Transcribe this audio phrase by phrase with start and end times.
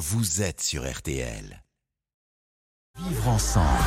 [0.00, 1.62] vous êtes sur RTL.
[2.98, 3.84] Vivre ensemble,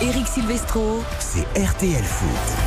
[0.00, 1.02] Eric Silvestro.
[1.18, 2.65] c'est RTL Foot.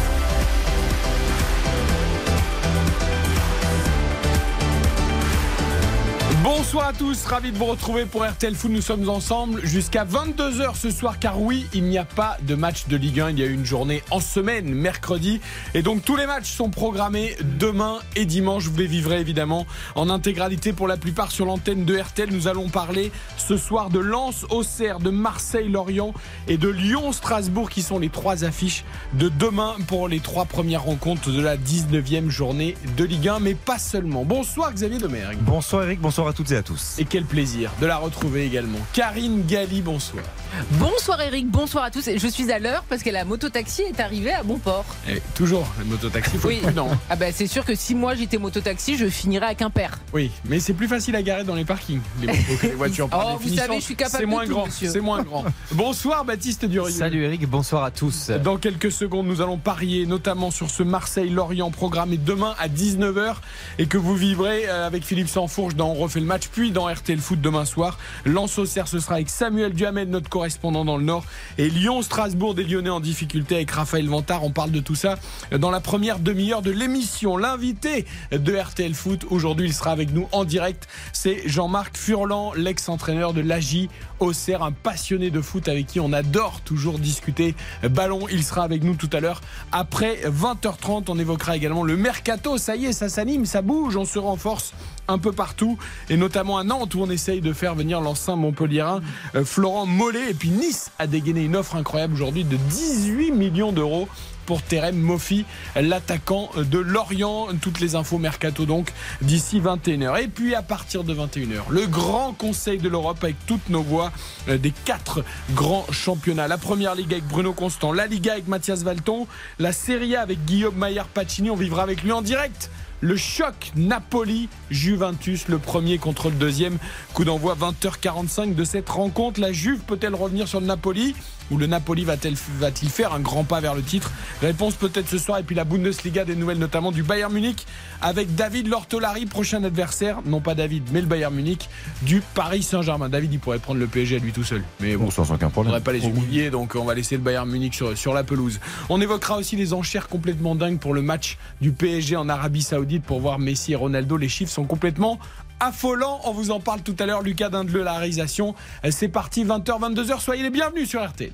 [6.41, 8.71] Bonsoir à tous, ravi de vous retrouver pour RTL Foot.
[8.71, 12.87] Nous sommes ensemble jusqu'à 22h ce soir car oui, il n'y a pas de match
[12.87, 13.31] de Ligue 1.
[13.31, 15.41] Il y a eu une journée en semaine, mercredi.
[15.73, 18.67] Et donc tous les matchs sont programmés demain et dimanche.
[18.67, 19.65] Vous les vivrez évidemment
[19.95, 22.29] en intégralité pour la plupart sur l'antenne de RTL.
[22.31, 26.13] Nous allons parler ce soir de Lens, Auxerre, de Marseille, Lorient
[26.47, 30.83] et de Lyon, Strasbourg qui sont les trois affiches de demain pour les trois premières
[30.83, 33.39] rencontres de la 19e journée de Ligue 1.
[33.39, 34.23] Mais pas seulement.
[34.23, 35.39] Bonsoir Xavier Domergue.
[35.41, 36.95] Bonsoir Eric, bonsoir toutes et à tous.
[36.99, 38.79] Et quel plaisir de la retrouver également.
[38.93, 40.23] Karine Galli, bonsoir.
[40.73, 42.09] Bonsoir Eric, bonsoir à tous.
[42.15, 44.85] Je suis à l'heure parce que la mototaxi est arrivée à bon port.
[45.07, 46.55] Et toujours, le mototaxi, faut Oui.
[46.55, 46.89] être prudent.
[47.09, 49.99] Ah bah c'est sûr que si moi j'étais mototaxi, je finirais à Quimper.
[50.13, 53.07] Oui, mais c'est plus facile à garer dans les parkings, les motos que les voitures.
[53.09, 55.45] par Oh, vous savez, je suis capable C'est de moins tout, grand, c'est moins grand.
[55.71, 56.91] Bonsoir Baptiste Durieux.
[56.91, 58.29] Salut Eric, bonsoir à tous.
[58.43, 63.35] Dans quelques secondes, nous allons parier notamment sur ce Marseille-Lorient programmé demain à 19h
[63.77, 66.87] et que vous vivrez euh, avec Philippe Sansfourche dans On refait le match, puis dans
[66.91, 67.97] RTL Foot demain soir.
[68.25, 71.25] Lens Auxerre, ce sera avec Samuel Duhamel, notre correspondant dans le Nord,
[71.57, 74.45] et Lyon-Strasbourg, des Lyonnais en difficulté avec Raphaël Vantard.
[74.45, 75.19] On parle de tout ça
[75.51, 77.35] dans la première demi-heure de l'émission.
[77.35, 80.87] L'invité de RTL Foot, aujourd'hui, il sera avec nous en direct.
[81.11, 83.89] C'est Jean-Marc Furlan, l'ex-entraîneur de l'AJ
[84.21, 87.53] Auxerre, un passionné de foot avec qui on adore toujours discuter
[87.83, 88.21] ballon.
[88.31, 89.41] Il sera avec nous tout à l'heure
[89.73, 91.05] après 20h30.
[91.09, 92.57] On évoquera également le mercato.
[92.57, 94.73] Ça y est, ça s'anime, ça bouge, on se renforce
[95.09, 95.77] un peu partout
[96.09, 99.01] et notamment à Nantes où on essaye de faire venir l'ancien Montpellierin
[99.35, 103.71] euh, Florent Mollet et puis Nice a dégainé une offre incroyable aujourd'hui de 18 millions
[103.71, 104.07] d'euros
[104.49, 105.45] pour Terem Moffi,
[105.75, 107.49] l'attaquant de Lorient.
[107.61, 110.23] Toutes les infos mercato donc d'ici 21h.
[110.23, 114.11] Et puis à partir de 21h, le grand conseil de l'Europe avec toutes nos voix
[114.47, 116.47] euh, des quatre grands championnats.
[116.47, 119.27] La première ligue avec Bruno Constant, la Liga avec Mathias Valton,
[119.59, 121.51] la Serie A avec Guillaume Maillard Pacini.
[121.51, 122.71] On vivra avec lui en direct.
[123.01, 126.77] Le choc Napoli-Juventus, le premier contre le deuxième.
[127.13, 129.39] Coup d'envoi 20h45 de cette rencontre.
[129.39, 131.15] La Juve peut-elle revenir sur le Napoli?
[131.51, 134.11] Ou le Napoli va-t-il faire un grand pas vers le titre?
[134.41, 135.39] Réponse peut-être ce soir.
[135.39, 137.65] Et puis la Bundesliga, des nouvelles notamment du Bayern Munich
[138.01, 140.19] avec David Lortolari, prochain adversaire.
[140.25, 141.69] Non pas David, mais le Bayern Munich
[142.01, 143.09] du Paris Saint-Germain.
[143.09, 144.63] David, il pourrait prendre le PSG à lui tout seul.
[144.79, 145.73] Mais bon, sans aucun on problème.
[145.73, 148.59] ne pas les humilier, donc on va laisser le Bayern Munich sur, sur la pelouse.
[148.89, 153.03] On évoquera aussi les enchères complètement dingues pour le match du PSG en Arabie Saoudite
[153.03, 154.17] pour voir Messi et Ronaldo.
[154.17, 155.19] Les chiffres sont complètement
[155.59, 156.21] affolants.
[156.25, 157.21] On vous en parle tout à l'heure.
[157.21, 158.55] Lucas Dindeleu, la réalisation.
[158.89, 160.19] C'est parti, 20h, 22h.
[160.19, 161.31] Soyez les bienvenus sur RTL.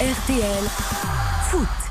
[0.00, 0.64] RTL
[1.50, 1.83] Foot.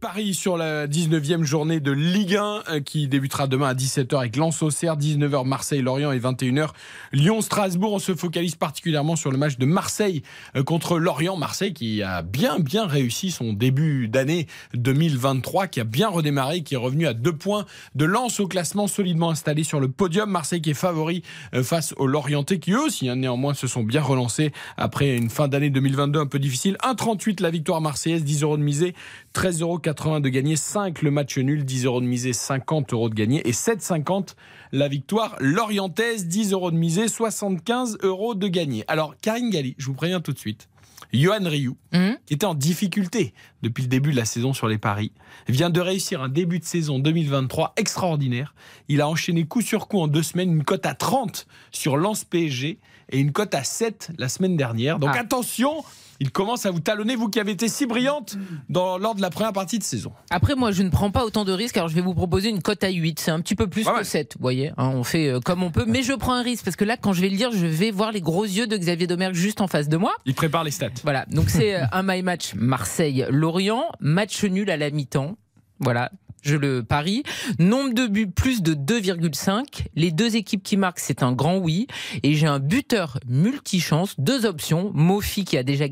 [0.00, 4.36] Paris sur la 19e journée de Ligue 1 euh, qui débutera demain à 17h avec
[4.36, 6.68] Lens Auxerre, 19h Marseille-Lorient et 21h
[7.12, 7.94] Lyon-Strasbourg.
[7.94, 10.22] On se focalise particulièrement sur le match de Marseille
[10.54, 11.36] euh, contre Lorient.
[11.36, 16.74] Marseille qui a bien bien réussi son début d'année 2023, qui a bien redémarré, qui
[16.74, 17.66] est revenu à deux points
[17.96, 20.30] de Lens au classement solidement installé sur le podium.
[20.30, 23.82] Marseille qui est favori euh, face aux Lorientais qui eux aussi hein, néanmoins se sont
[23.82, 26.76] bien relancés après une fin d'année 2022 un peu difficile.
[26.84, 28.94] 1,38 la victoire marseillaise, 10 euros de misée,
[29.34, 33.14] 13,80 euros de gagné, 5 le match nul, 10 euros de misée, 50 euros de
[33.14, 34.34] gagné et 7,50
[34.72, 38.84] la victoire lorientaise, 10 euros de misée, 75 euros de gagné.
[38.88, 40.68] Alors Karine Galli, je vous préviens tout de suite.
[41.14, 42.18] Johan Rioux, Mhm.
[42.26, 43.32] qui était en difficulté
[43.62, 45.12] depuis le début de la saison sur les paris,
[45.48, 48.54] vient de réussir un début de saison 2023 extraordinaire.
[48.88, 52.24] Il a enchaîné coup sur coup en deux semaines une cote à 30 sur Lance
[52.24, 52.78] PSG
[53.10, 54.98] et une cote à 7 la semaine dernière.
[54.98, 55.20] Donc Ah.
[55.20, 55.82] attention,
[56.20, 58.36] il commence à vous talonner, vous qui avez été si brillante
[58.68, 60.12] dans, lors de la première partie de saison.
[60.30, 62.62] Après moi je ne prends pas autant de risques alors je vais vous proposer une
[62.62, 64.04] cote à 8, c'est un petit peu plus que mal.
[64.04, 66.64] 7, vous voyez, hein, on fait euh, comme on peut, mais je prends un risque
[66.64, 68.76] parce que là quand je vais le dire je vais voir les gros yeux de
[68.76, 70.14] Xavier Domergue juste en face de moi.
[70.26, 70.88] Il prépare les stats.
[71.04, 75.36] Voilà, donc c'est euh, un my match Marseille-Lorient, match nul à la mi-temps.
[75.80, 76.10] Voilà,
[76.42, 77.22] je le parie.
[77.58, 79.86] Nombre de buts plus de 2,5.
[79.94, 81.86] Les deux équipes qui marquent, c'est un grand oui.
[82.22, 84.90] Et j'ai un buteur multichance, deux options.
[84.94, 85.86] Mofi qui a déjà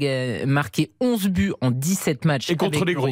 [0.47, 2.51] marqué 11 buts en 17 matchs.
[2.51, 3.09] Et contre avec les gros.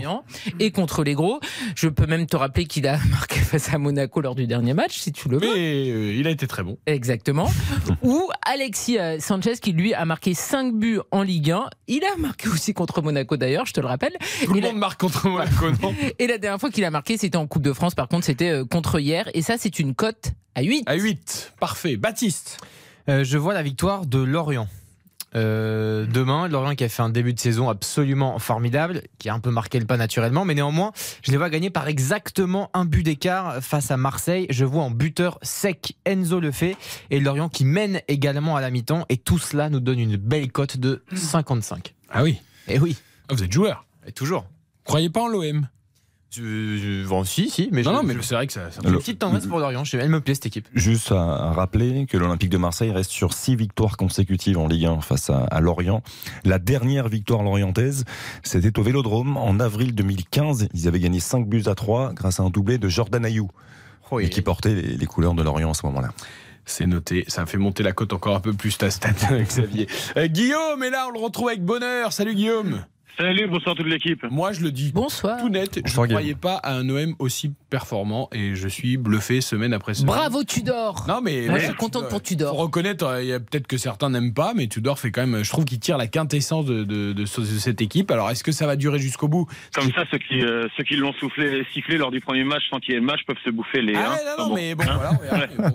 [0.61, 1.41] Et contre les gros.
[1.77, 4.99] Je peux même te rappeler qu'il a marqué face à Monaco lors du dernier match,
[4.99, 5.55] si tu le veux.
[5.55, 6.79] Mais euh, il a été très bon.
[6.87, 7.51] Exactement.
[8.03, 11.69] Ou Alexis euh, Sanchez qui lui a marqué 5 buts en Ligue 1.
[11.89, 14.17] Il a marqué aussi contre Monaco d'ailleurs, je te le rappelle.
[14.45, 15.95] Tout Et le la- monde marque contre Monaco, non?
[16.19, 17.95] Et la dernière fois qu'il a marqué, c'était en Coupe de France.
[17.95, 19.31] Par contre, c'était euh, contre hier.
[19.33, 20.83] Et ça, c'est une cote à 8.
[20.87, 21.55] À 8.
[21.59, 21.97] Parfait.
[21.97, 22.59] Baptiste.
[23.09, 24.69] Euh, je vois la victoire de Lorient.
[25.37, 26.47] euh, demain.
[26.49, 29.81] Lorient qui a fait un début de saison absolument formidable, qui a un peu marqué
[29.81, 30.93] le pas naturellement, mais néanmoins,
[31.23, 34.47] je les vois gagner par exactement un but d'écart face à Marseille.
[34.51, 36.77] Je vois en buteur sec Enzo le fait
[37.11, 40.53] et Lorient qui mène également à la mi-temps et tout cela nous donne une belle
[40.53, 41.95] cote de 55.
[42.11, 42.41] Ah oui.
[42.69, 42.97] Et oui,
[43.29, 43.87] Ah, vous êtes joueur.
[44.07, 44.45] et toujours.
[44.85, 45.67] Croyez pas en l'OM
[46.37, 48.71] Je, je- bon, si, si, mais Non, je- non, mais je- c'est vrai que ça.
[48.71, 49.85] ça- une petite tendresse pour Lorient.
[49.85, 50.67] Je- Elle me plaît cette équipe.
[50.75, 54.87] Juste à, à rappeler que l'Olympique de Marseille reste sur six victoires consécutives en Ligue
[54.87, 56.03] 1 face à, à Lorient.
[56.45, 58.05] La dernière victoire lorientaise,
[58.43, 60.69] c'était au Vélodrome en avril 2015.
[60.75, 63.49] Ils avaient gagné 5 buts à 3 grâce à un doublé de Jordan Ayou,
[64.11, 66.11] Oh, et qui portait les, les couleurs de Lorient à ce moment-là.
[66.67, 69.11] C'est noté, ça fait monter la cote encore un peu plus ta stat,
[69.43, 69.87] Xavier.
[70.17, 72.13] Euh, Guillaume est là, on le retrouve avec bonheur.
[72.13, 72.85] Salut Guillaume.
[73.17, 74.25] Salut, bonsoir toute l'équipe.
[74.29, 75.39] Moi je le dis Bonsoir.
[75.41, 79.41] tout net, je ne croyais pas à un OM aussi performant et je suis bluffé
[79.41, 80.09] semaine après semaine.
[80.09, 81.05] Bravo Tudor.
[81.07, 82.57] Non mais Moi, je suis contente pour Faut Tudor.
[82.57, 85.45] reconnaître, euh, il y a peut-être que certains n'aiment pas, mais Tudor fait quand même,
[85.45, 88.11] je trouve qu'il tire la quintessence de, de- de ce- de cette équipe.
[88.11, 89.47] Alors est-ce que ça va durer jusqu'au bout?
[89.77, 92.81] Comme ça, ceux qui, euh, ceux qui l'ont soufflé, sifflé lors du premier match sans
[92.81, 93.95] qu'il y ait le match peuvent se bouffer les.
[93.95, 94.11] Ah hein.
[94.15, 94.55] ouais, non, non, bon.
[94.57, 95.11] mais bon, voilà,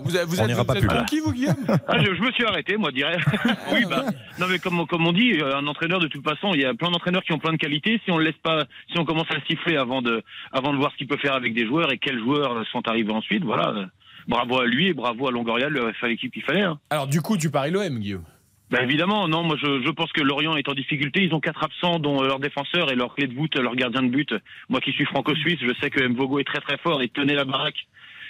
[0.04, 0.98] vous, êtes- vous On êtes, n'ira vous pas êtes plus loin.
[1.00, 1.54] conquis, vous, Guillaume?
[1.88, 3.16] Ah, je, je me suis arrêté, moi, dirais.
[3.72, 4.04] oui, bah,
[4.38, 6.74] non, mais comme, comme on dit, euh, un entraîneur, de toute façon, il y a
[6.74, 8.00] plein d'entraîneurs qui ont plein de qualités.
[8.04, 10.22] Si on le laisse pas, si on commence à siffler avant de,
[10.52, 13.12] avant de voir ce qu'il peut faire avec des joueurs et quels joueurs sont arrivés
[13.12, 13.88] ensuite, voilà.
[14.28, 15.68] Bravo à lui et bravo à Longoria,
[16.00, 16.62] fait l'équipe qu'il fallait.
[16.62, 16.78] hein.
[16.90, 18.24] Alors du coup, tu paries l'OM, Guillaume?
[18.70, 21.24] Bah évidemment, non, moi je, je pense que Lorient est en difficulté.
[21.24, 24.02] Ils ont quatre absents, dont euh, leur défenseur et leur clé de voûte, leur gardien
[24.02, 24.32] de but.
[24.68, 27.44] Moi qui suis franco-suisse, je sais que Mvogo est très très fort et tenait la
[27.44, 27.88] baraque.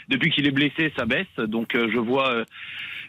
[0.08, 1.26] Depuis qu'il est blessé, ça baisse.
[1.38, 2.44] Donc euh, je vois euh,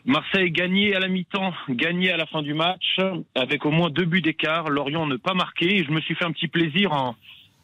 [0.06, 2.98] Marseille gagner à la mi-temps, gagner à la fin du match,
[3.36, 4.69] avec au moins deux buts d'écart.
[4.69, 5.77] Lorient ne pas marqué.
[5.80, 7.15] Et je me suis fait un petit plaisir en,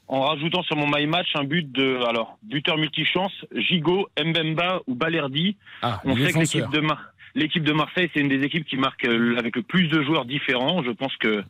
[0.07, 4.95] en rajoutant sur mon my match un but de alors buteur multichance, Gigot, Mbemba ou
[4.95, 5.55] Balerdi.
[5.81, 7.05] Ah, On sait que l'équipe de, Mar-
[7.35, 10.25] l'équipe de Marseille, c'est une des équipes qui marque euh, avec le plus de joueurs
[10.25, 10.83] différents.
[10.83, 11.43] Je pense que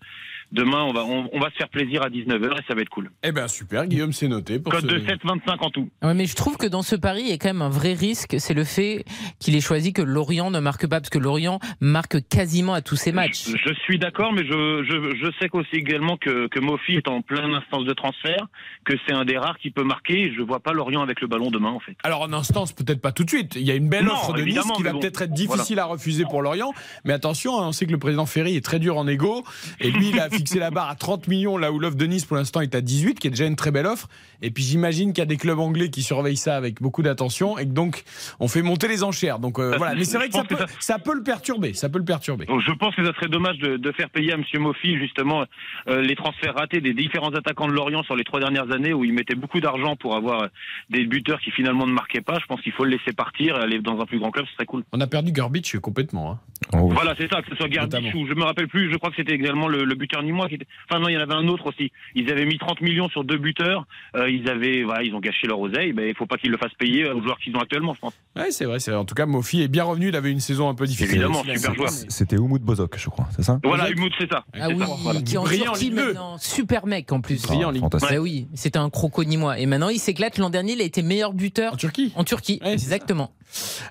[0.51, 2.89] demain, on va, on, on va se faire plaisir à 19h et ça va être
[2.89, 3.11] cool.
[3.23, 4.59] Eh ben super, Guillaume, c'est noté.
[4.59, 5.89] Pour Code ce- de 7,25 en tout.
[6.03, 7.93] Ouais, mais je trouve que dans ce pari, il y a quand même un vrai
[7.93, 8.35] risque.
[8.39, 9.05] C'est le fait
[9.39, 12.95] qu'il ait choisi que Lorient ne marque pas, parce que Lorient marque quasiment à tous
[12.95, 13.45] ses matchs.
[13.47, 17.07] Je, je suis d'accord, mais je, je, je sais aussi également que, que Mofi est
[17.07, 18.47] en pleine instance de transfert,
[18.85, 20.31] que c'est un des rares qui peut marquer.
[20.35, 21.95] Je vois pas Lorient avec le ballon demain, en fait.
[22.03, 23.55] Alors en instance, peut-être pas tout de suite.
[23.55, 25.79] Il y a une belle Non, offre de Nice qui va bon, peut-être être difficile
[25.79, 26.73] à refuser pour Lorient.
[27.05, 29.43] Mais attention, hein, on sait que le président Ferry est très dur en égo.
[29.79, 32.25] Et lui, il a fixé la barre à 30 millions, là où l'offre de Nice
[32.25, 34.07] pour l'instant est à 18, qui est déjà une très belle offre.
[34.41, 37.57] Et puis j'imagine qu'il y a des clubs anglais qui surveillent ça avec beaucoup d'attention.
[37.57, 38.03] Et que donc,
[38.39, 39.39] on fait monter les enchères.
[39.39, 39.95] Donc euh, voilà.
[39.95, 41.73] Mais c'est vrai que ça peut, ça peut le perturber.
[41.73, 42.45] Ça peut le perturber.
[42.45, 44.43] Donc, je pense que ça serait dommage de, de faire payer à M.
[44.59, 45.43] Mofi justement
[45.87, 49.03] euh, les transferts ratés des différents attaquants de Lorient sur les trois dernières années où
[49.03, 50.47] il mettait beaucoup d'argent pour avoir
[50.89, 52.37] des buteurs qui finalement ne marquaient pas.
[52.39, 54.53] Je pense qu'il faut le laisser partir et aller dans un plus grand club, ce
[54.53, 54.83] serait cool.
[54.91, 56.31] On a perdu Garbage complètement.
[56.31, 56.39] hein.
[56.73, 58.09] Oh, Voilà, c'est ça, que ce soit Notamment.
[58.15, 60.55] ou je me rappelle plus, je crois que c'était également le, le buteur nîmois qui
[60.55, 60.67] était.
[60.89, 61.91] Enfin non, il y en avait un autre aussi.
[62.15, 63.85] Ils avaient mis 30 millions sur deux buteurs.
[64.15, 65.93] Euh, ils avaient, voilà, ils ont gâché leur oseille.
[65.93, 68.13] Ben, il faut pas qu'ils le fassent payer aux joueurs qu'ils ont actuellement, je pense.
[68.35, 68.79] Ouais, c'est vrai.
[68.79, 68.99] c'est vrai.
[68.99, 70.09] En tout cas, Mofi est bien revenu.
[70.09, 71.11] Il avait une saison un peu difficile.
[71.15, 71.89] Évidemment, super joueur.
[71.89, 73.59] C'était Oumoud Bozok, je crois, c'est ça?
[73.63, 73.97] Voilà, Bozok.
[73.97, 74.45] Humoud, c'est ça.
[74.53, 75.21] Ah oui, ça, voilà.
[75.21, 76.37] qui est en maintenant.
[76.37, 77.41] Super mec en plus.
[77.43, 78.09] Brillant fantastique.
[78.09, 79.59] Bah oui, c'était un croco nîmois.
[79.59, 80.37] Et maintenant, il s'éclate.
[80.37, 82.11] L'an dernier, il a été meilleur buteur En Turquie.
[82.15, 82.59] en Turquie.
[82.63, 83.31] Ouais, Exactement.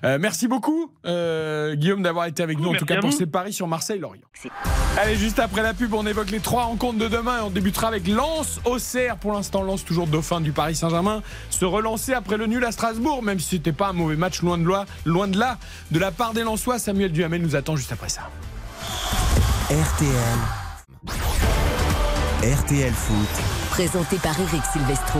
[0.03, 3.53] Euh, merci beaucoup, euh, Guillaume, d'avoir été avec nous, en tout cas pour ces paris
[3.53, 4.21] sur Marseille-Lorient.
[4.97, 7.87] Allez, juste après la pub, on évoque les trois rencontres de demain et on débutera
[7.87, 9.17] avec Lens Auxerre.
[9.17, 11.21] Pour l'instant, Lens toujours dauphin du Paris Saint-Germain.
[11.49, 14.57] Se relancer après le nul à Strasbourg, même si c'était pas un mauvais match, loin
[14.57, 14.85] de là.
[15.05, 15.57] Loin de là.
[15.91, 18.29] De la part des Lensois, Samuel Duhamel nous attend juste après ça.
[19.69, 20.39] RTL.
[22.43, 23.43] RTL Foot.
[23.71, 25.19] Présenté par Eric Silvestro.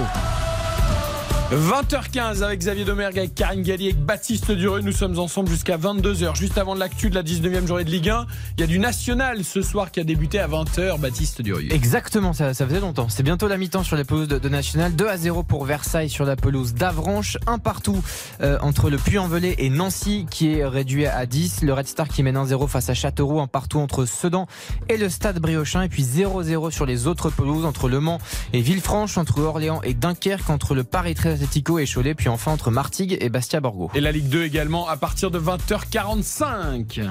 [1.51, 4.81] 20h15 avec Xavier Domergue, avec Karine Galli, avec Baptiste Dureux.
[4.81, 6.35] Nous sommes ensemble jusqu'à 22h.
[6.35, 8.27] Juste avant l'actu de la 19e journée de Ligue 1,
[8.57, 10.99] il y a du national ce soir qui a débuté à 20h.
[10.99, 11.63] Baptiste Dureux.
[11.69, 13.07] Exactement, ça, ça faisait longtemps.
[13.07, 14.93] C'est bientôt la mi-temps sur les pelouses de, de National.
[14.93, 17.37] 2 à 0 pour Versailles sur la pelouse d'Avranches.
[17.47, 18.03] Un partout
[18.41, 21.61] euh, entre le Puy-en-Velay et Nancy qui est réduit à 10.
[21.61, 23.39] Le Red Star qui mène 1-0 face à Châteauroux.
[23.39, 24.47] Un partout entre Sedan
[24.89, 25.83] et le Stade Briochin.
[25.83, 28.19] Et puis 0-0 sur les autres pelouses entre Le Mans
[28.51, 31.36] et Villefranche, entre Orléans et Dunkerque, entre le Paris 13
[31.79, 32.13] Et Cholet.
[32.15, 33.91] Puis enfin entre Martigues et Bastia-Borgo.
[33.95, 37.01] Et la Ligue 2 également à partir de 20h45.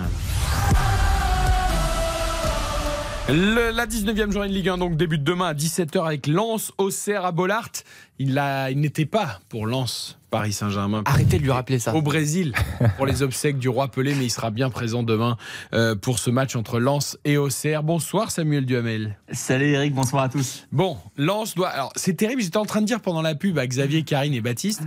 [3.28, 7.24] Le- la 19e journée de Ligue 1 donc débute demain à 17h avec Lens Auxerre
[7.24, 7.70] à Bollard.
[8.20, 8.40] Il,
[8.70, 11.02] il n'était pas pour Lens Paris Saint-Germain.
[11.06, 11.94] Arrêtez de lui rappeler ça.
[11.94, 12.52] Au Brésil
[12.98, 15.38] pour les obsèques du roi Pelé, mais il sera bien présent demain
[15.72, 17.82] euh, pour ce match entre Lens et Auxerre.
[17.82, 19.16] Bonsoir Samuel Duhamel.
[19.32, 20.66] Salut Eric, bonsoir à tous.
[20.72, 21.68] Bon, Lens doit.
[21.68, 24.42] Alors c'est terrible, j'étais en train de dire pendant la pub à Xavier, Karine et
[24.42, 24.82] Baptiste.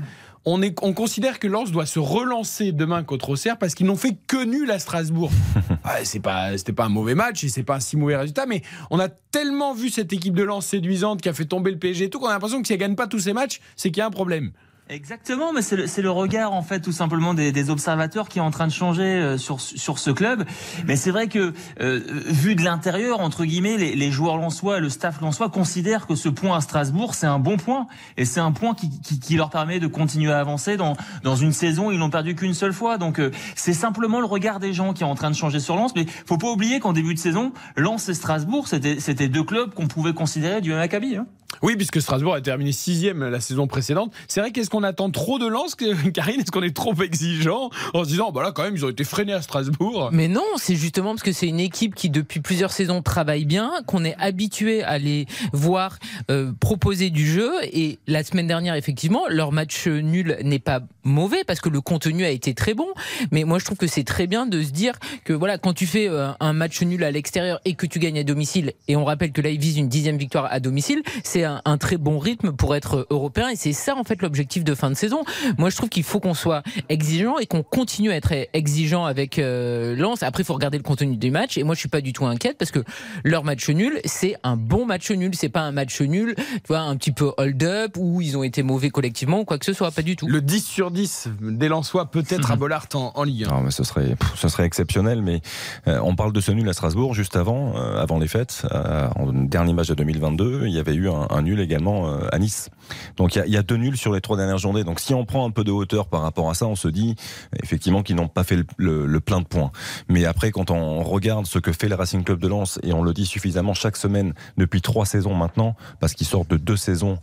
[0.45, 3.95] on, est, on considère que Lens doit se relancer demain contre Auxerre parce qu'ils n'ont
[3.95, 5.31] fait que nul à Strasbourg.
[5.83, 8.45] ouais, c'est pas, c'était pas un mauvais match et c'est pas un si mauvais résultat,
[8.45, 11.79] mais on a tellement vu cette équipe de Lens séduisante qui a fait tomber le
[11.79, 13.89] PSG et tout qu'on a l'impression que si elle gagne pas tous ces matchs, c'est
[13.89, 14.51] qu'il y a un problème.
[14.91, 18.41] Exactement, mais c'est le, le, regard en fait tout simplement des, des, observateurs qui est
[18.41, 20.45] en train de changer euh, sur sur ce club.
[20.87, 24.81] Mais c'est vrai que euh, vu de l'intérieur entre guillemets, les, les joueurs lensois et
[24.81, 27.85] le staff lensois considèrent que ce point à Strasbourg c'est un bon point
[28.17, 31.35] et c'est un point qui, qui, qui, leur permet de continuer à avancer dans dans
[31.35, 32.97] une saison ils n'ont perdu qu'une seule fois.
[32.97, 35.75] Donc euh, c'est simplement le regard des gens qui est en train de changer sur
[35.75, 35.93] Lens.
[35.95, 39.71] Mais faut pas oublier qu'en début de saison, Lens et Strasbourg c'était c'était deux clubs
[39.71, 41.15] qu'on pouvait considérer du même acabit.
[41.15, 41.27] Hein.
[41.61, 44.13] Oui, puisque Strasbourg a terminé sixième la saison précédente.
[44.27, 45.75] C'est vrai qu'est-ce qu'on attend trop de Lens,
[46.13, 46.41] Karine?
[46.41, 49.03] Est-ce qu'on est trop exigeant en se disant, bah là quand même, ils ont été
[49.03, 50.09] freinés à Strasbourg?
[50.13, 53.71] Mais non, c'est justement parce que c'est une équipe qui depuis plusieurs saisons travaille bien,
[53.87, 55.99] qu'on est habitué à les voir
[56.31, 57.51] euh, proposer du jeu.
[57.73, 62.23] Et la semaine dernière, effectivement, leur match nul n'est pas mauvais parce que le contenu
[62.23, 62.87] a été très bon.
[63.31, 64.93] Mais moi, je trouve que c'est très bien de se dire
[65.25, 68.19] que voilà, quand tu fais euh, un match nul à l'extérieur et que tu gagnes
[68.19, 71.38] à domicile, et on rappelle que là, ils visent une dixième victoire à domicile, c'est
[71.45, 73.49] un, un, très bon rythme pour être européen.
[73.49, 75.23] Et c'est ça, en fait, l'objectif de fin de saison.
[75.57, 79.39] Moi, je trouve qu'il faut qu'on soit exigeant et qu'on continue à être exigeant avec
[79.39, 80.23] euh, Lens.
[80.23, 81.57] Après, il faut regarder le contenu du match.
[81.57, 82.83] Et moi, je suis pas du tout inquiète parce que
[83.23, 85.31] leur match nul, c'est un bon match nul.
[85.33, 88.63] C'est pas un match nul, tu vois, un petit peu hold-up où ils ont été
[88.63, 89.91] mauvais collectivement ou quoi que ce soit.
[89.91, 90.27] Pas du tout.
[90.27, 93.47] Le 10 sur 10 des Lensois, peut-être à Bollard en, en, Ligue 1.
[93.49, 95.21] Non, mais ce serait, ce serait exceptionnel.
[95.21, 95.41] Mais
[95.87, 98.63] euh, on parle de ce nul à Strasbourg juste avant, euh, avant les fêtes.
[98.71, 102.27] Euh, en dernier match de 2022, il y avait eu un, un nul également euh,
[102.31, 102.69] à Nice.
[103.17, 104.83] Donc il y, a, deux nuls sur les trois dernières journées.
[104.83, 107.15] Donc si on prend un peu de hauteur par rapport à ça, on se dit
[107.61, 109.71] effectivement qu'ils n'ont pas fait le, plein de points.
[110.07, 113.03] Mais après, quand on regarde ce que fait le Racing Club de Lens, et on
[113.03, 117.19] le dit suffisamment chaque semaine depuis trois saisons maintenant, parce qu'ils sortent de deux saisons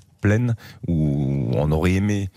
[0.88, 2.30] où on aurait aimé,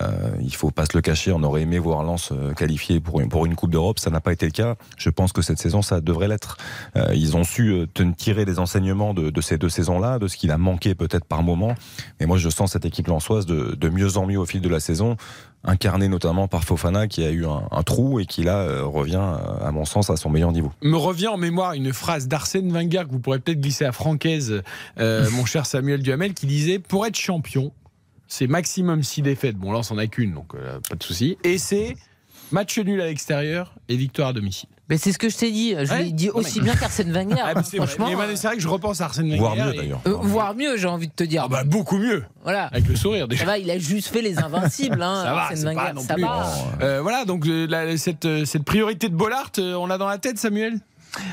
[0.00, 3.20] euh, il faut pas se le cacher, on aurait aimé voir Lens euh, qualifié pour
[3.20, 3.98] une, Coupe d'Europe.
[3.98, 4.76] Ça n'a pas été le cas.
[4.96, 6.56] Je pense que cette saison, ça devrait l'être.
[6.96, 10.50] Euh, ils ont su euh, tirer des enseignements de, ces deux saisons-là, de ce qu'il
[10.50, 11.74] a manqué peut-être par moment.
[12.20, 14.80] Mais moi, je sens cette équipe lensoise de mieux en mieux au fil de la
[14.80, 15.16] saison
[15.64, 19.22] incarné notamment par Fofana qui a eu un, un trou et qui là euh, revient
[19.60, 20.72] à mon sens à son meilleur niveau.
[20.82, 24.62] Me revient en mémoire une phrase d'Arsène Wenger que vous pourrez peut-être glisser à Francaise,
[24.98, 27.72] euh, mon cher Samuel Duhamel, qui disait pour être champion,
[28.26, 29.56] c'est maximum 6 défaites.
[29.56, 31.38] Bon là on s'en a qu'une donc euh, pas de souci.
[31.44, 31.96] Et c'est
[32.50, 34.68] match nul à l'extérieur et victoire à domicile.
[34.92, 35.74] Mais c'est ce que je t'ai dit.
[35.74, 37.42] Je ouais, l'ai dit aussi bien qu'Arsène Wenger.
[37.42, 38.08] Ah, franchement.
[38.34, 39.38] C'est vrai que je repense à Arsène Wenger.
[39.38, 40.00] Voire mieux d'ailleurs.
[40.06, 41.44] Euh, voire mieux, j'ai envie de te dire.
[41.46, 42.24] Ah bah, beaucoup mieux.
[42.42, 42.64] Voilà.
[42.66, 43.40] Avec le sourire déjà.
[43.40, 45.00] Ça va, il a juste fait les invincibles.
[45.00, 45.76] Hein, ça va, Arsène Wenger.
[45.76, 46.22] Pas non ça plus.
[46.24, 46.46] va.
[46.82, 50.78] Euh, voilà, donc la, cette, cette priorité de Bollard, on l'a dans la tête, Samuel?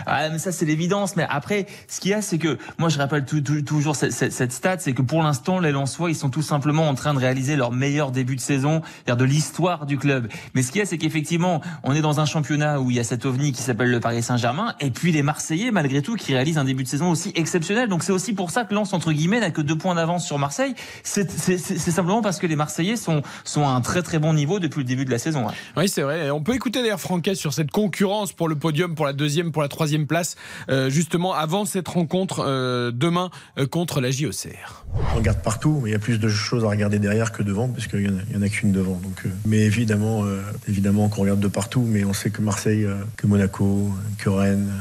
[0.05, 1.15] Ah, mais ça c'est l'évidence.
[1.15, 4.11] Mais après, ce qu'il y a, c'est que moi je rappelle tout, tout, toujours cette,
[4.11, 7.13] cette, cette stat, c'est que pour l'instant les Lensois ils sont tout simplement en train
[7.13, 10.27] de réaliser leur meilleur début de saison, de l'histoire du club.
[10.53, 12.99] Mais ce qu'il y a, c'est qu'effectivement, on est dans un championnat où il y
[12.99, 16.33] a cet ovni qui s'appelle le Paris Saint-Germain, et puis les Marseillais malgré tout qui
[16.33, 17.89] réalisent un début de saison aussi exceptionnel.
[17.89, 20.39] Donc c'est aussi pour ça que Lens entre guillemets n'a que deux points d'avance sur
[20.39, 20.75] Marseille.
[21.03, 24.79] C'est simplement parce que les Marseillais sont sont à un très très bon niveau depuis
[24.79, 25.47] le début de la saison.
[25.77, 26.29] Oui, c'est vrai.
[26.31, 29.61] On peut écouter d'ailleurs Franquet sur cette concurrence pour le podium, pour la deuxième, pour
[29.61, 30.35] la troisième place,
[30.69, 34.85] euh, justement avant cette rencontre euh, demain euh, contre la JOCR.
[35.13, 37.69] On regarde partout, mais il y a plus de choses à regarder derrière que devant,
[37.69, 38.99] parce qu'il n'y en, a qu'une devant.
[39.45, 40.25] Mais évidemment,
[40.67, 44.71] évidemment qu'on regarde de partout, mais on sait que Marseille, que Monaco, que Rennes,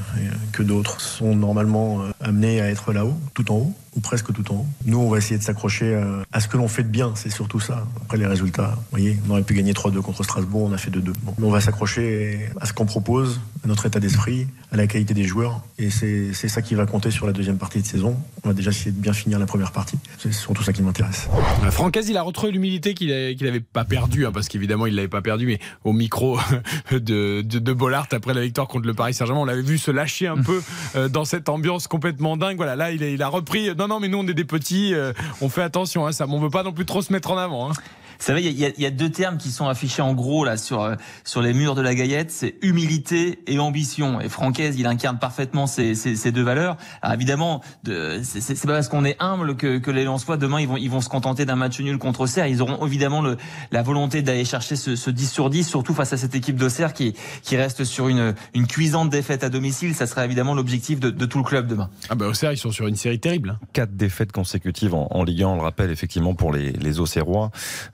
[0.53, 4.57] que d'autres sont normalement amenés à être là-haut, tout en haut ou presque tout en
[4.57, 4.67] haut.
[4.85, 6.01] Nous, on va essayer de s'accrocher
[6.33, 7.87] à ce que l'on fait de bien, c'est surtout ça.
[8.03, 10.91] Après les résultats, vous voyez, on aurait pu gagner 3-2 contre Strasbourg, on a fait
[10.91, 11.13] 2-2.
[11.23, 11.35] Bon.
[11.39, 15.15] Mais on va s'accrocher à ce qu'on propose, à notre état d'esprit, à la qualité
[15.15, 18.17] des joueurs, et c'est ça qui va compter sur la deuxième partie de saison.
[18.45, 19.99] On va déjà essayer de bien finir la première partie.
[20.19, 21.29] C'est surtout ça qui m'intéresse.
[21.71, 25.23] Francaise, il a retrouvé l'humilité qu'il n'avait pas perdu, hein, parce qu'évidemment, il l'avait pas
[25.23, 26.39] perdu, mais au micro
[26.91, 26.99] de,
[27.43, 30.27] de, de, Bollard après la victoire contre le Paris Saint-Germain, on l'avait vu se lâcher
[30.27, 30.63] un peu
[30.97, 32.57] euh, dans cette ambiance complètement dingue.
[32.57, 33.75] Voilà, là, il a, il a repris.
[33.79, 36.41] Non, non, mais nous, on est des petits, euh, on fait attention, hein, ça, on
[36.41, 37.71] veut pas non plus trop se mettre en avant.
[37.71, 37.75] Hein.
[38.19, 40.83] Vous savez, il y, y, a deux termes qui sont affichés en gros là sur
[40.83, 44.21] euh, sur les murs de la Gaillette, c'est humilité et ambition.
[44.21, 46.77] Et Francaise, il incarne parfaitement ces, ces, ces deux valeurs.
[47.01, 50.77] Alors évidemment, c'est pas parce qu'on est humble que, que les Lensois demain ils vont
[50.77, 52.47] ils vont se contenter d'un match nul contre Auxerre.
[52.49, 53.37] Ils auront évidemment le,
[53.71, 56.95] la volonté d'aller chercher ce, ce 10 sur 10, surtout face à cette équipe d'Auxerre
[56.95, 59.95] qui qui reste sur une une cuisante défaite à domicile.
[59.95, 61.89] Ça sera évidemment l'objectif de, de, tout le club demain.
[62.09, 63.51] Ah bah Auxerre, ils sont sur une série terrible.
[63.51, 63.67] Hein.
[63.73, 67.51] Quatre défaites consécutives en, en Ligue 1, on le rappelle effectivement pour les les Auxerrois.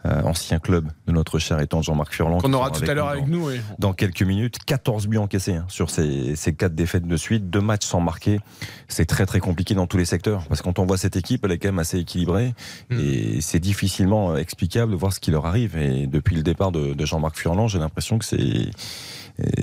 [0.07, 2.39] Euh, euh, ancien club de notre cher étant Jean-Marc Furlan.
[2.39, 3.49] Qu'on aura tout à l'heure avec dans- nous.
[3.49, 3.61] oui.
[3.79, 4.59] dans quelques minutes.
[4.65, 8.41] 14 buts encaissés hein, sur ces, ces quatre défaites de suite, deux matchs sans marquer.
[8.89, 11.45] C'est très très compliqué dans tous les secteurs parce que quand on voit cette équipe,
[11.45, 12.55] elle est quand même assez équilibrée
[12.91, 12.99] Mm.
[13.01, 15.77] et c'est difficilement euh, explicable de voir ce qui leur arrive.
[15.77, 18.71] Et depuis le départ de, de Jean-Marc Furlan, j'ai l'impression que c'est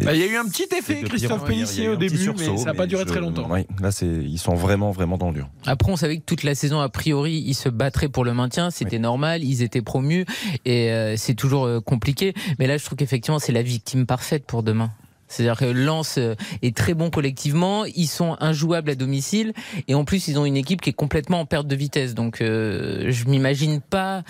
[0.04, 2.66] Bah, Il y a eu un petit effet, Christophe Pellissier au début, sursaut, mais ça
[2.66, 3.48] n'a pas duré je- très longtemps.
[3.50, 5.50] oui, là, ils sont vraiment, vraiment dans le dur.
[5.66, 8.70] Après, on savait que toute la saison, a priori, ils se battraient pour le maintien.
[8.70, 9.44] C'était normal.
[9.44, 10.26] Ils étaient promus.
[10.66, 12.34] Et euh, c'est toujours euh, compliqué.
[12.60, 14.92] Mais là, je trouve qu'effectivement, c'est la victime parfaite pour demain.
[15.30, 19.54] C'est-à-dire que Lens euh, est très bon collectivement, ils sont injouables à domicile
[19.88, 22.14] et en plus ils ont une équipe qui est complètement en perte de vitesse.
[22.16, 24.24] Donc euh, je m'imagine pas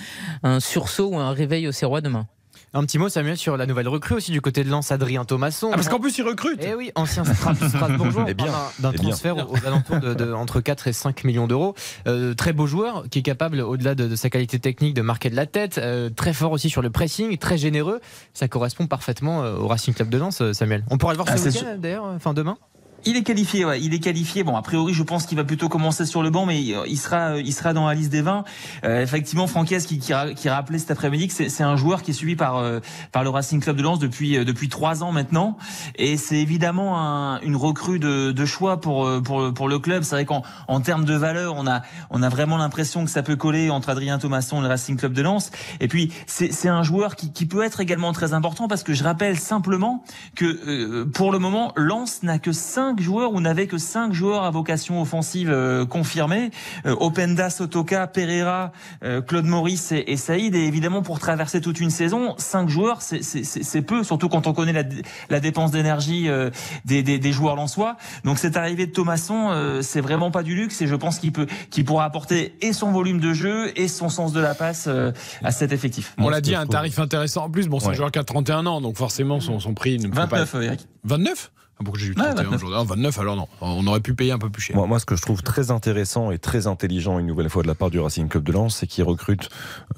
[0.44, 2.28] un sursaut ou un réveil au Serrois demain.
[2.74, 5.72] Un petit mot, Samuel, sur la nouvelle recrue aussi du côté de Lens, Adrien Thomasson.
[5.74, 6.62] Ah, parce qu'en plus, ils recrutent.
[6.64, 8.46] Eh oui, ancien Stra- Strasbourgeois, Eh d'un
[8.80, 8.92] eh bien.
[8.94, 11.76] transfert aux alentours de, de entre 4 et 5 millions d'euros.
[12.08, 15.30] Euh, très beau joueur qui est capable, au-delà de, de sa qualité technique, de marquer
[15.30, 15.80] de la tête.
[15.80, 18.00] euh, très fort aussi sur le pressing, très généreux.
[18.34, 20.86] Ça correspond parfaitement euh, au Racing Club de Lens, Samuel.
[20.90, 22.58] On pourra le voir Ah, ce week-end d'ailleurs, euh, fin demain.
[23.06, 23.82] Il est qualifié, ouais.
[23.82, 24.44] Il est qualifié.
[24.44, 27.38] Bon, a priori, je pense qu'il va plutôt commencer sur le banc, mais il sera,
[27.38, 28.44] il sera dans la liste des 20.
[28.84, 32.14] Euh, effectivement, Francaise qui, qui, qui rappelait cet après-midi que c'est un joueur qui est
[32.14, 32.80] suivi par euh,
[33.12, 35.58] par le Racing Club de Lens depuis euh, depuis trois ans maintenant,
[35.96, 40.04] et c'est évidemment un- une recrue de, de choix pour euh, pour pour le club.
[40.04, 41.82] C'est vrai qu'en en termes de valeur, on a
[42.12, 45.14] on a vraiment l'impression que ça peut coller entre Adrien Thomasson et le Racing Club
[45.14, 45.52] de Lens.
[45.80, 49.04] Et puis c'est un joueur qui qui peut être également très important parce que je
[49.04, 50.04] rappelle simplement
[50.36, 52.52] que euh, pour le moment, Lens n'a que
[52.92, 56.52] cinq joueurs ou n'avait que cinq joueurs à vocation offensive euh, confirmée.
[56.86, 60.56] Euh, Openda, Sotoka, Pereira, euh, Claude Maurice et, et Saïd.
[60.56, 64.28] Et évidemment, pour traverser toute une saison, cinq joueurs, c'est- c'est c'est- c'est peu, surtout
[64.28, 64.84] quand on connaît la,
[65.30, 66.50] la dépense d'énergie euh,
[66.84, 67.96] des, des, des joueurs lensois.
[68.26, 71.32] Donc cette arrivée de Thomasson, euh, c'est vraiment pas du luxe et je pense qu'il
[71.32, 74.86] peut, qu'il pourra apporter et son volume de jeu et son sens de la passe
[74.88, 75.12] euh,
[75.44, 76.14] à cet effectif.
[76.18, 77.46] On l'a dit, un tarif intéressant.
[77.46, 79.98] En plus, bon, c'est un joueur qui a 31 ans, donc forcément, son, son prix
[79.98, 80.88] ne peut pas 29, euh, Eric.
[81.06, 82.64] 29 Ah, Pourquoi j'ai eu Ouais, 31 29.
[82.64, 83.48] aujourd'hui Ah, 29, alors non.
[83.62, 84.76] On aurait pu payer un peu plus cher.
[84.76, 87.68] Moi, moi, ce que je trouve très intéressant et très intelligent une nouvelle fois de
[87.68, 89.50] la part du Racing Club de Lens, c'est qu'il recrute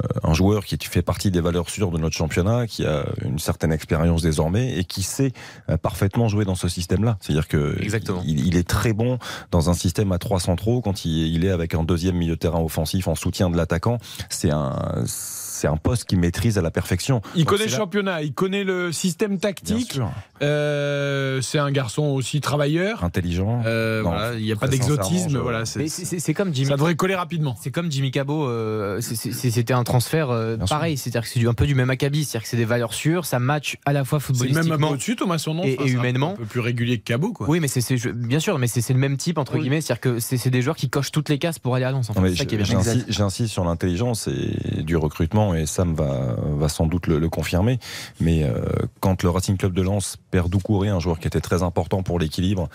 [0.04, 3.40] euh, un joueur qui fait partie des valeurs sûres de notre championnat, qui a une
[3.40, 5.32] certaine expérience désormais et qui sait
[5.70, 7.18] euh, parfaitement jouer dans ce système-là.
[7.22, 8.22] C'est-à-dire que Exactement.
[8.25, 9.20] Il, il est très bon
[9.52, 12.40] dans un système à trois centraux quand il, il est avec un deuxième milieu de
[12.40, 13.98] terrain offensif en soutien de l'attaquant.
[14.30, 15.04] C'est un
[15.53, 17.22] c'est un poste qu'il maîtrise à la perfection.
[17.36, 20.00] Il Donc, connaît le c'est là- championnat, il connaît le système tactique.
[20.41, 23.03] Euh, c'est un garçon aussi travailleur.
[23.03, 23.62] intelligent.
[23.65, 25.38] Euh, Non, voilà, il n'y a pas d'exotisme.
[25.38, 26.68] Voilà, c'est- c'est- c'est c'est comme Jimmy.
[26.68, 27.55] ça devrait coller rapidement.
[27.61, 31.39] C'est comme Jimmy Cabot, euh, c'est- c'est- c'était un transfert euh, pareil, c'est-à-dire que c'est
[31.39, 33.94] du- un peu du même acabit, c'est-à-dire que c'est des valeurs sûres, ça match à
[33.94, 34.89] la fois C'est même un peu footballistiquement.
[34.92, 35.63] au-dessus, Thomas, son nom.
[35.63, 36.33] et- et c'est un humainement.
[36.35, 37.48] peu plus régulier que Cabot, quoi.
[37.50, 39.61] Oui, mais c'est c'est- bien sûr, mais c'est c'est le même type entre Oui.
[39.61, 41.92] guillemets, c'est-à-dire que c'est c'est des joueurs qui cochent toutes les cases pour aller à
[41.92, 42.09] Lens.
[42.09, 42.35] En fait.
[42.35, 47.29] C'est J'insiste sur l'intelligence et du recrutement et Sam va, va sans doute le, le
[47.29, 47.79] confirmer.
[48.20, 48.53] Mais euh,
[49.00, 52.20] quand le Racing Club de Lens perd Doucouré, un joueur qui était très important pour
[52.20, 52.70] l'équilibre,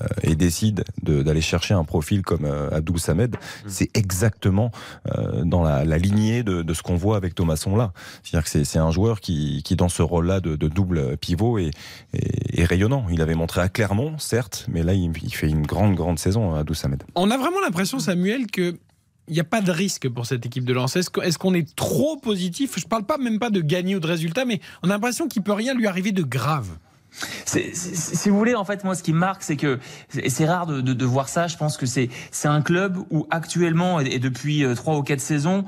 [0.00, 4.70] euh, et décide de- d'aller chercher un profil comme euh, Abdou Samed, c'est exactement
[5.16, 7.92] euh, dans la, la lignée de, de ce qu'on voit avec Thomasson là.
[8.22, 11.58] C'est-à-dire que c'est- c'est un joueur qui, qui dans ce rôle-là de, de double pivot
[11.58, 11.70] est,
[12.12, 13.06] est- est rayonnant.
[13.10, 16.54] Il avait montré à Clermont, certes, mais là il, il fait une grande grande saison,
[16.54, 17.02] Abdou Samed.
[17.14, 18.76] On a vraiment l'impression, Samuel, que
[19.28, 20.96] il n'y a pas de risque pour cette équipe de Lens.
[20.96, 22.78] Est-ce qu'on est, trop positif?
[22.78, 25.42] Je parle pas même pas de gagner ou de résultat, mais on a l'impression qu'il
[25.42, 26.68] peut rien lui arriver de grave.
[27.44, 31.04] Si vous voulez, en fait, moi, ce qui marque, c'est que c'est rare de, de,
[31.04, 31.46] voir ça.
[31.46, 35.02] Je pense que c'est c'est un club où actuellement et, et depuis euh, trois ou
[35.02, 35.64] quatre saisons,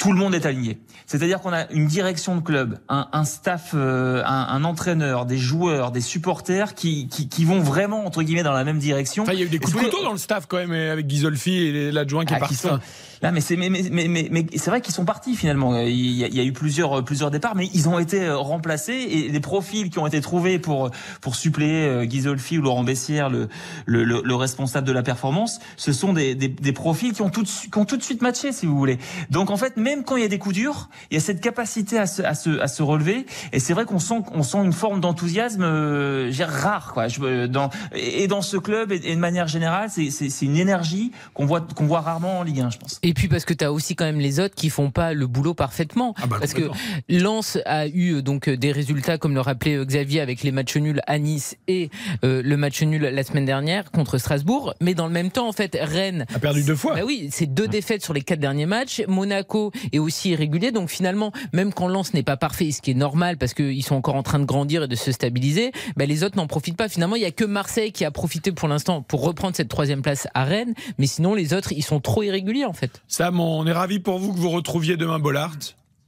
[0.00, 0.80] tout le monde est aligné.
[1.06, 5.36] C'est-à-dire qu'on a une direction de club, un, un staff, euh, un, un entraîneur, des
[5.36, 9.24] joueurs, des supporters qui, qui, qui vont vraiment entre guillemets dans la même direction.
[9.24, 11.06] Enfin, il y a eu des coups de couteau dans le staff quand même, avec
[11.06, 12.56] Ghisolfi et l'adjoint qui est ah, qui parti.
[12.56, 12.80] sont-
[13.22, 15.78] Là, mais c'est mais, mais, mais, mais, c'est vrai qu'ils sont partis finalement.
[15.78, 18.36] Il y, a, il y a eu plusieurs plusieurs départs, mais ils ont été euh,
[18.38, 22.62] remplacés et les profils qui ont été trouvés pour pour suppléer euh, Guy Zolfi ou
[22.62, 23.48] Laurent Bessière, le,
[23.86, 27.30] le, le, le responsable de la performance, ce sont des, des, des profils qui ont
[27.30, 28.98] tout de, qui ont tout de suite matché, si vous voulez.
[29.30, 31.40] Donc en fait, même quand il y a des coups durs, il y a cette
[31.40, 33.26] capacité à se à se, à se relever.
[33.52, 37.08] Et c'est vrai qu'on sent on sent une forme d'enthousiasme euh, rare, quoi.
[37.08, 41.46] Je, euh, dans et dans ce club et, de manière générale, c'est une énergie qu'on
[41.46, 42.98] voit qu'on voit rarement en Ligue 1, je pense.
[43.14, 45.54] Puis parce que tu as aussi quand même les autres qui font pas le boulot
[45.54, 46.14] parfaitement.
[46.16, 46.70] Ah bah, parce que.
[47.08, 50.52] Lens a eu euh, donc euh, des résultats comme le rappelait euh, Xavier avec les
[50.52, 51.90] matchs nuls à Nice et
[52.24, 54.74] euh, le match nul la semaine dernière contre Strasbourg.
[54.80, 56.94] Mais dans le même temps, en fait, Rennes A perdu deux fois.
[56.94, 59.02] Bah oui, c'est deux défaites sur les quatre derniers matchs.
[59.08, 62.94] Monaco est aussi irrégulier, donc finalement, même quand Lens n'est pas parfait, ce qui est
[62.94, 66.24] normal parce qu'ils sont encore en train de grandir et de se stabiliser, bah les
[66.24, 66.88] autres n'en profitent pas.
[66.88, 70.02] Finalement, il y a que Marseille qui a profité pour l'instant pour reprendre cette troisième
[70.02, 72.99] place à Rennes, mais sinon les autres, ils sont trop irréguliers en fait.
[73.08, 75.52] Sam, on est ravis pour vous que vous retrouviez demain Bollard.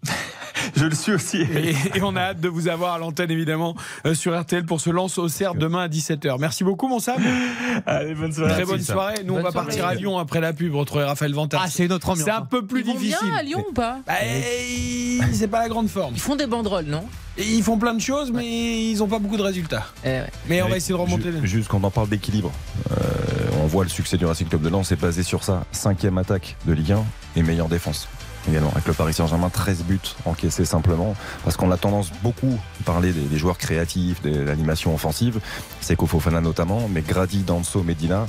[0.77, 1.39] Je le suis aussi.
[1.43, 3.75] Et, et on a hâte de vous avoir à l'antenne évidemment
[4.07, 6.37] euh, sur RTL pour ce lance au cerf demain à 17h.
[6.39, 7.21] Merci beaucoup mon Sam.
[7.85, 8.53] Allez, bonne soirée.
[8.53, 9.15] Très bonne soirée.
[9.25, 9.67] Nous on va soirée.
[9.67, 11.63] partir à Lyon après la pub, retrouver Raphaël Vantard.
[11.65, 12.25] Ah, c'est notre ambiance.
[12.27, 13.19] C'est un peu plus Ils vont difficile.
[13.29, 13.99] bien à Lyon ou pas?
[14.07, 14.15] Bah,
[15.33, 16.15] c'est pas la grande forme.
[16.15, 17.05] Ils font des banderoles, non?
[17.39, 18.47] Et ils font plein de choses, mais
[18.93, 19.87] ils n'ont pas beaucoup de résultats.
[20.05, 20.27] Eh ouais.
[20.49, 21.33] Mais on va essayer de remonter.
[21.43, 22.53] Ju- Juste quand on parle d'équilibre,
[22.93, 22.95] euh,
[23.63, 25.65] on voit le succès du Racing Club de Lens est basé sur ça.
[25.71, 27.05] Cinquième attaque de Ligue 1
[27.37, 28.09] et meilleure défense.
[28.49, 31.15] Également, avec le Paris Saint-Germain, 13 buts encaissés simplement.
[31.45, 35.39] Parce qu'on a tendance beaucoup à parler des, des joueurs créatifs, de l'animation offensive.
[35.81, 38.27] C'est Fofana notamment, mais Grady, Danso, Medina,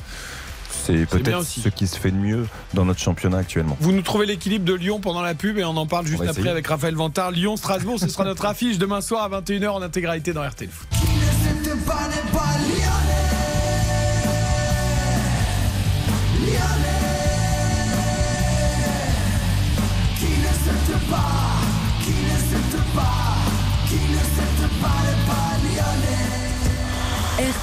[0.85, 3.75] c'est peut-être ce qui se fait de mieux dans notre championnat actuellement.
[3.79, 6.49] Vous nous trouvez l'équilibre de Lyon pendant la pub et on en parle juste après
[6.49, 7.31] avec Raphaël Vantard.
[7.31, 10.89] Lyon-Strasbourg, ce sera notre affiche demain soir à 21h en intégralité dans RTL Foot.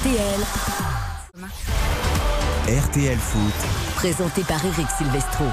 [0.01, 0.41] RTL,
[2.67, 3.53] RTL Foot.
[3.93, 5.45] présenté par Eric Silvestro.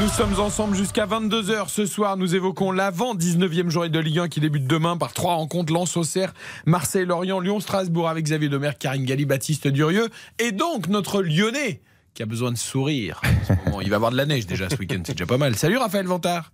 [0.00, 2.16] Nous sommes ensemble jusqu'à 22h ce soir.
[2.16, 5.96] Nous évoquons l'avant 19e journée de Ligue 1 qui débute demain par trois rencontres Lens
[5.96, 10.08] Auxerre, Marseille, Lorient, Lyon, Strasbourg avec Xavier Domer, Karine Galli, Baptiste Durieux
[10.40, 11.80] et donc notre Lyonnais
[12.14, 13.20] qui a besoin de sourire.
[13.22, 13.80] en ce moment.
[13.82, 15.54] Il va avoir de la neige déjà ce week-end, c'est déjà pas mal.
[15.54, 16.50] Salut Raphaël Vantard.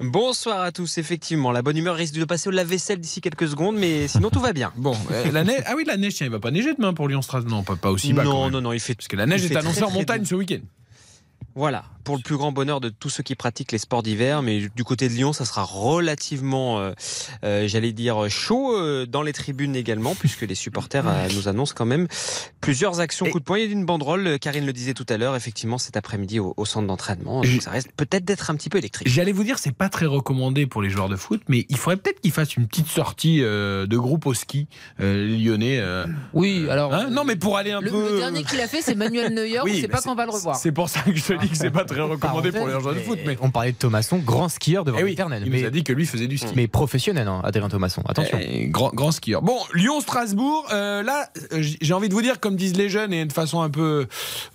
[0.00, 1.52] Bonsoir à tous, effectivement.
[1.52, 4.52] La bonne humeur risque de passer au lave-vaisselle d'ici quelques secondes, mais sinon tout va
[4.52, 4.72] bien.
[4.82, 5.62] Bon, euh, la neige.
[5.66, 7.52] Ah oui, la neige, tiens, il va pas neiger demain pour Lyon Strasbourg.
[7.58, 8.24] Non, pas, pas aussi bas.
[8.24, 8.52] quand non, même.
[8.54, 8.94] non, non, il fait.
[8.94, 10.60] Parce que la neige est annoncée en montagne ce week-end.
[11.54, 14.68] Voilà, pour le plus grand bonheur de tous ceux qui pratiquent les sports d'hiver, mais
[14.74, 16.92] du côté de Lyon, ça sera relativement, euh,
[17.44, 21.74] euh, j'allais dire, chaud euh, dans les tribunes également, puisque les supporters euh, nous annoncent
[21.76, 22.08] quand même
[22.60, 23.58] plusieurs actions coup de poing.
[23.58, 26.54] Il y a une banderole, Karine le disait tout à l'heure, effectivement, cet après-midi au,
[26.56, 27.42] au centre d'entraînement.
[27.42, 29.08] Et- ça reste peut-être d'être un petit peu électrique.
[29.08, 31.96] J'allais vous dire, c'est pas très recommandé pour les joueurs de foot, mais il faudrait
[31.96, 34.66] peut-être qu'ils fassent une petite sortie euh, de groupe au ski
[35.00, 35.78] euh, lyonnais.
[35.80, 36.04] euh.
[36.32, 36.92] Oui, alors.
[36.94, 37.08] Hein?
[37.10, 38.12] Non, mais pour aller un le, peu.
[38.12, 39.58] le dernier qu'il a fait, c'est Manuel Neuer.
[39.64, 40.56] Oui, on sait pas quand on va le revoir.
[40.56, 42.94] C'est pour ça que je te dis que c'est pas très recommandé pour les joueurs
[42.94, 43.18] de foot.
[43.26, 45.42] Mais On parlait de Thomasson, grand skieur devant Eh oui, l'éternel.
[45.46, 46.52] il mais, nous a dit que lui faisait du ski.
[46.56, 48.02] mais professionnel, hein, Adrien Thomasson.
[48.08, 48.38] Attention.
[48.40, 49.42] Eh, grand, grand skieur.
[49.42, 53.24] Bon, Lyon-Strasbourg, euh, là, euh, j'ai envie de vous dire, comme disent les jeunes et
[53.24, 54.06] de façon un peu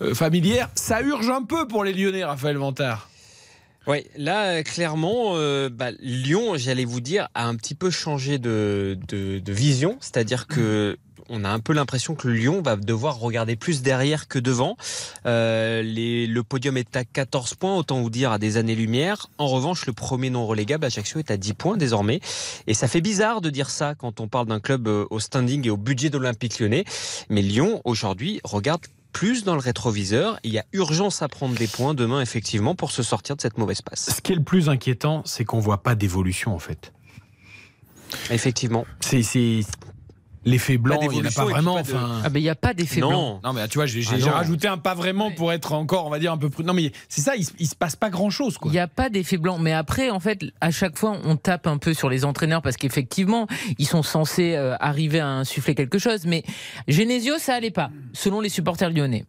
[0.02, 3.08] euh, familière, ça urge un peu pour les Lyonnais, Raphaël Vantard.
[3.86, 8.98] Oui, là, clairement, euh, bah, Lyon, j'allais vous dire, a un petit peu changé de,
[9.08, 9.96] de, de vision.
[10.00, 10.98] C'est-à-dire que
[11.28, 14.76] on a un peu l'impression que Lyon va devoir regarder plus derrière que devant.
[15.26, 19.28] Euh, les, le podium est à 14 points, autant vous dire à des années-lumière.
[19.38, 22.20] En revanche, le premier non relégable, Ajaccio, est à 10 points désormais.
[22.66, 25.66] Et ça fait bizarre de dire ça quand on parle d'un club euh, au standing
[25.66, 26.84] et au budget de l'Olympique lyonnais.
[27.28, 30.38] Mais Lyon, aujourd'hui, regarde plus dans le rétroviseur.
[30.44, 33.58] Il y a urgence à prendre des points demain, effectivement, pour se sortir de cette
[33.58, 34.10] mauvaise passe.
[34.14, 36.92] Ce qui est le plus inquiétant, c'est qu'on voit pas d'évolution en fait.
[38.30, 38.86] Effectivement.
[39.00, 39.22] C'est-
[40.50, 41.74] l'effet blanc, il n'y en a pas vraiment.
[41.76, 42.20] pas de- enfin.
[42.24, 43.40] Ah, ben il n'y a pas d'effet blanc.
[43.44, 43.52] Non.
[43.52, 46.32] Mais tu vois, j'ai Ah rajouté un pas vraiment pour être encore, on va dire,
[46.32, 46.64] un peu plus.
[46.64, 48.70] Non, mais c'est ça, il, se- il se passe pas grand chose, quoi.
[48.70, 49.58] Il n'y a pas d'effet blanc.
[49.58, 52.76] Mais après, en fait, à chaque fois, on tape un peu sur les entraîneurs parce
[52.76, 53.46] qu'effectivement,
[53.78, 56.24] ils sont censés euh, arriver à insuffler quelque chose.
[56.26, 56.42] Mais
[56.86, 59.24] Genesio, ça allait pas, selon les supporters lyonnais.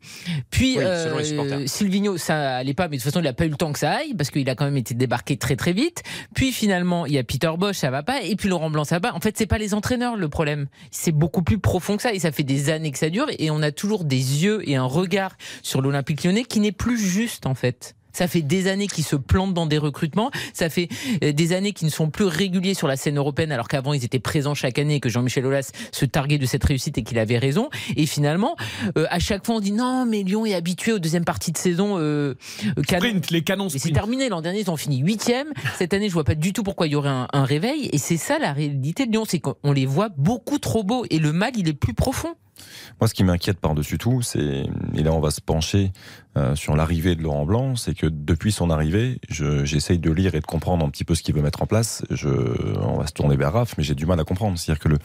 [0.51, 1.59] Puis, Oui, supporters.
[1.59, 3.71] euh, Silvino, ça allait pas, mais de toute façon, il n'a pas eu le temps
[3.71, 6.03] que ça aille parce qu'il a quand même été débarqué très très vite.
[6.35, 8.21] Puis finalement, il y a Peter Bosch, ça va pas.
[8.23, 9.13] Et puis Laurent Blanc, ça va pas.
[9.15, 10.67] En fait, c'est pas les entraîneurs le problème.
[10.91, 12.13] C'est beaucoup plus profond que ça.
[12.13, 13.27] Et ça fait des années que ça dure.
[13.37, 16.97] Et on a toujours des yeux et un regard sur l'Olympique lyonnais qui n'est plus
[16.97, 17.95] juste, en fait.
[18.13, 20.31] Ça fait des années qu'ils se plantent dans des recrutements.
[20.53, 20.89] Ça fait
[21.23, 24.03] euh, des années qu'ils ne sont plus réguliers sur la scène européenne, alors qu'avant ils
[24.03, 27.19] étaient présents chaque année et que Jean-Michel Aulas se targuait de cette réussite et qu'il
[27.19, 27.69] avait raison.
[27.95, 28.55] Et finalement,
[28.97, 31.57] euh, à chaque fois on dit non, mais Lyon est habitué aux deuxième partie de
[31.57, 31.97] saison.
[31.97, 32.35] Euh,
[32.87, 33.07] canon.
[33.07, 34.29] Sprint, les canons c'est terminé.
[34.29, 35.47] L'an dernier, ils ont fini huitième.
[35.77, 37.89] Cette année, je vois pas du tout pourquoi il y aurait un, un réveil.
[37.91, 41.05] Et c'est ça la réalité de Lyon, c'est qu'on les voit beaucoup trop beaux.
[41.09, 42.35] Et le mal, il est plus profond.
[43.01, 44.63] Moi, ce qui m'inquiète par-dessus tout, c'est,
[44.95, 45.91] et là on va se pencher
[46.37, 50.35] euh, sur l'arrivée de Laurent Blanc, c'est que depuis son arrivée, je- j'essaye de lire
[50.35, 52.03] et de comprendre un petit peu ce qu'il veut mettre en place.
[52.11, 52.27] Je,
[52.81, 54.57] on va se tourner vers Raph, mais j'ai du mal à comprendre.
[54.59, 54.97] C'est-à-dire que le,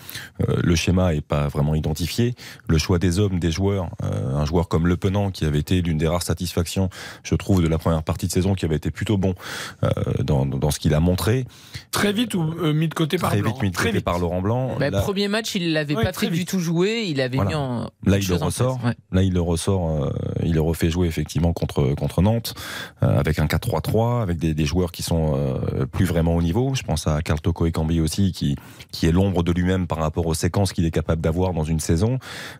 [0.48, 2.34] euh, le schéma est pas vraiment identifié.
[2.68, 5.80] Le choix des hommes, des joueurs, euh, un joueur comme Le Penant, qui avait été
[5.80, 6.90] l'une des rares satisfactions,
[7.22, 9.34] je trouve, de la première partie de saison, qui avait été plutôt bon
[9.82, 9.88] euh,
[10.22, 11.46] dans, dans ce qu'il a montré.
[11.90, 13.52] Très vite ou euh, mis de côté par Très Blanc.
[13.52, 14.04] vite mis de côté vite.
[14.04, 14.76] par Laurent Blanc.
[14.78, 16.48] Bah, Là- Premier match, il l'avait Ouais, pas très fait du vite.
[16.48, 17.04] tout jouer.
[17.08, 17.58] Il avait Voilà.
[17.58, 17.90] en.
[18.04, 18.78] Là, il le ressort.
[18.78, 18.92] place.
[18.92, 18.96] Ouais.
[19.12, 19.90] Là, il le ressort.
[20.04, 20.10] euh,
[20.42, 22.54] il le refait jouer effectivement contre contre Nantes
[23.02, 26.74] euh, avec un 4-3-3, avec des, des joueurs qui sont euh, plus vraiment au niveau.
[26.74, 28.56] Je pense à Carl Toko et Cambi aussi, qui
[28.92, 31.80] qui est l'ombre de lui-même par rapport aux séquences qu'il est capable d'avoir dans une
[31.80, 32.18] saison.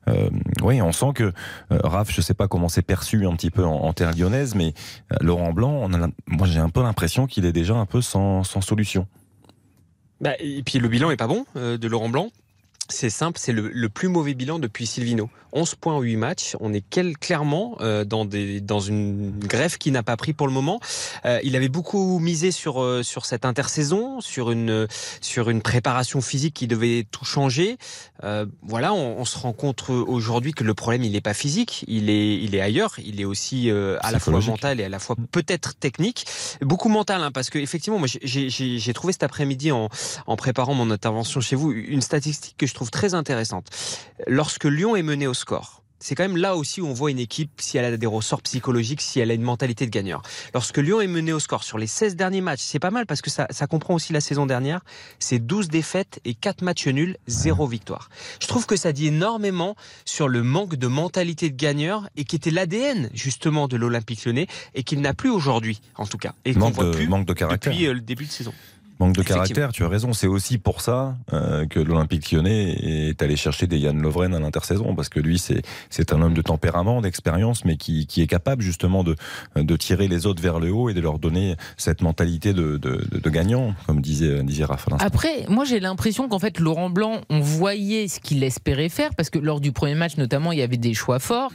[0.09, 0.31] Euh,
[0.63, 3.65] oui, on sent que euh, Raph, je sais pas comment c'est perçu un petit peu
[3.65, 4.75] en, en terre lyonnaise, mais
[5.13, 8.01] euh, Laurent Blanc, on a, moi j'ai un peu l'impression qu'il est déjà un peu
[8.03, 9.07] sans sans solution.
[10.21, 12.29] Bah, et puis le bilan est pas bon euh, de Laurent Blanc.
[12.91, 15.31] C'est simple, c'est le, le, plus mauvais bilan depuis Silvino.
[15.55, 16.57] 11 points 8 matchs.
[16.61, 20.47] On est quel, clairement euh, dans, des, dans une greffe qui n'a pas pris pour
[20.47, 20.81] le moment.
[21.25, 24.87] Euh, il avait beaucoup misé sur, euh, sur cette intersaison, sur une,
[25.21, 27.79] sur une préparation physique qui devait tout changer.
[28.23, 31.85] Euh, voilà, on, on, se rend compte aujourd'hui que le problème, il n'est pas physique,
[31.89, 32.95] il est, il est ailleurs.
[33.05, 36.27] Il est aussi euh, à la fois mental et à la fois peut-être technique.
[36.61, 39.89] Beaucoup mental, hein, parce que effectivement, moi, j'ai trouvé cet après-midi en,
[40.27, 43.69] en préparant mon intervention chez vous une statistique que je trouve très intéressante.
[44.27, 47.19] Lorsque Lyon est mené au score, c'est quand même là aussi où on voit une
[47.19, 50.21] équipe, si elle a des ressorts psychologiques, si elle a une mentalité de gagneur.
[50.53, 53.23] Lorsque Lyon est mené au score sur les 16 derniers matchs, c'est pas mal parce
[53.23, 54.81] que ça, ça comprend aussi la saison dernière,
[55.19, 58.11] c'est 12 défaites et 4 matchs nuls, 0 victoire.
[58.43, 62.37] Je trouve que ça dit énormément sur le manque de mentalité de gagneur et qui
[62.37, 66.35] était l'ADN justement de l'Olympique lyonnais et qu'il n'a plus aujourd'hui, en tout cas.
[66.45, 67.73] Et qu'on voit plus manque de caractère.
[67.73, 68.53] depuis euh, le début de saison.
[69.01, 70.13] Manque de caractère, tu as raison.
[70.13, 72.71] C'est aussi pour ça euh, que l'Olympique lyonnais
[73.11, 76.43] est allé chercher des Yann Lovren à l'intersaison, parce que lui, c'est un homme de
[76.43, 79.17] tempérament, d'expérience, mais qui, qui est capable justement de,
[79.57, 83.05] de tirer les autres vers le haut et de leur donner cette mentalité de, de,
[83.11, 84.99] de gagnant, comme disait, disait Raphaël.
[85.01, 89.31] Après, moi j'ai l'impression qu'en fait, Laurent Blanc, on voyait ce qu'il espérait faire, parce
[89.31, 91.53] que lors du premier match, notamment, il y avait des choix forts.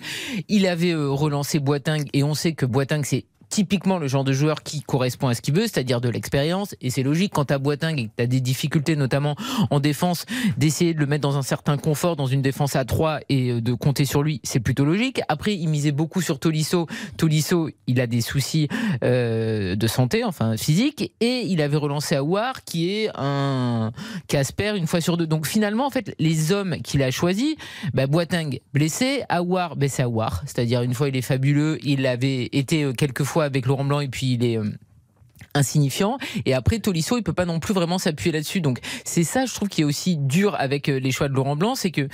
[0.49, 4.33] Il avait euh, relancé Boiting, et on sait que Boiting, c'est typiquement le genre de
[4.33, 6.75] joueur qui correspond à ce qu'il veut, c'est-à-dire de l'expérience.
[6.81, 9.35] Et c'est logique quand t'as Boiting et que t'as des difficultés, notamment
[9.69, 10.25] en défense,
[10.57, 13.73] d'essayer de le mettre dans un certain confort, dans une défense à 3 et de
[13.73, 15.21] compter sur lui, c'est plutôt logique.
[15.27, 16.87] Après, il misait beaucoup sur Tolisso.
[17.17, 18.67] Tolisso, il a des soucis
[19.03, 23.91] euh, de santé, enfin physique, et il avait relancé Aouar, qui est un
[24.27, 25.27] Casper une fois sur deux.
[25.27, 27.55] Donc finalement, en fait, les hommes qu'il a choisis,
[27.93, 30.43] bah, Boiting blessé, Aouar, bah, c'est Aouar.
[30.45, 34.33] C'est-à-dire une fois il est fabuleux, il avait été quelques avec Laurent Blanc et puis
[34.33, 34.69] il est euh,
[35.59, 39.45] insignifiant et après Tolisso il peut pas non plus vraiment s'appuyer là-dessus donc c'est ça
[39.45, 42.07] je trouve qui est aussi dur avec euh, les choix de Laurent Blanc c'est que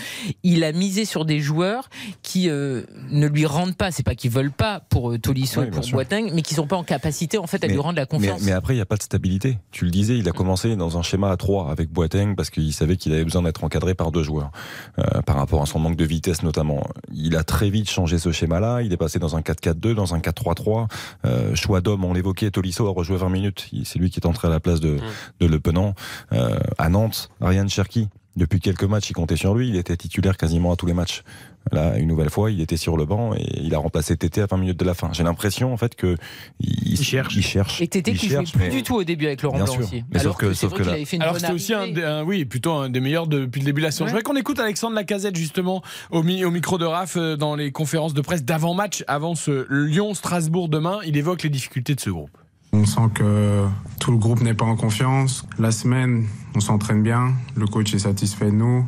[0.43, 1.89] il a misé sur des joueurs
[2.21, 5.67] qui euh, ne lui rendent pas c'est pas qu'ils veulent pas pour euh, Tolisso Oui,
[5.67, 5.85] et pour.
[5.91, 8.41] Boateng mais qui sont pas en capacité en fait à Mais- lui rendre la confiance
[8.41, 9.57] Mais, mais après, il n'y a pas de stabilité.
[9.71, 12.73] Tu le disais, il a commencé dans un schéma à 3 avec Boateng parce qu'il
[12.73, 14.51] savait qu'il avait besoin d'être encadré par deux joueurs
[14.99, 16.83] euh, par rapport à son manque de vitesse notamment.
[17.13, 18.81] Il a très vite changé ce schéma-là.
[18.81, 20.87] Il est passé dans un 4-4-2, dans un 4-3-3.
[21.25, 23.69] Euh, choix d'homme, on l'évoquait, Tolisso a rejoué 20 minutes.
[23.83, 24.97] C'est lui qui est entré à la place de,
[25.39, 25.93] de Le Penant.
[26.33, 28.09] Euh, à Nantes, Ryan Cherki.
[28.35, 29.69] Depuis quelques matchs, il comptait sur lui.
[29.69, 31.23] Il était titulaire quasiment à tous les matchs.
[31.71, 34.45] Là, une nouvelle fois, il était sur le banc et il a remplacé Tété à
[34.45, 35.09] 20 minutes de la fin.
[35.13, 36.17] J'ai l'impression, en fait, que
[36.59, 37.33] il, cherche.
[37.37, 37.81] Il cherche.
[37.81, 39.79] et Tété qui cherche, plus mais- du tout au début avec Laurent Blanc sûr.
[39.83, 42.73] aussi Mais sauf alors que- sauf que là- fait Alors c'était aussi un, oui, plutôt
[42.73, 44.03] un des meilleurs depuis le début de la saison.
[44.03, 44.09] Ouais.
[44.09, 47.55] Je voudrais qu'on écoute Alexandre Lacazette justement au, mi- au micro de Raph euh, dans
[47.55, 50.99] les conférences de presse d'avant-match, avant ce Lyon-Strasbourg demain.
[51.07, 52.37] Il évoque les difficultés de ce groupe.
[52.75, 53.65] On sent que
[53.99, 55.47] tout le groupe n'est pas en confiance.
[55.57, 57.33] La semaine, on s'entraîne bien.
[57.55, 58.85] Le coach est satisfait de nous.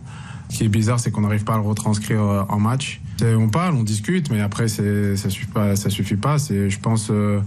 [0.50, 3.02] Ce qui est bizarre, c'est qu'on n'arrive pas à le retranscrire euh, en match.
[3.22, 5.76] On parle, on discute, mais après, ça suffit pas.
[5.78, 6.38] Suffit pas.
[6.38, 7.40] Je pense, euh,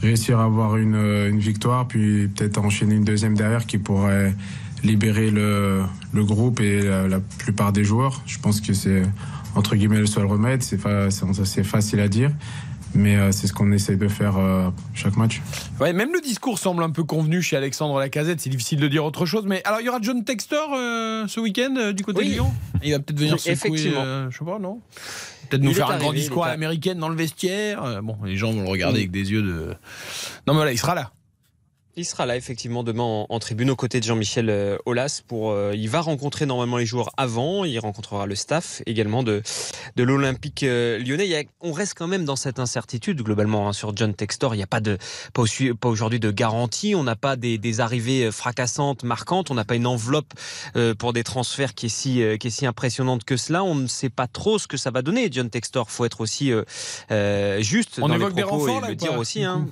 [0.00, 4.34] réussir à avoir une, euh, une victoire, puis peut-être enchaîner une deuxième derrière qui pourrait
[4.84, 5.82] libérer le,
[6.14, 8.22] groupe et la, plupart des joueurs.
[8.26, 9.02] Je pense que c'est
[9.56, 10.62] entre guillemets le seul remède.
[10.62, 12.30] C'est fa- c'est facile à dire,
[12.94, 15.40] mais euh, c'est ce qu'on essaye de faire euh, chaque match.
[15.80, 18.40] Ouais, même le discours semble un peu convenu chez Alexandre Lacazette.
[18.40, 19.44] C'est difficile de dire autre chose.
[19.46, 22.28] Mais alors, il y aura John Textor euh, ce week-end euh, du côté Oui.
[22.28, 22.52] de Lyon?
[22.82, 24.02] Il va peut-être venir secouer, Effectivement.
[24.04, 24.80] euh, je sais pas, non?
[25.48, 27.82] Peut-être nous faire un arrivé, grand discours à l'américaine dans le vestiaire.
[27.84, 29.66] Euh, bon, les gens vont le regarder avec des yeux de.
[30.46, 31.10] Non, mais voilà, il sera là.
[32.00, 35.50] Il sera là effectivement demain en, en tribune aux côtés de Jean-Michel euh, Aulas pour
[35.50, 39.42] euh, il va rencontrer normalement les joueurs avant, il rencontrera le staff également de
[39.96, 41.28] de l'Olympique euh, Lyonnais.
[41.28, 44.56] Il a- on reste quand même dans cette incertitude globalement hein, sur John Textor, il
[44.56, 44.96] n'y a pas de
[45.34, 45.42] pas,
[45.88, 49.86] aujourd'hui de garantie, on n'a pas des, des arrivées fracassantes, marquantes, on n'a pas une
[49.86, 50.32] enveloppe
[50.76, 53.74] euh, pour des transferts qui est si euh, qui est si impressionnante que cela, on
[53.74, 56.50] ne sait pas trop ce que ça va donner John Textor, faut être aussi
[57.58, 59.66] juste On dans évoque les des propos renforts, et là, le dire aussi hein.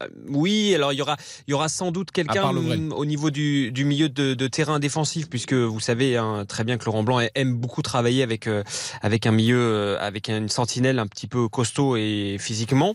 [0.00, 2.50] Euh, Oui, alors il y aura, il y aura sans doute quelqu'un
[2.92, 6.78] au niveau du, du milieu de, de terrain défensif, puisque vous savez hein, très bien
[6.78, 8.62] que Laurent Blanc aime beaucoup travailler avec euh,
[9.02, 12.94] avec un milieu, euh, avec une sentinelle un petit peu costaud et physiquement.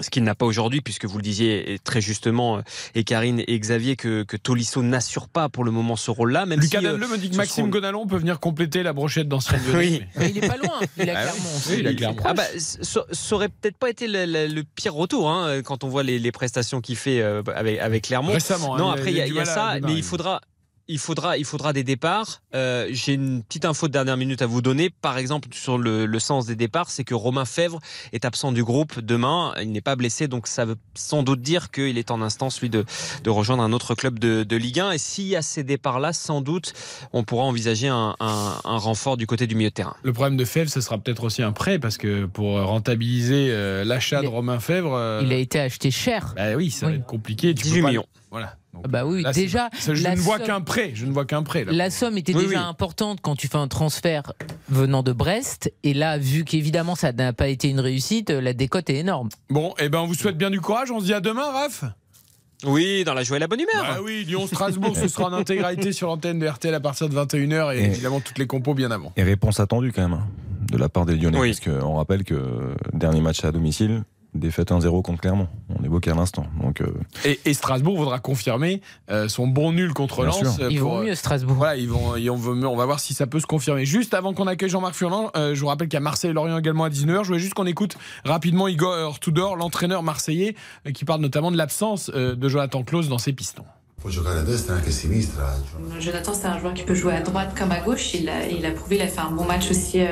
[0.00, 2.62] Ce qu'il n'a pas aujourd'hui, puisque vous le disiez et très justement, euh,
[2.94, 6.46] et Karine et Xavier, que, que Tolisso n'assure pas pour le moment ce rôle-là.
[6.46, 8.92] Même Lucas si, euh, me dit que ce Maxime seront- Gonalon peut venir compléter la
[8.92, 9.78] brochette d'ancien Lyonnais.
[9.78, 10.02] Oui.
[10.16, 11.30] mais- il est pas loin il a Ah oui.
[11.32, 12.22] Clermont Oui, il a Clermont.
[12.24, 13.00] Ah bah, ça,
[13.34, 16.32] aurait peut-être pas été le, le- le pire retour hein, quand on voit les, les
[16.32, 18.32] prestations qu'il fait euh, avec, avec Clermont.
[18.32, 18.76] Récemment.
[18.76, 20.40] Non, hein, après, il y a, y ça, mais il faudra.
[20.90, 22.42] Il faudra, il faudra des départs.
[22.54, 24.90] Euh, J'ai une petite info de dernière minute à vous donner.
[24.90, 27.78] Par exemple, sur le, le sens des départs, c'est que Romain Fèvre
[28.12, 29.52] est absent du groupe demain.
[29.62, 32.68] Il n'est pas blessé, donc ça veut sans doute dire qu'il est en instance, lui,
[32.70, 32.84] de,
[33.22, 34.90] de rejoindre un autre club de, de Ligue 1.
[34.92, 36.72] Et s'il y a ces départs-là, sans doute,
[37.12, 39.94] on pourra envisager un, un, un, renfort du côté du milieu de terrain.
[40.02, 43.84] Le problème de Fèvre, ce sera peut-être aussi un prêt, parce que pour rentabiliser euh,
[43.84, 44.94] l'achat de Romain Fèvre...
[44.94, 46.32] Euh, il a été acheté cher.
[46.36, 46.92] Bah oui, ça Oui.
[46.92, 47.54] va être compliqué.
[47.54, 48.06] Tu 18 peux pas- millions.
[48.30, 48.54] Voilà.
[48.72, 50.92] Donc, Ah Bah oui, là, déjà, ça, je la ne vois somme- qu'un prêt.
[50.94, 51.64] Je ne vois qu'un prêt.
[51.64, 51.72] là.
[51.72, 52.64] La somme était Oui, déjà oui.
[52.64, 54.32] importante quand tu fais un transfert
[54.68, 55.72] venant de Brest.
[55.82, 59.28] Et là, vu qu'évidemment ça n'a pas été une réussite, la décote est énorme.
[59.48, 60.90] Bon, et ben on vous souhaite bien du courage.
[60.92, 61.84] On se dit à demain, Raph.
[62.66, 63.86] Oui, dans la joie et la bonne humeur.
[63.88, 67.72] Ah oui, Lyon-Strasbourg, ce sera en intégralité sur l'antenne de RTL à partir de 21h
[67.74, 69.12] et Et- évidemment toutes les compos bien avant.
[69.16, 70.28] Et réponse attendue quand même hein,
[70.70, 71.38] de la part des Lyonnais.
[71.38, 71.54] Oui.
[71.54, 74.02] Parce qu'on rappelle que dernier match à domicile,
[74.34, 75.48] défaite 1-0 contre Clermont.
[75.76, 76.46] On évoquait à l'instant.
[76.62, 76.86] Donc euh,
[77.24, 80.60] Et, et Strasbourg voudra confirmer euh, son bon nul contre Lens.
[80.60, 81.56] euh, Ils pour, vont euh, mieux, Strasbourg.
[81.56, 83.84] Voilà, ils vont, ils vont- on va voir si ça peut se confirmer.
[83.84, 86.34] Juste avant qu'on accueille Jean-Marc Furlan, euh, je vous rappelle qu'il y a Marseille et
[86.34, 87.22] Lorient également à 19h.
[87.22, 90.54] Je voulais juste qu'on écoute rapidement Igor Tudor, l'entraîneur marseillais,
[90.86, 93.64] euh, qui parle notamment de l'absence euh, de Jonathan Klaus dans ses pistons.
[94.02, 95.54] E a sinistra.
[96.00, 98.14] Jonathan, c'est un joueur qui peut jouer à droite comme à gauche.
[98.14, 100.06] Il a, il a prouvé, il a fait un bon match aussi euh,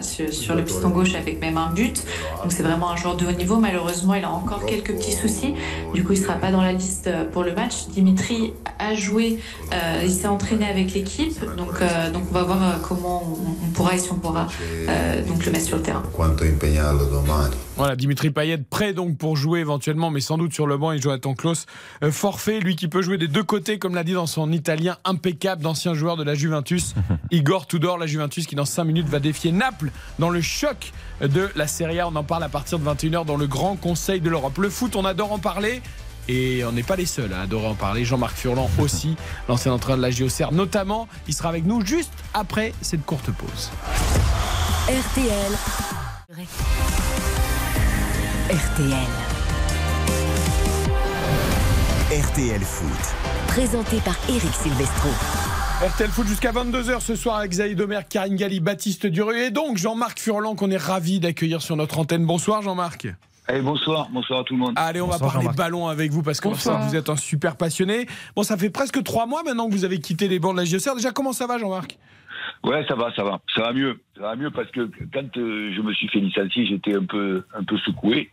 [0.00, 2.04] sur, sur le piston gauche avec même un but.
[2.42, 3.56] Donc c'est vraiment un joueur de haut niveau.
[3.56, 5.54] Malheureusement, il a encore quelques petits soucis.
[5.94, 7.88] Du coup, il sera pas dans la liste pour le match.
[7.88, 9.40] Dimitri a joué,
[9.72, 11.40] euh, il s'est entraîné avec l'équipe.
[11.56, 14.46] Donc, euh, donc on va voir euh, comment on, on pourra et si on pourra
[14.88, 16.04] euh, donc le mettre sur le terrain.
[17.76, 20.92] Voilà, Dimitri Payet prêt donc pour jouer éventuellement, mais sans doute sur le banc.
[20.92, 21.66] Et Jonathan Klaus,
[22.02, 24.98] euh, forfait, lui qui peut jouer des deux côtés, comme l'a dit dans son italien
[25.04, 26.94] impeccable d'ancien joueur de la Juventus,
[27.30, 30.92] Igor Tudor, la Juventus qui dans 5 minutes va défier Naples dans le choc
[31.22, 32.08] de la Serie A.
[32.08, 34.58] On en parle à partir de 21h dans le Grand Conseil de l'Europe.
[34.58, 35.80] Le foot, on adore en parler.
[36.28, 38.04] Et on n'est pas les seuls à adorer en parler.
[38.04, 39.16] Jean-Marc Furlan aussi,
[39.48, 41.08] l'ancien entraîneur de la JOCR notamment.
[41.26, 43.70] Il sera avec nous juste après cette courte pause.
[44.88, 45.52] RTL.
[48.50, 49.27] RTL.
[52.10, 53.14] RTL Foot.
[53.48, 55.10] Présenté par Eric Silvestro.
[55.86, 59.76] RTL Foot jusqu'à 22h ce soir avec Zaïd Omer, Karine Galli, Baptiste Duru et donc
[59.76, 62.24] Jean-Marc Furlan qu'on est ravi d'accueillir sur notre antenne.
[62.24, 63.08] Bonsoir Jean-Marc.
[63.46, 64.72] Allez, bonsoir, bonsoir à tout le monde.
[64.76, 67.56] Allez, on va parler ballon avec vous parce qu'on sait que vous êtes un super
[67.56, 68.06] passionné.
[68.34, 70.64] Bon, ça fait presque trois mois maintenant que vous avez quitté les bancs de la
[70.64, 70.94] JOCR.
[70.96, 71.98] Déjà, comment ça va Jean-Marc?
[72.64, 75.72] Ouais, ça va, ça va, ça va mieux, ça va mieux parce que quand euh,
[75.74, 78.30] je me suis fait licencier, j'étais un peu, un peu secoué.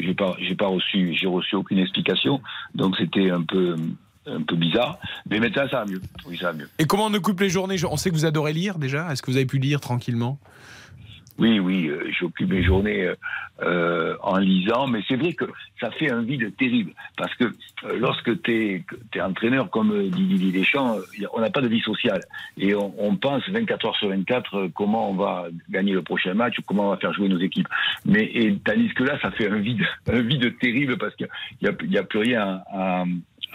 [0.00, 2.40] J'ai pas, j'ai pas reçu, j'ai reçu aucune explication,
[2.74, 3.76] donc c'était un peu,
[4.26, 4.98] un peu bizarre.
[5.28, 6.00] Mais maintenant, ça va mieux.
[6.26, 6.68] Oui, ça va mieux.
[6.78, 7.76] Et comment on occupe les journées?
[7.84, 9.12] On sait que vous adorez lire déjà.
[9.12, 10.38] Est-ce que vous avez pu lire tranquillement?
[11.38, 13.14] Oui, oui, euh, j'occupe mes journées euh,
[13.62, 15.44] euh, en lisant, mais c'est vrai que
[15.80, 17.44] ça fait un vide terrible parce que
[17.98, 20.98] lorsque tu es, entraîneur comme dit Didier Deschamps,
[21.32, 22.20] on n'a pas de vie sociale
[22.58, 26.58] et on, pense 24 heures sur 24 euh, comment on va gagner le prochain match
[26.58, 27.68] ou comment on va faire jouer nos équipes.
[28.04, 31.28] Mais et, tandis que là, ça fait un vide, un vide terrible parce qu'il
[31.62, 33.04] n'y a, y a plus rien à,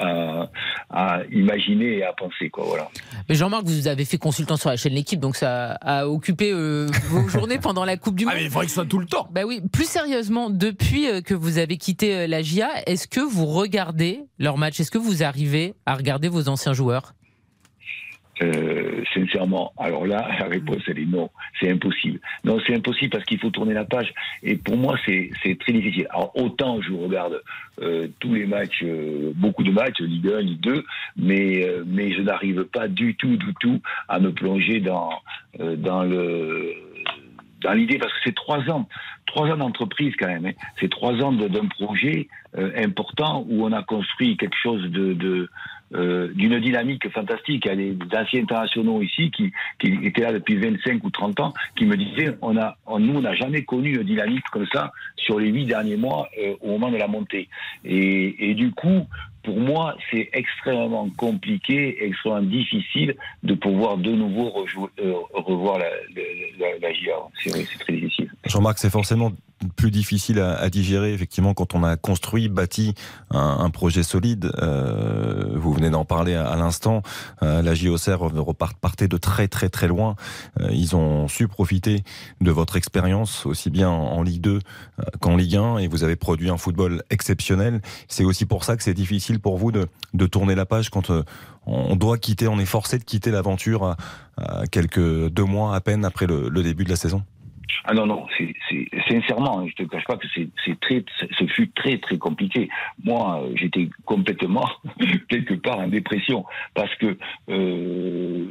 [0.02, 2.66] à imaginer et à penser, quoi.
[2.66, 2.90] Voilà.
[3.30, 6.88] Mais Jean-Marc, vous avez fait consultant sur la chaîne L'équipe, donc ça a occupé euh,
[7.10, 8.34] vos journées pendant la Coupe du Monde.
[8.36, 9.28] Ah, mais il faudrait que ce soit tout le temps.
[9.32, 13.22] Bah oui, plus sérieusement, depuis euh, que vous avez quitté euh, la GIA, est-ce que
[13.22, 17.14] vous regardez leurs matchs Est-ce que vous arrivez à regarder vos anciens joueurs?
[18.42, 21.30] Euh, sincèrement, alors là, la réponse, elle est non.
[21.60, 22.20] C'est impossible.
[22.44, 24.12] Non, c'est impossible parce qu'il faut tourner la page.
[24.42, 26.08] Et pour moi, c'est très difficile.
[26.10, 27.42] Alors, autant je regarde
[27.82, 30.84] euh, tous les matchs, euh, beaucoup de matchs, Ligue 1, Ligue 2,
[31.18, 35.12] mais, mais je n'arrive pas du tout, du tout à me plonger dans,
[35.60, 36.74] dans le
[37.62, 38.90] dans l'idée, parce que c'est trois ans,
[39.28, 40.48] trois ans d'entreprise quand même.
[40.48, 40.54] hein.
[40.80, 42.28] C'est trois ans d'un projet
[42.58, 45.48] important où on a construit quelque chose de
[45.94, 47.64] euh, d'une dynamique fantastique.
[47.66, 51.40] Il y a des anciens internationaux ici qui, qui étaient là depuis 25 ou 30
[51.40, 54.68] ans, qui me disaient, on a, on- nous, on n'a jamais connu une dynamique comme
[54.74, 57.50] ça sur les huit derniers mois euh, au moment de la montée.
[57.86, 59.08] Et, et du coup,
[59.44, 65.90] pour moi, c'est extrêmement compliqué, extrêmement difficile de pouvoir de nouveau rejouer, euh, revoir la,
[66.60, 66.68] la,
[67.44, 68.32] c'est très difficile.
[68.46, 69.32] Jean-Marc, c'est forcément
[69.76, 72.94] plus difficile à, digérer, effectivement, quand on a construit, bâti
[73.30, 74.52] un, projet solide.
[74.62, 77.02] Euh, vous venez d'en parler à, l'instant.
[77.44, 80.16] Euh, la JOCR repart, partait de très très très loin.
[80.60, 82.04] Euh, ils ont su profiter
[82.42, 86.16] de votre expérience, aussi bien en, Ligue 2 euh, qu'en Ligue 1, et vous avez
[86.16, 87.82] produit un football exceptionnel.
[88.08, 91.12] C'est aussi pour ça que c'est difficile pour vous de, de tourner la page quand
[91.66, 93.96] on doit quitter, on est forcé de quitter l'aventure
[94.38, 97.24] à, quelques deux mois à peine après le, le début de la saison.
[97.86, 98.54] Ah non, non, c'est,
[99.12, 101.04] sincèrement, je te cache pas que c'est, très,
[101.38, 102.70] ce fut très, très compliqué.
[103.04, 104.70] Moi, euh, j'étais complètement,
[105.30, 107.18] quelque part, en dépression, parce que,
[107.50, 108.46] euh,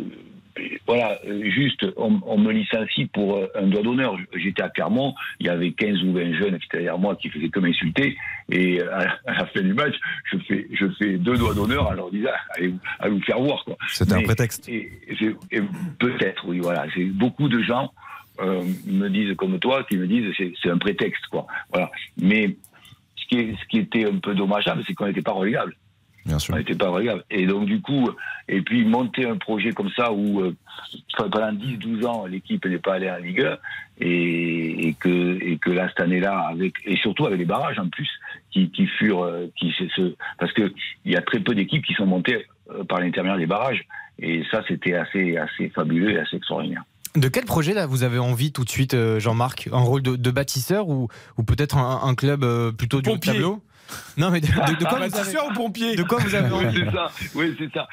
[0.87, 4.17] voilà, juste, on, on, me licencie pour euh, un doigt d'honneur.
[4.35, 7.31] J'étais à Clermont, il y avait 15 ou 20 jeunes qui étaient derrière moi qui
[7.31, 8.17] faisaient que m'insulter,
[8.51, 9.95] et à, la fin du match,
[10.31, 13.65] je fais, je fais deux doigts d'honneur en leur disant, allez, allez vous faire voir,
[13.65, 13.77] quoi.
[13.89, 14.71] C'était un prétexte.
[15.99, 16.87] Peut-être, oui, voilà.
[17.15, 17.93] Beaucoup de gens
[18.41, 21.47] euh, me disent comme toi, qui me disent c'est, un prétexte, quoi.
[21.73, 21.91] Voilà.
[22.21, 22.57] Mais
[23.17, 25.75] ce qui, est, ce qui était un peu dommageable, c'est qu'on n'était pas relégable.
[26.27, 26.55] Bien sûr.
[26.55, 27.25] On n'était pas relégable.
[27.31, 28.11] Et donc, du coup,
[28.49, 30.55] et puis monter un projet comme ça où euh,
[31.17, 33.57] pendant 10-12 ans, l'équipe n'est pas allée en Ligue 1
[34.01, 37.89] et, et, que, et que là, cette année-là, avec, et surtout avec les barrages en
[37.89, 38.11] plus,
[38.51, 39.25] qui, qui furent.
[39.25, 40.73] Euh, qui, ce, parce qu'il
[41.07, 42.47] y a très peu d'équipes qui sont montées
[42.89, 43.85] par l'intermédiaire des barrages.
[44.19, 46.85] Et ça, c'était assez, assez fabuleux et assez extraordinaire.
[47.17, 49.69] De quel projet là vous avez envie tout de suite, euh, Jean-Marc?
[49.73, 53.61] Un rôle de, de, bâtisseur ou, ou peut-être un, un, club euh, plutôt du tableau?
[54.17, 55.97] Non, mais de, de, de quoi vous avez ou pompier?
[55.97, 57.11] De quoi vous avez envie C'est ça.
[57.35, 57.89] Oui, c'est ça.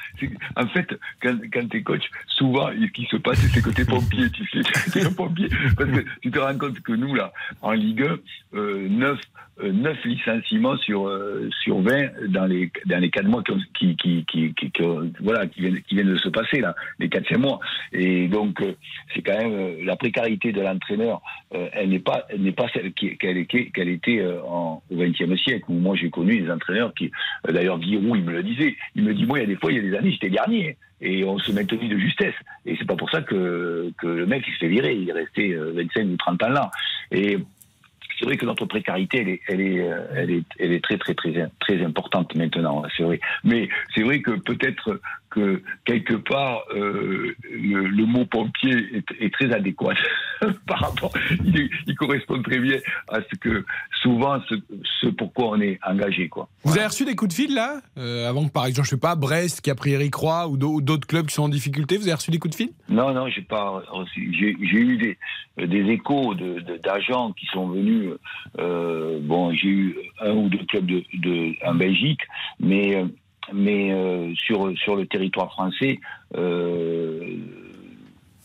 [0.56, 0.86] En fait,
[1.20, 4.30] quand, quand tu es coach, souvent, ce qui se passe, c'est que tu es pompier,
[4.30, 4.60] tu sais.
[4.92, 5.48] Tu es un pompier.
[5.76, 9.18] Parce que tu te rends compte que nous, là, en Ligue 1, euh, 9,
[9.62, 13.42] 9 euh, licenciements sur, euh, sur 20 dans les, dans les 4 mois
[13.74, 14.72] qui, qui, qui, qui,
[15.20, 17.60] voilà, qui, viennent, qui viennent de se passer, là, les 4 mois.
[17.92, 18.74] Et donc, euh,
[19.14, 23.46] c'est quand même la précarité de l'entraîneur, elle n'est pas, elle n'est pas celle qu'elle
[23.46, 27.10] qu'elle était en, au XXe siècle, où moi j'ai connu des entraîneurs qui,
[27.48, 29.72] d'ailleurs, Giroud, il me le disait, il me dit, moi, il y a des fois,
[29.72, 32.34] il y a des années, j'étais dernier et on se maintenait de justesse.
[32.66, 35.12] Et c'est pas pour ça que, que le mec il se fait virer, il est
[35.12, 36.70] resté 25 ou 30 ans là.
[37.12, 37.38] Et
[38.18, 40.98] c'est vrai que notre précarité, elle est, elle est, euh, elle est, elle est très,
[40.98, 42.82] très, très, très importante maintenant.
[42.96, 43.20] C'est vrai.
[43.44, 45.00] Mais c'est vrai que peut-être
[45.30, 49.94] que quelque part euh, le, le, mot pompier est, est très adéquat
[50.66, 51.12] par rapport.
[51.44, 53.64] Il, il, correspond très bien à ce que
[54.02, 54.54] souvent ce,
[55.00, 56.28] ce pourquoi on est engagé.
[56.28, 56.48] Quoi.
[56.64, 59.00] Vous avez reçu des coups de fil là euh, avant que par exemple je sais
[59.00, 61.96] pas Brest qui a pris Eric Roy ou d'autres clubs qui sont en difficulté.
[61.96, 62.70] Vous avez reçu des coups de fil?
[62.88, 64.34] Non non j'ai pas reçu.
[64.38, 66.34] J'ai eu des, des échos
[66.82, 68.10] d'agents de, qui sont venus.
[68.58, 72.20] Euh, bon j'ai eu un ou deux clubs de, de en Belgique
[72.60, 73.04] mais
[73.52, 76.00] mais euh, sur sur le territoire français,
[76.36, 77.36] euh,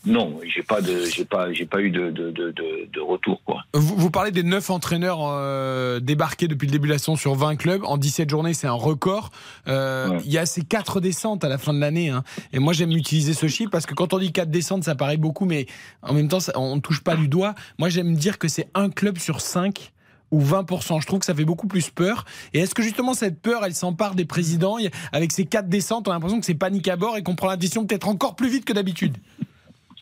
[0.06, 3.62] non, j'ai pas de, j'ai pas, j'ai pas eu de, de, de, de, retour quoi.
[3.72, 7.34] Vous, vous, parlez des neuf entraîneurs euh, débarqués depuis le début de la saison sur
[7.34, 9.30] 20 clubs en 17 journées, c'est un record.
[9.66, 12.22] Euh, il y a ces quatre descentes à la fin de l'année, hein.
[12.52, 15.16] et moi j'aime utiliser ce chiffre parce que quand on dit quatre descentes, ça paraît
[15.16, 15.66] beaucoup, mais
[16.02, 17.54] en même temps, ça, on touche pas du doigt.
[17.78, 19.92] Moi j'aime dire que c'est un club sur cinq
[20.30, 21.00] ou 20%.
[21.00, 22.24] Je trouve que ça fait beaucoup plus peur.
[22.52, 24.76] Et est-ce que justement cette peur, elle s'empare des présidents
[25.12, 27.48] Avec ces quatre descentes, on a l'impression que c'est panique à bord et qu'on prend
[27.48, 29.16] la décision peut-être encore plus vite que d'habitude?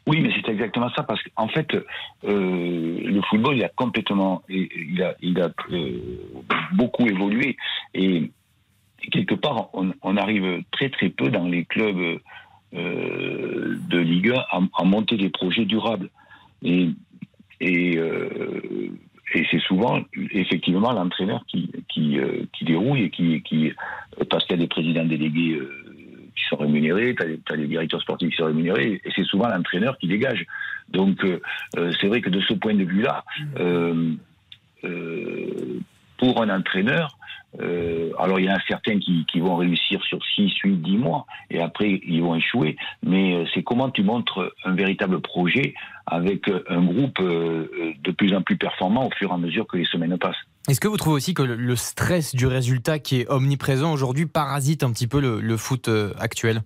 [0.07, 5.01] Oui, mais c'est exactement ça, parce qu'en fait, euh, le football, il a complètement, il
[5.01, 5.15] a,
[5.71, 5.99] euh,
[6.73, 7.57] beaucoup évolué,
[7.95, 8.33] et
[9.13, 12.19] quelque part, on, arrive très très peu dans les clubs
[12.75, 16.11] euh, de Ligue 1 à, monter des projets durables.
[16.63, 16.91] Et,
[17.61, 17.99] et
[19.35, 20.01] et c'est souvent
[20.33, 23.73] effectivement l'entraîneur qui, qui, euh, qui, dérouille et qui, qui
[24.31, 25.71] parce qu'il y a des présidents délégués euh,
[26.37, 29.97] qui sont rémunérés, tu as, des directeurs sportifs qui sont rémunérés, et c'est souvent l'entraîneur
[29.99, 30.47] qui dégage.
[30.89, 31.41] Donc euh,
[32.01, 33.25] c'est vrai que de ce point de vue-là,
[36.23, 37.19] pour un entraîneur,
[37.61, 40.97] euh, alors il y en a certains qui, qui, vont réussir sur 6, 8, 10
[40.97, 42.77] mois et après ils vont échouer.
[43.03, 45.75] Mais euh, c'est comment tu montres un véritable projet
[46.07, 49.77] avec euh, un groupe de plus en plus performant au fur et à mesure que
[49.77, 50.37] les semaines passent.
[50.69, 54.85] Est-ce que vous trouvez aussi que le stress du résultat qui est omniprésent aujourd'hui parasite
[54.85, 56.63] un petit peu le, le foot actuel?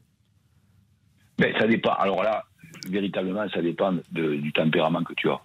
[1.39, 1.95] Ben, Ça dépend.
[1.95, 2.45] Alors là,
[2.91, 5.41] véritablement, ça dépend de, du tempérament que tu as.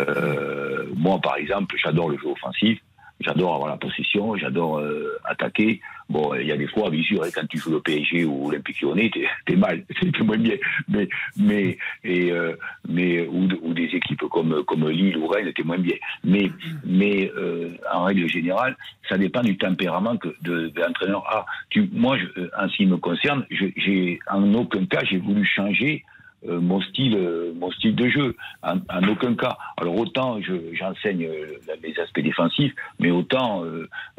[0.00, 2.78] Euh, moi, par exemple, j'adore le jeu offensif.
[3.20, 5.80] J'adore avoir la possession, j'adore euh, attaquer.
[6.08, 8.80] Bon, il y a des fois, bien sûr, quand tu joues le PSG ou l'Olympique
[8.82, 10.56] Lyonnais, t'es es mal, c'est moins bien.
[10.88, 12.54] Mais, mais, et, euh,
[12.86, 15.96] mais ou, des équipes comme comme Lille ou Rennes, t'es moins bien.
[16.24, 16.50] Mais,
[16.84, 18.76] mais euh, en règle générale,
[19.08, 21.24] ça dépend du tempérament que de, l'entraîneur.
[21.28, 22.26] Ah, tu, moi, je,
[22.58, 26.04] en ce qui me concerne, j'ai en aucun cas j'ai voulu changer
[26.48, 28.78] euh, mon style, euh, mon style de jeu, en,
[29.08, 29.56] aucun cas.
[29.78, 30.38] Alors autant
[30.72, 33.62] j'enseigne euh, les aspects défensifs, mais autant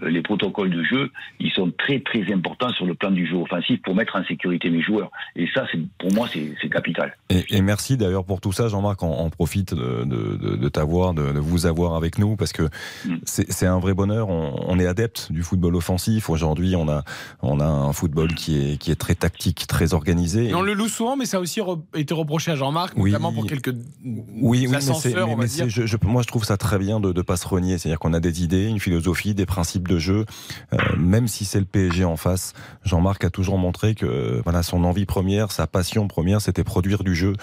[0.01, 3.81] les protocoles de jeu, ils sont très très importants sur le plan du jeu offensif
[3.83, 5.11] pour mettre en sécurité mes joueurs.
[5.35, 7.15] Et ça, c'est pour moi, c'est capital.
[7.29, 9.03] Et, et merci d'ailleurs pour tout ça, Jean-Marc.
[9.03, 12.63] On, profite de, de, de t'avoir, de, de, vous avoir avec nous, parce que
[13.05, 13.17] mm.
[13.25, 14.29] c'est un vrai bonheur.
[14.29, 16.29] On, on, est adepte du football offensif.
[16.29, 17.03] Aujourd'hui, on a,
[17.41, 20.53] on a un football qui est, qui est très tactique, très organisé.
[20.53, 21.61] on le loue souvent, mais ça a aussi
[21.93, 23.11] été été reproché à Jean-Marc, Oui.
[23.11, 23.73] notamment pour quelques
[24.05, 25.65] Oui, oui, mais, ascenseurs, mais- on va mais dire.
[25.65, 27.77] c'est- je, je- moi je trouve ça très bien de ne pas se renier.
[27.77, 30.25] C'est-à-dire qu'on a des idées, une philosophie, des principes de jeu.
[30.73, 32.53] Euh, même si c'est le PSG en face,
[32.83, 37.03] Jean-Marc a toujours montré que euh, voilà son envie première, sa passion première, c'était produire
[37.03, 37.33] du jeu.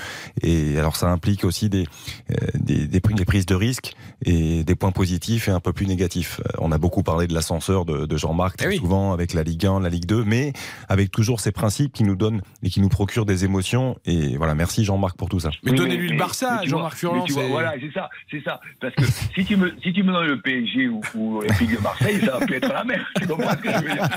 [0.43, 1.85] Et alors ça implique aussi des,
[2.31, 3.95] euh, des, des, pri- des prises de risques
[4.25, 6.41] et des points positifs et un peu plus négatifs.
[6.59, 9.81] On a beaucoup parlé de l'ascenseur de, de Jean-Marc très souvent avec la Ligue 1,
[9.81, 10.53] la Ligue 2, mais
[10.89, 13.97] avec toujours ces principes qui nous donnent et qui nous procurent des émotions.
[14.07, 15.51] Et voilà, merci Jean-Marc pour tout ça.
[15.63, 17.25] Mais Oui, donnez-lui le mais- Barça, mais Jean-Marc mais Furlan.
[17.25, 18.61] tu vois, c'est- Voilà, c'est ça, c'est ça.
[18.81, 22.21] Parce que si tu me, si tu me donnes le PSG ou, ou de Marseille,
[22.21, 23.03] ça va plus être la même.
[23.21, 24.09] Tu comprends ce que je veux dire?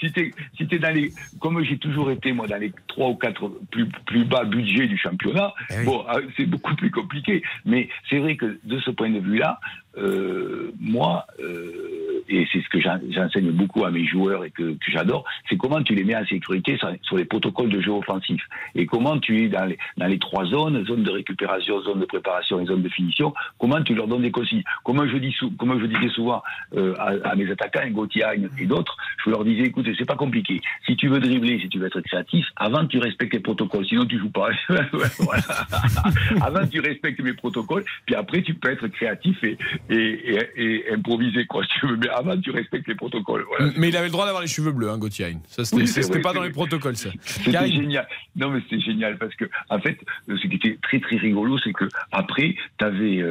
[0.00, 3.08] Si, si t'es, si t'es dans les, comme j'ai toujours été moi dans les trois
[3.10, 5.52] ou quatre plus, plus bas budgets du championnat,
[5.84, 7.42] bon, euh, c'est beaucoup plus compliqué.
[7.64, 9.58] Mais c'est vrai que de ce point de vue-là,
[9.98, 14.72] euh, moi, euh, et c'est ce que j'en- j'enseigne beaucoup à mes joueurs et que,
[14.72, 18.42] que j'adore, c'est comment tu les mets en sécurité sur, les protocoles de jeu offensif
[18.74, 22.06] et comment tu es dans les, dans les trois zones, zone de récupération, zone de
[22.06, 24.62] préparation et zone de finition, comment tu leur donnes des consignes.
[24.84, 26.42] Comme je, dis sou- comme je disais souvent
[26.76, 28.24] euh, à, à mes attaquants, Gauthier
[28.58, 30.60] et d'autres, je leur disais, écoutez, c'est pas compliqué.
[30.86, 34.06] Si tu veux dribbler, si tu veux être créatif, avant tu respectes les protocoles, sinon
[34.06, 34.48] tu joues pas.
[36.40, 39.56] Avant tu respectes mes protocoles, puis après tu peux être créatif et,
[39.90, 41.96] et, et, et improviser quoi, si tu veux.
[41.96, 43.44] Mais avant tu respectes les protocoles.
[43.48, 43.72] Voilà.
[43.76, 45.38] Mais il avait le droit d'avoir les cheveux bleus, hein, Gauthier Hain.
[45.48, 47.10] Ça, c'était Oui, c'est c'était vrai, pas dans les protocoles, ça.
[47.22, 48.06] C'était génial.
[48.36, 51.58] Non, mais c'était génial parce que, en fait, euh, ce qui était très très rigolo,
[51.58, 53.22] c'est que après, tu avais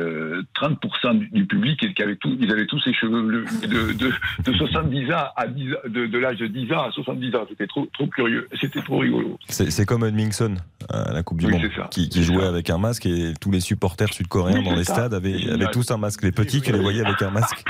[0.55, 4.11] 30% du, du public qui avait tout, ils avaient tous ces cheveux bleus de, de,
[4.43, 7.45] de 70 ans à 10 ans, de, de l'âge de 10 ans à 70 ans.
[7.49, 8.47] C'était trop trop curieux.
[8.59, 9.37] C'était trop rigolo.
[9.47, 10.55] C'est c'est comme Edmingson
[10.89, 13.59] à la Coupe du Oui, Monde, qui, qui jouait avec un masque et tous les
[13.59, 14.93] supporters sud-coréens Oui, dans les ça.
[14.93, 15.37] stades avaient
[15.71, 16.23] tous un masque.
[16.23, 17.63] Les petits, les voyais avec un masque.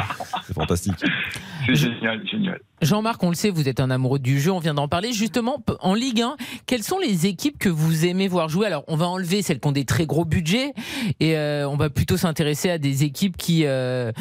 [0.45, 1.03] C'est fantastique.
[1.65, 2.59] C'est génial, génial.
[2.81, 5.13] Jean-Marc, on le sait, vous êtes un amoureux du jeu, on vient d'en parler.
[5.13, 6.35] Justement, en Ligue 1,
[6.67, 8.67] quelles sont les équipes que vous aimez voir jouer?
[8.67, 10.73] Alors, on va enlever celles qui ont des très gros budgets
[11.19, 14.11] et euh, on va plutôt s'intéresser à des équipes qui euh,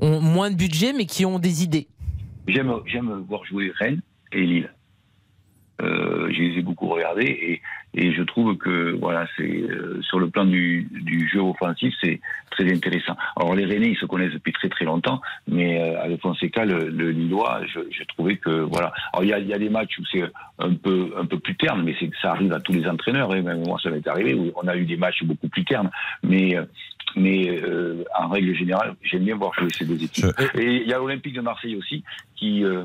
[0.00, 1.88] ont moins de budget mais qui ont des idées.
[2.46, 4.02] J'aime, j'aime voir jouer Rennes
[4.32, 4.72] et Lille.
[5.80, 7.62] Euh, je les ai beaucoup regardés et,
[7.94, 12.20] et je trouve que voilà, c'est euh, sur le plan du, du jeu offensif, c'est
[12.50, 13.16] très intéressant.
[13.36, 16.88] Alors les Rennais, ils se connaissent depuis très très longtemps, mais euh, avec Fonseca, le,
[16.88, 18.92] le Lillois, je, je trouvais que voilà.
[19.12, 20.24] Alors il y a, y a des matchs où c'est
[20.58, 23.34] un peu un peu plus terne, mais c'est ça arrive à tous les entraîneurs.
[23.34, 25.90] Et même moi, ça m'est arrivé où on a eu des matchs beaucoup plus ternes,
[26.22, 26.64] mais euh,
[27.14, 30.26] mais euh, en règle générale, j'aime bien voir jouer ces deux équipes.
[30.54, 32.02] Et il y a l'Olympique de Marseille aussi,
[32.36, 32.84] qui, euh,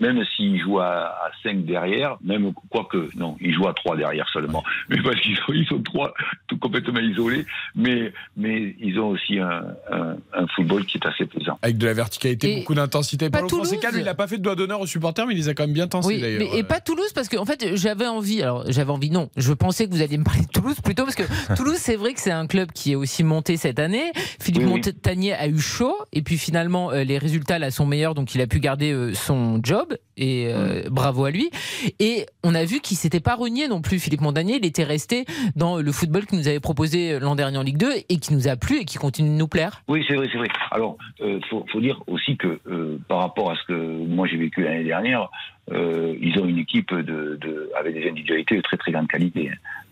[0.00, 4.28] même s'il joue à, à 5 derrière, même quoique, non, il joue à 3 derrière
[4.32, 6.14] seulement, mais parce qu'ils sont, ils sont trois
[6.46, 11.26] tout complètement isolés, mais, mais ils ont aussi un, un, un football qui est assez
[11.26, 11.58] plaisant.
[11.62, 13.30] Avec de la verticalité, Et beaucoup d'intensité.
[13.30, 15.48] pas Toulouse lui, il n'a pas fait de doigt d'honneur aux supporters, mais il les
[15.48, 16.48] a quand même bien tensés Oui, d'ailleurs.
[16.52, 18.42] mais, et pas Toulouse parce que en fait j'avais envie.
[18.42, 21.16] Alors j'avais envie non, je pensais que vous alliez me parler de Toulouse plutôt parce
[21.16, 21.24] que
[21.56, 24.12] Toulouse c'est vrai que c'est un club qui est aussi monté cette année.
[24.40, 24.80] Philippe Oui,
[25.32, 28.46] a eu chaud et puis finalement euh, les résultats là sont meilleurs donc il a
[28.46, 31.50] pu garder euh, son job et euh, bravo à lui.
[31.98, 35.24] Et on a vu qu'il s'était pas renié non plus Philippe Montagnier, il était resté
[35.56, 38.48] dans le football qu'il nous avait proposé l'an dernier en Ligue 2 et qui nous
[38.48, 39.82] a plu et qui continue de nous plaire.
[39.88, 40.48] Oui, c'est vrai, c'est vrai.
[40.70, 43.74] Alors, euh, faut, faut dire aussi que euh, par rapport à ce que
[44.06, 45.30] moi j'ai vécu l'année dernière,
[45.72, 49.50] euh, ils ont une équipe de, de, avec des individualités de très très grande qualité.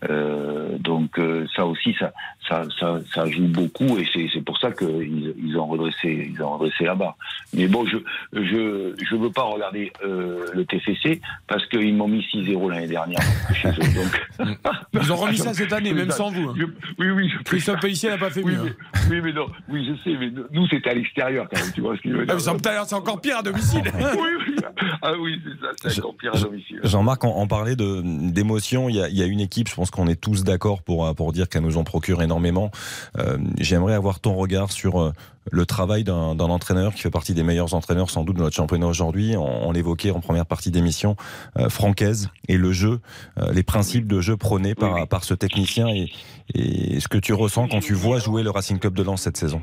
[0.09, 2.13] Euh, donc euh, ça aussi, ça,
[2.47, 6.41] ça, ça, ça joue beaucoup et c'est, c'est pour ça qu'ils ils ont redressé, ils
[6.41, 7.17] ont redressé la barre.
[7.53, 7.97] Mais bon, je,
[8.31, 13.19] je, je veux pas regarder euh, le TFC parce qu'ils m'ont mis 6-0 l'année dernière
[13.53, 13.73] chez eux.
[14.39, 14.57] Donc,
[14.93, 16.49] Ils ont remis ça cette année, même sans vous.
[16.49, 16.55] hein.
[16.57, 16.65] Je-
[16.97, 17.29] oui, oui.
[17.37, 18.63] je- Christophe Pellissier n'a pas fait oui, mieux.
[18.63, 18.99] mais, hein.
[19.09, 21.97] oui, mais non, oui, je sais, mais nous c'était à l'extérieur quand même, tu vois
[21.97, 22.85] ce que je veux Ah, dire.
[22.85, 23.81] c'est encore pire à domicile.
[23.93, 24.55] oui, oui,
[25.01, 26.79] ah oui, c'est ça, c'est encore pire à domicile.
[26.83, 28.89] Jean-Marc, on, on parlait d'émotion.
[28.89, 31.13] Il, y a- il y a une équipe, je pense qu'on est tous d'accord pour,
[31.15, 32.71] pour dire qu'elle nous en procure énormément.
[33.17, 35.13] Euh, J'aimerais avoir ton regard sur euh,
[35.51, 38.55] le travail d'un d'un entraîneur qui fait partie des meilleurs entraîneurs sans doute de notre
[38.55, 39.35] championnat aujourd'hui.
[39.37, 41.15] On, on l'évoquait en première partie d'émission,
[41.57, 42.99] euh, Francaise et le jeu,
[43.39, 46.11] euh, les principes de jeu prônés par, par ce technicien et,
[46.53, 49.37] et ce que tu ressens quand tu vois jouer le Racing Club de Lens cette
[49.37, 49.61] saison?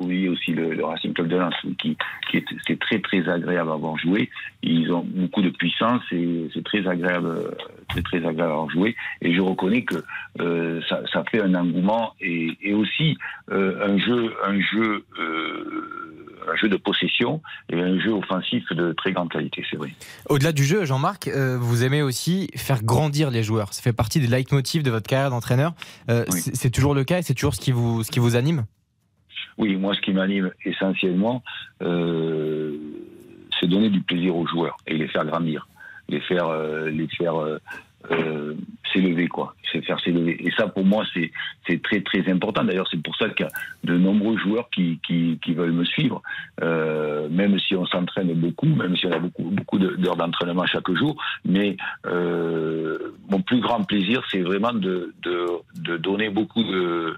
[0.00, 1.96] Oui, aussi le, le Racing Club de Lens, qui,
[2.30, 4.30] qui est, très très agréable à avoir joué.
[4.62, 7.54] Ils ont beaucoup de puissance et c'est très agréable,
[7.88, 8.96] très très agréable à avoir joué.
[9.22, 10.02] Et je reconnais que
[10.40, 13.16] euh, ça, ça fait un engouement et, et aussi
[13.50, 18.92] euh, un jeu, un jeu, euh, un jeu de possession et un jeu offensif de
[18.92, 19.90] très grande qualité, c'est vrai.
[20.28, 23.74] Au-delà du jeu, Jean-Marc, euh, vous aimez aussi faire grandir les joueurs.
[23.74, 25.72] Ça fait partie des leitmotifs de votre carrière d'entraîneur.
[26.10, 28.34] Euh, c'est- C'est toujours le cas et c'est toujours ce qui vous, ce qui vous
[28.36, 28.64] anime?
[29.58, 31.42] Oui, moi, ce qui m'anime essentiellement,
[31.82, 32.76] euh,
[33.58, 35.68] c'est donner du plaisir aux joueurs et les faire grandir,
[36.08, 37.58] les faire, euh, les faire euh,
[38.12, 38.54] euh,
[38.92, 39.54] s'élever, quoi.
[39.70, 40.36] C'est faire s'élever.
[40.46, 42.62] Et ça, pour moi, c'est très très important.
[42.62, 43.52] D'ailleurs, c'est pour ça qu'il y a
[43.82, 46.22] de nombreux joueurs qui qui, qui veulent me suivre,
[46.62, 50.90] euh, même si on s'entraîne beaucoup, même si on a beaucoup beaucoup d'heures d'entraînement chaque
[50.94, 51.20] jour.
[51.44, 52.98] Mais euh,
[53.28, 55.46] mon plus grand plaisir, c'est vraiment de, de
[55.82, 57.16] de donner beaucoup de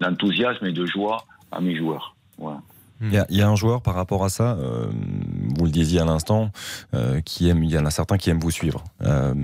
[0.00, 2.16] d'enthousiasme et de joie à mes joueurs.
[2.38, 2.60] Voilà.
[3.02, 4.86] Il y, a, il y a un joueur par rapport à ça, euh,
[5.58, 6.50] vous le disiez à l'instant,
[6.94, 8.82] euh, qui aime, il y en a certains qui aiment vous suivre.
[9.02, 9.34] Euh,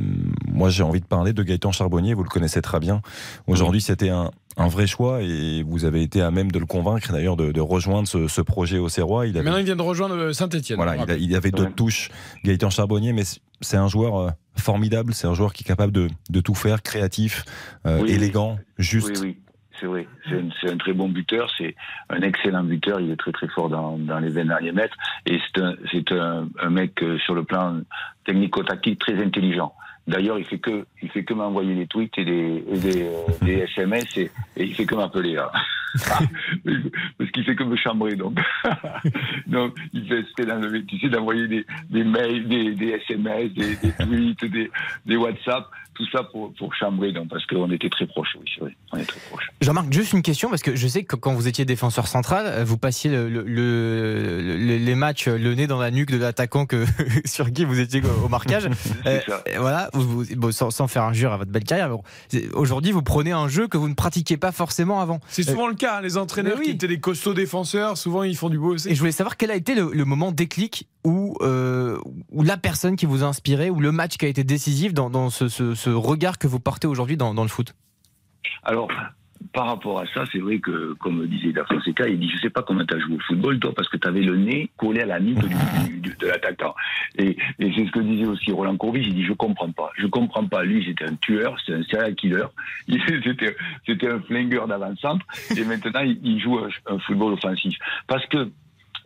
[0.51, 3.03] moi, j'ai envie de parler de Gaëtan Charbonnier, vous le connaissez très bien.
[3.47, 7.13] Aujourd'hui, c'était un, un vrai choix et vous avez été à même de le convaincre
[7.13, 9.27] d'ailleurs de, de rejoindre ce, ce projet au Serrois.
[9.27, 10.77] Il avait, Maintenant, il vient de rejoindre Saint-Etienne.
[10.79, 12.09] voilà, il, a- il avait d'autres touches,
[12.45, 13.25] Gaëtan Charbonnier, mais
[13.61, 17.45] c'est un joueur formidable, c'est un joueur qui est capable de, de tout faire, créatif,
[17.87, 19.19] euh, Oui, élégant, juste.
[19.21, 19.39] Oui, oui,
[19.83, 20.07] c'est vrai.
[20.29, 21.75] C'est un, c'est très bon buteur, c'est
[22.09, 23.01] un excellent buteur.
[23.01, 24.97] Il est très très fort dans, dans les 20 derniers mètres.
[25.27, 27.81] Et c'est un, c'est un, un mec euh, sur le plan
[28.25, 29.75] technico-tactique très intelligent.
[30.07, 34.17] D'ailleurs, il fait que, il fait que m'envoyer des tweets et des, des, euh, SMS
[34.17, 35.37] et, et il fait que m'appeler.
[37.19, 38.41] Parce qu'il fait que me chambrer donc.
[39.47, 44.71] donc il fait sais d'envoyer des, des mails, des, des SMS, des, des tweets, des,
[45.07, 48.61] des WhatsApp, tout ça pour, pour chambrer donc parce qu'on était très proches, oui c'est
[48.63, 49.49] vrai, on est très proches.
[49.61, 52.65] Jean-Marc, juste une question, parce que je sais que quand vous étiez défenseur central, euh,
[52.65, 56.17] vous passiez le- le- le- le- les matchs euh, le nez dans la nuque de
[56.17, 56.85] l'attaquant que
[57.25, 58.69] sur qui vous étiez au marquage.
[59.07, 59.43] Euh, ça.
[59.59, 61.89] voilà, vous- vous- bon, sans, sans faire injure à votre belle carrière.
[61.91, 62.03] bon,
[62.55, 65.19] Aujourd'hui, vous prenez un jeu que vous ne pratiquiez pas forcément avant.
[65.29, 65.99] C'est souvent le cas.
[65.99, 66.65] hein, Les entraîneurs oui.
[66.67, 68.89] qui étaient des costauds défenseurs, souvent ils font du beau aussi.
[68.91, 71.99] Et je voulais savoir quel a été le, le moment déclic où, euh,
[72.31, 75.11] où la personne qui vous a inspiré, ou le match qui a été décisif dans,
[75.11, 77.75] dans ce, ce- ce regard que vous portez aujourd'hui dans, le foot.
[78.63, 78.89] Alors,
[79.53, 82.51] par rapport à ça, c'est vrai que, comme disait Da Fonseca, il dit Je sais
[82.51, 85.01] pas comment tu as joué au football, toi, parce que tu avais le nez collé
[85.01, 86.75] à la nuque de l'attaquant.
[87.19, 89.91] Et, c'est ce que disait aussi Roland Courbis il dit Je comprends pas.
[89.97, 90.63] Je comprends pas.
[90.63, 92.47] Lui, c'était un tueur, c'était un serial killer.
[92.87, 93.03] Il-
[93.85, 95.27] C'était un flingueur d'avant-centre.
[95.57, 97.77] Et maintenant, il, joue un, football offensif.
[98.07, 98.51] Parce que.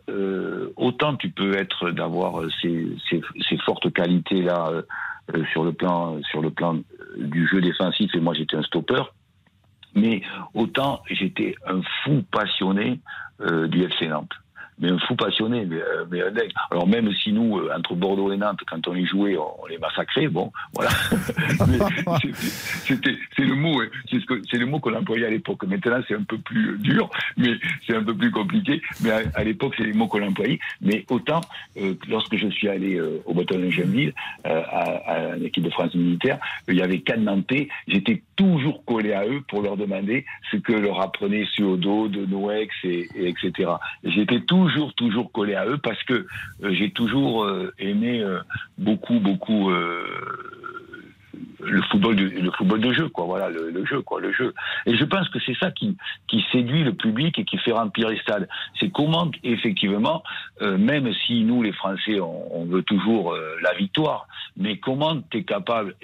[0.09, 4.81] euh, autant tu peux être d'avoir euh, ces fortes qualités là euh,
[5.33, 6.81] euh, sur le plan sur le plan euh,
[7.17, 9.03] du jeu défensif et moi j'étais un stopper
[9.95, 10.21] mais
[10.53, 12.99] autant j'étais un fou passionné
[13.41, 14.33] euh, du FC Nantes.
[14.79, 16.51] Mais un fou passionné, mais, euh, mais un dingue.
[16.71, 19.77] Alors même si nous, euh, entre Bordeaux et Nantes, quand on y jouait, on, les
[19.77, 20.89] massacrait, bon, voilà.
[22.87, 23.87] c'est le mot, hein.
[24.09, 25.63] c'est, ce le mot qu'on employait à l'époque.
[25.65, 27.53] Maintenant, c'est un peu plus dur, mais
[27.85, 28.81] c'est un peu plus compliqué.
[29.01, 30.59] Mais à, à l'époque, c'est les mots qu'on employait.
[30.81, 31.41] Mais autant,
[31.77, 34.13] euh, lorsque je suis allé euh, au bataillon Genville,
[34.45, 37.67] euh, à, à l'équipe de France militaire, il y avait quatre Nantais.
[37.87, 42.73] J'étais toujours collé à eux pour leur demander ce que leur apprenait Suodo, de Noex,
[42.83, 43.71] et, et etc.
[44.03, 46.25] Et J'étais toujours, toujours collé à eux parce que
[46.63, 48.39] euh, j'ai toujours euh, aimé euh,
[48.77, 49.69] beaucoup, beaucoup
[51.59, 53.09] le football, de, le football de jeu.
[53.15, 54.53] Voilà, le, jeu, le jeu.
[54.85, 55.97] Et je pense que c'est ça qui,
[56.27, 58.47] qui séduit le public et qui fait remplir les stades.
[58.79, 60.23] C'est comment, effectivement,
[60.61, 65.95] même si nous, les Français, on, veut toujours la victoire, mais comment tu es capable,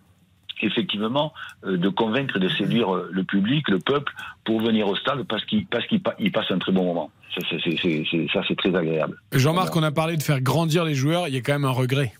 [0.62, 1.32] effectivement,
[1.64, 4.12] de convaincre, de séduire le public, le peuple,
[4.44, 5.86] pour venir au stade parce qu'il parce
[6.32, 7.10] passe un très bon moment.
[7.34, 9.16] Ça, c'est- c'est- c'est- c'est- ça, c'est très agréable.
[9.32, 11.70] Jean-Marc, on a parlé de faire grandir les joueurs, il y a quand même un
[11.70, 12.12] regret.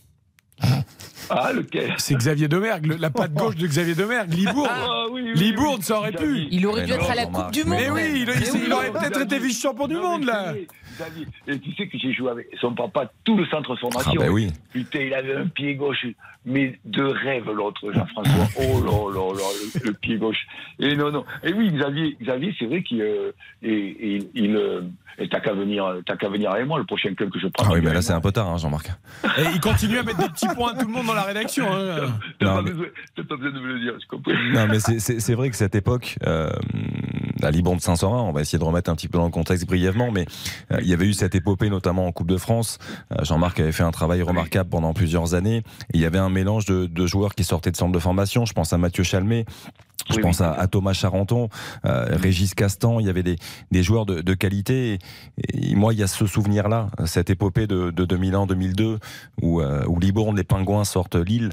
[1.29, 1.93] Ah, lequel?
[1.97, 4.69] C'est Xavier Demergue, le- la patte gauche de Xavier Demergue, Libourne.
[4.71, 6.47] Ah, oui, oui, Libourne, ça aurait pu.
[6.51, 7.77] Il aurait dû être à la Coupe du Monde.
[7.79, 10.53] Mais oui, il, aurait peut-être été vice-champion du Non, monde, mais là.
[11.47, 14.11] Et tu sais que j'ai joué avec son papa tout le centre de formation.
[14.15, 14.51] Ah, bah oui.
[14.71, 16.05] Putain, il avait un pied gauche,
[16.45, 18.33] mais de rêve l'autre, Jean-François.
[18.59, 19.43] Oh là là là,
[19.83, 20.45] le, le pied gauche.
[20.79, 21.25] Et non, non.
[21.43, 23.31] Et oui, Xavier, Xavier c'est vrai qu'il euh,
[23.61, 24.55] et- et- il.
[24.55, 24.81] euh,
[25.19, 27.65] et t'as qu'à venir, t'as qu'à venir avec moi le prochain club que je prends.
[27.67, 28.89] Ah oui, mais là c'est un peu tard, hein, Jean-Marc.
[29.39, 31.65] Et il continue à mettre des petits points à tout le monde dans la rédaction.
[31.73, 32.13] hein.
[32.39, 32.85] T'as Non, pas, mais- besoin,
[33.15, 34.31] t'as pas besoin de me le dire, je comprends.
[34.53, 36.51] Non, mais c'est vrai que cette époque, euh,
[37.41, 39.65] à Libourne de Saint-Saurin, on va essayer de remettre un petit peu dans le contexte
[39.65, 40.25] brièvement, mais
[40.71, 42.77] euh, il y avait eu cette épopée notamment en Coupe de France.
[43.11, 45.57] Euh, Jean-Marc avait fait un travail remarquable pendant plusieurs années.
[45.57, 48.45] Et il y avait un mélange de, de joueurs qui sortaient de centre de formation.
[48.45, 49.45] Je pense à Mathieu Chalmé.
[50.09, 50.45] Je Oui, pense oui.
[50.45, 51.49] à, à Thomas Charenton,
[51.85, 53.35] euh, Régis Castan, il y avait des,
[53.71, 54.99] des joueurs de, de qualité.
[55.53, 58.97] Et, et moi, il y a ce souvenir-là, cette épopée de, de 2001-2002,
[59.41, 61.49] où, euh, où Libourne, les Pingouins sortent Lille,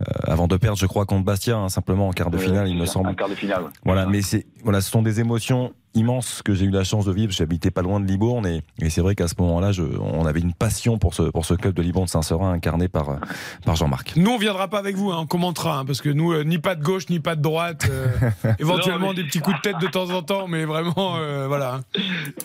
[0.00, 2.68] euh, avant de perdre, je crois, contre Bastia, hein, simplement en quart de Euh, finale,
[2.68, 3.08] il me semble.
[3.10, 3.64] Un quart de finale.
[3.84, 7.12] Voilà, mais c'est voilà, ce sont des émotions immenses que j'ai eu la chance de
[7.12, 7.32] vivre.
[7.32, 9.70] J'habitais pas loin de Libourne et, et c'est vrai qu'à ce moment-là,
[10.00, 13.18] on avait une passion pour ce pour ce club de Libourne Saint-Seurin incarné par
[13.64, 14.14] par Jean-Marc.
[14.16, 16.58] Nous, on viendra pas avec vous, hein, on commentera, hein, parce que nous, euh, ni
[16.58, 17.86] pas de gauche, ni pas de droite.
[17.90, 18.08] euh,
[18.58, 21.46] éventuellement Non, mais- des petits coups de tête de temps en temps, mais vraiment, euh,
[21.46, 21.80] voilà.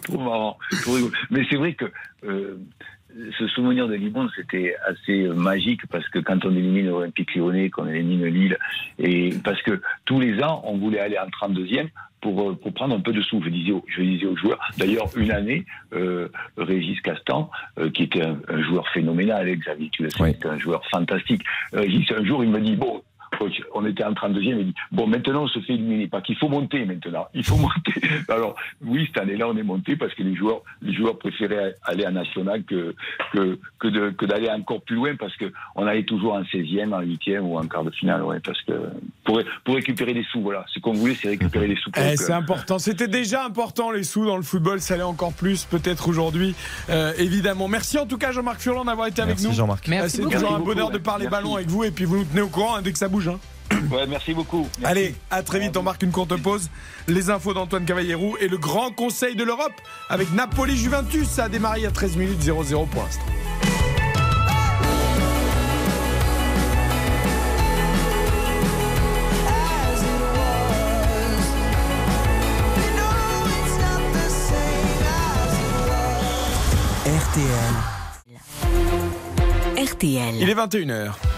[0.03, 0.57] Trop marrant.
[0.83, 1.11] trop rigolo.
[1.31, 1.85] Mais c'est vrai que
[3.37, 7.87] ce souvenir de Liban, c'était assez magique parce que quand on élimine l'Olympique lyonnais, qu'on
[7.87, 8.57] élimine Lille,
[8.99, 11.87] et parce que tous les ans, on voulait aller en 32e
[12.21, 13.41] pour, euh, pour prendre un peu de sous.
[13.43, 14.59] Je disais, aux- je disais aux joueurs.
[14.77, 17.49] D'ailleurs, une année, euh, Régis Castan,
[17.79, 20.83] euh, qui était un, un joueur phénoménal, hein, Xavier, tu le sais, c'était un joueur
[20.89, 21.43] fantastique.
[21.73, 23.01] Régis, un jour, il me dit, bon,
[23.37, 26.07] coach, on était en 32e, il dit, bon, maintenant, on se fait éliminer.
[26.07, 27.27] Pas qu'il faut monter maintenant.
[27.33, 27.93] Il faut monter.
[28.29, 28.55] Alors,
[28.85, 32.11] oui, cette année-là, on est monté parce que les joueurs, les joueurs préféraient aller en
[32.11, 32.95] national que,
[33.33, 36.93] que, que de- que d'aller encore plus loin parce que on allait toujours en 16e,
[36.93, 38.73] en 8e ou en quart de finale, ouais, parce que,
[39.23, 40.65] pour, pour récupérer des sous, voilà.
[40.73, 41.91] Ce qu'on voulait, c'est récupérer des sous.
[41.97, 42.79] Eh, c'est important.
[42.79, 44.79] C'était déjà important les sous dans le football.
[44.79, 46.55] Ça l'est encore plus peut-être aujourd'hui,
[46.89, 47.67] euh, évidemment.
[47.67, 49.57] Merci en tout cas Jean-Marc Furlan d'avoir été Merci, avec nous.
[49.57, 49.89] Jean-Marc.
[49.89, 51.43] Euh, C'est toujours un bonheur de parler merci.
[51.43, 53.16] ballon avec vous et puis vous nous tenez au courant hein, dès que ça bouge.
[53.27, 53.39] Hein.
[53.91, 54.67] Ouais, merci beaucoup.
[54.79, 54.85] Merci.
[54.85, 55.75] Allez, à très vite.
[55.77, 56.69] On marque une courte pause.
[57.07, 59.73] Les infos d'Antoine Cavallero et le grand conseil de l'Europe
[60.09, 61.27] avec Napoli-Juventus.
[61.27, 63.23] Ça a démarré a 13 minutes 0-0 pour l'instant.
[77.05, 77.73] RTL.
[79.77, 80.35] RTL.
[80.39, 81.36] Il est 21h.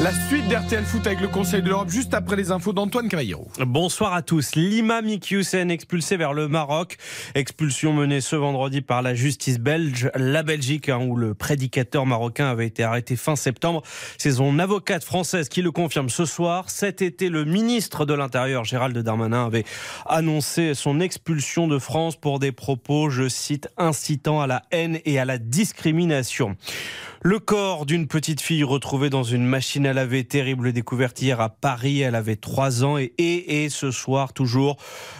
[0.00, 3.48] La suite d'RTL Foot avec le Conseil de l'Europe juste après les infos d'Antoine Cavallero.
[3.58, 4.54] Bonsoir à tous.
[4.54, 6.98] Lima Mikyusen expulsé vers le Maroc.
[7.34, 10.08] Expulsion menée ce vendredi par la justice belge.
[10.14, 13.82] La Belgique, hein, où le prédicateur marocain avait été arrêté fin septembre.
[14.18, 16.70] C'est son avocate française qui le confirme ce soir.
[16.70, 19.64] Cet été, le ministre de l'Intérieur, Gérald Darmanin, avait
[20.06, 25.18] annoncé son expulsion de France pour des propos, je cite, incitant à la haine et
[25.18, 26.56] à la discrimination.
[27.22, 31.48] Le corps d'une petite fille retrouvée dans une machine à laver terrible découverte hier à
[31.48, 32.00] Paris.
[32.00, 34.76] Elle avait 3 ans et, et, ce soir toujours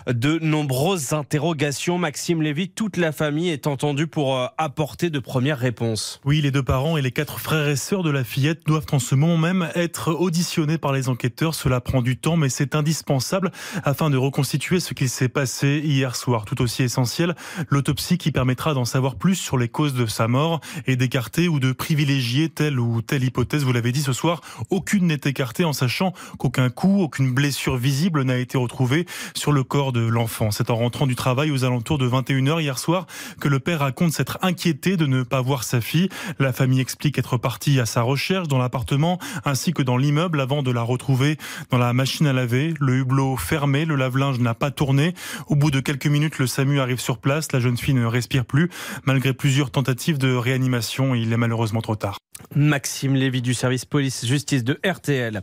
[0.07, 1.99] de nombreuses interrogations.
[1.99, 6.21] Maxime Lévy, toute la famille est entendue pour euh, apporter de premières réponses.
[6.25, 9.01] Oui, les deux parents et les quatre frères et sœurs de la fillette doivent en
[9.01, 11.57] ce moment même être auditionnés par les enquêteurs.
[11.57, 13.51] Cela prend du temps, mais c'est indispensable
[13.83, 16.45] afin de reconstituer ce qu'il s'est passé hier soir.
[16.45, 17.35] Tout aussi essentiel,
[17.69, 21.59] l'autopsie qui permettra d'en savoir plus sur les causes de sa mort et d'écarter ou
[21.59, 23.65] de privilégier telle ou telle hypothèse.
[23.65, 28.25] Vous l'avez dit ce soir, aucune n'est écartée en sachant qu'aucun coup, aucune blessure visible
[28.25, 30.51] n'a été retrouvée sur le corps de l'enfant.
[30.51, 33.07] C'est en rentrant du travail aux alentours de 21h hier soir
[33.41, 36.11] que le père raconte s'être inquiété de ne pas voir sa fille.
[36.39, 40.63] La famille explique être partie à sa recherche dans l'appartement ainsi que dans l'immeuble avant
[40.63, 41.39] de la retrouver
[41.71, 42.75] dans la machine à laver.
[42.81, 45.15] Le hublot fermé, le lave-linge n'a pas tourné.
[45.47, 47.51] Au bout de quelques minutes, le SAMU arrive sur place.
[47.53, 48.69] La jeune fille ne respire plus.
[49.07, 52.19] Malgré plusieurs tentatives de réanimation, il est malheureusement trop tard.
[52.55, 55.41] Maxime Lévy du service police-justice de RTL.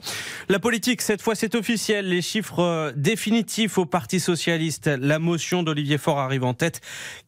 [0.49, 2.09] La politique, cette fois, c'est officiel.
[2.09, 4.87] Les chiffres euh, définitifs au Parti Socialiste.
[4.87, 6.81] La motion d'Olivier Faure arrive en tête.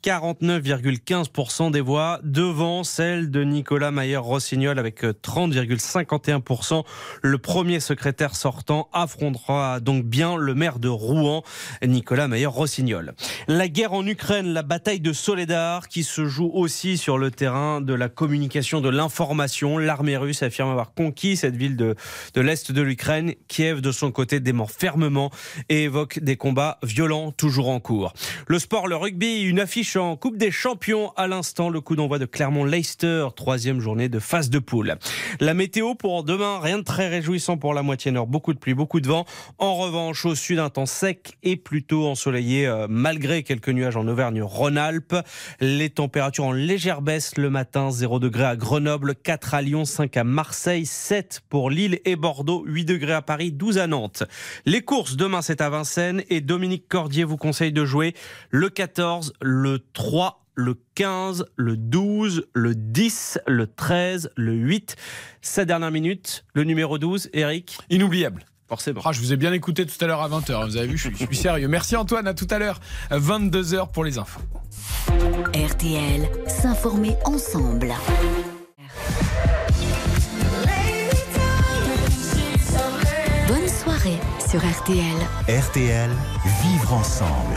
[0.03, 6.84] 49,15% des voix devant celle de Nicolas Mayer-Rossignol avec euh, 30,51%.
[7.22, 11.43] Le premier secrétaire sortant affrontera donc bien le maire de Rouen,
[11.84, 13.13] Nicolas Mayer-Rossignol.
[13.47, 17.82] La guerre en Ukraine, la bataille de Soledar qui se joue aussi sur le terrain
[17.82, 19.57] de la communication, de l'information.
[19.64, 21.95] L'armée russe affirme avoir conquis cette ville de,
[22.36, 23.34] l'Est de l'Ukraine.
[23.47, 25.32] Kiev, de son côté, dément fermement
[25.70, 28.14] et évoque des combats violents toujours en cours.
[28.47, 31.70] Le sport, le rugby, une affiche en Coupe des Champions à l'instant.
[31.70, 34.95] Le coup d'envoi de Clermont-Leicester, troisième journée de phase de poule.
[35.39, 38.28] La météo pour demain, rien de très réjouissant pour la moitié nord.
[38.28, 39.26] Beaucoup de pluie, beaucoup de vent.
[39.58, 44.08] En revanche, au sud, un temps sec et plutôt ensoleillé, euh, malgré quelques nuages en
[44.08, 45.16] Auvergne-Rhône-Alpes.
[45.60, 50.18] Les températures en légère baisse le matin, 0 degré à Grenoble, 4 à Lyon, 5
[50.18, 54.24] à Marseille, 7 pour Lille et Bordeaux, 8 degrés à Paris, 12 à Nantes.
[54.66, 58.14] Les courses, demain, c'est à Vincennes et Dominique Cordier vous conseille de jouer
[58.50, 64.95] le 14, le 3, le 15, le 12, le 10, le 13, le 8.
[65.41, 67.78] Sa dernière minute, le numéro 12, Eric.
[67.89, 68.43] Inoubliable.
[68.68, 69.02] Forcément.
[69.06, 70.66] Ah, je vous ai bien écouté tout à l'heure à 20h.
[70.66, 71.70] Vous avez vu, je suis, je suis sérieux.
[71.70, 72.80] Merci Antoine, à tout à l'heure.
[73.12, 74.41] 22h pour les infos.
[75.54, 77.93] RTL, s'informer ensemble.
[83.48, 84.20] Bonne soirée
[84.50, 85.00] sur RTL.
[85.48, 86.10] RTL,
[86.62, 87.56] vivre ensemble.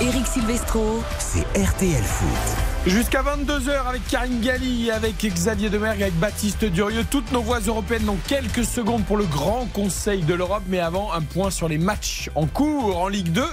[0.00, 1.02] Eric Silvestro.
[1.18, 2.56] C'est RTL Foot.
[2.86, 7.04] Jusqu'à 22h avec Karine Galli, avec Xavier Demergue, avec Baptiste Durieux.
[7.10, 10.62] Toutes nos voix européennes dans quelques secondes pour le grand conseil de l'Europe.
[10.68, 13.44] Mais avant, un point sur les matchs en cours en Ligue 2.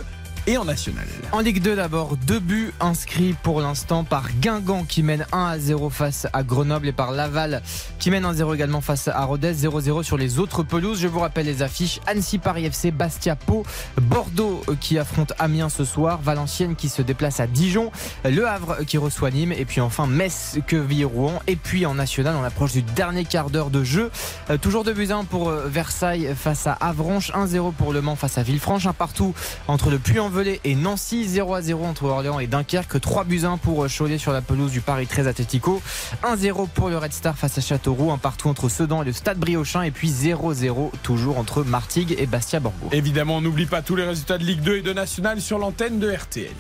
[0.48, 1.06] Et en national.
[1.34, 5.60] En Ligue 2 d'abord, deux buts inscrits pour l'instant par Guingamp qui mène 1 à
[5.60, 7.62] 0 face à Grenoble et par Laval
[8.00, 11.02] qui mène 1-0 également face à Rodez, 0-0 sur les autres pelouses.
[11.02, 13.66] Je vous rappelle les affiches Annecy Paris FC, Bastia Pau,
[14.02, 17.92] Bordeaux euh, qui affronte Amiens ce soir, Valenciennes qui se déplace à Dijon,
[18.24, 21.96] Le Havre qui reçoit Nîmes et puis enfin Metz que vit Rouen et puis en
[21.96, 24.12] national on approche du dernier quart d'heure de jeu.
[24.50, 28.16] Euh, toujours 2 buts 1 pour euh, Versailles face à Avranches, 1-0 pour Le Mans
[28.16, 29.34] face à Villefranche, un partout
[29.68, 34.18] entre le Puy-en-Velay et Nancy, 0-0 entre Orléans et Dunkerque, 3 buts 1 pour Cholet
[34.18, 35.82] sur la pelouse du Paris 13 Atletico,
[36.24, 39.40] 1-0 pour le Red Star face à Châteauroux, un partout entre Sedan et le Stade
[39.40, 42.90] Briochin et puis 0-0 toujours entre Martigues et Bastia Borgo.
[42.92, 46.00] Évidemment, on n'oublie pas tous les résultats de Ligue 2 et de National sur l'antenne
[46.00, 46.52] de RTL.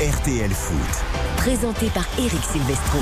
[0.00, 1.04] RTL Foot.
[1.36, 2.98] Présenté par Eric Silvestro.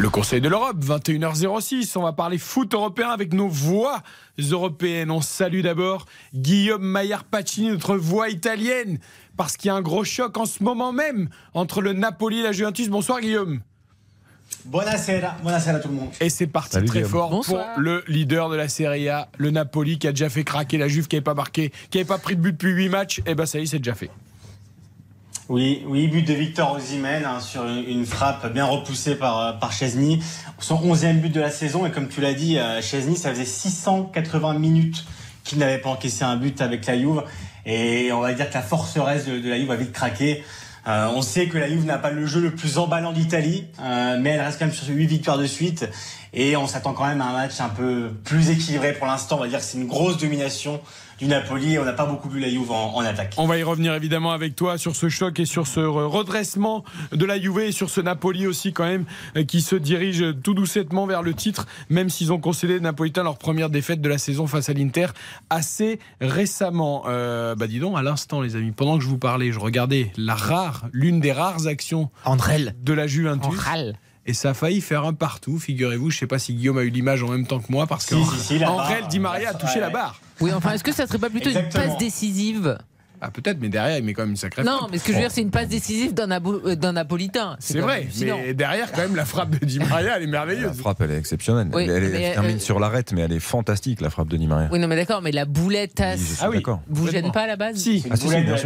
[0.00, 1.98] Le Conseil de l'Europe, 21h06.
[1.98, 4.02] On va parler foot européen avec nos voix
[4.38, 5.10] européennes.
[5.10, 9.00] On salue d'abord Guillaume Maillard-Pacini, notre voix italienne,
[9.36, 12.42] parce qu'il y a un gros choc en ce moment même entre le Napoli et
[12.44, 12.88] la Juventus.
[12.88, 13.60] Bonsoir Guillaume.
[14.66, 16.10] Buonasera, buonasera tout le monde.
[16.20, 17.10] Et c'est parti Salut, très Guillaume.
[17.10, 17.74] fort Bonsoir.
[17.74, 20.86] pour le leader de la Serie A, le Napoli, qui a déjà fait craquer la
[20.86, 23.20] Juve, qui n'avait pas marqué, qui n'avait pas pris de but depuis 8 matchs.
[23.26, 24.10] Et ben ça y est, c'est déjà fait.
[25.48, 29.72] Oui, oui, but de Victor Osimhen hein, sur une, frappe bien repoussée par, euh, par
[29.72, 30.18] Chesney.
[30.58, 33.46] Son 11e but de la saison et comme tu l'as dit, euh, Chesney, ça faisait
[33.46, 35.06] 680 minutes
[35.44, 37.22] qu'il n'avait pas encaissé un but avec la Juve.
[37.64, 40.44] Et on va dire que la forceresse de, de la Juve a vite craqué.
[40.86, 44.30] Euh, on sait que la Juve n'a pas le jeu le plus emballant d'Italie, mais
[44.30, 45.88] elle reste quand même sur 8 victoires de suite.
[46.34, 49.36] Et on s'attend quand même à un match un peu plus équilibré pour l'instant.
[49.36, 50.80] On va dire que c'est une grosse domination
[51.18, 51.78] du Napoli.
[51.78, 53.34] On n'a pas beaucoup vu la Juve en, en attaque.
[53.36, 56.84] On va y revenir évidemment avec toi sur ce choc et sur ce re- redressement
[57.12, 59.04] de la Juve et sur ce Napoli aussi quand même
[59.36, 63.36] euh, qui se dirige tout doucettement vers le titre même s'ils ont concédé Napolitain leur
[63.38, 65.06] première défaite de la saison face à l'Inter
[65.50, 67.04] assez récemment.
[67.08, 70.12] Euh, bah dis donc à l'instant les amis pendant que je vous parlais je regardais
[70.16, 72.74] la rare l'une des rares actions Andrel.
[72.82, 73.96] de la Juventus Andral.
[74.26, 76.90] et ça a failli faire un partout figurez-vous je sais pas si Guillaume a eu
[76.90, 79.74] l'image en même temps que moi parce que Si, si, si, Di Maria a touché
[79.74, 80.20] ouais, la barre.
[80.40, 81.84] Oui, enfin, est-ce que ça serait pas plutôt Exactement.
[81.84, 82.78] une passe décisive
[83.20, 84.92] Ah peut-être mais derrière il met quand même une sacrée Non, frappe.
[84.92, 87.56] mais ce que je veux dire, c'est une passe décisive d'un euh, d'un Napolitain.
[87.58, 90.76] C'est vrai, mais derrière, quand même, la frappe de Di Maria, elle est La merveilleuse.
[90.76, 91.66] frappe, elle est exceptionnelle.
[91.72, 94.68] Oui, elle termine euh, sur l'arrête, mais elle est fantastique, la frappe de Di Maria.
[94.70, 96.20] Oui, non, mais d'accord, mais la boulettasse.
[96.20, 96.56] Oui, je Ah oui.
[96.58, 96.80] d'accord.
[96.88, 98.00] Vous gêne pas à la base Si.
[98.00, 98.58] C'est une Ah, si, boulette de la.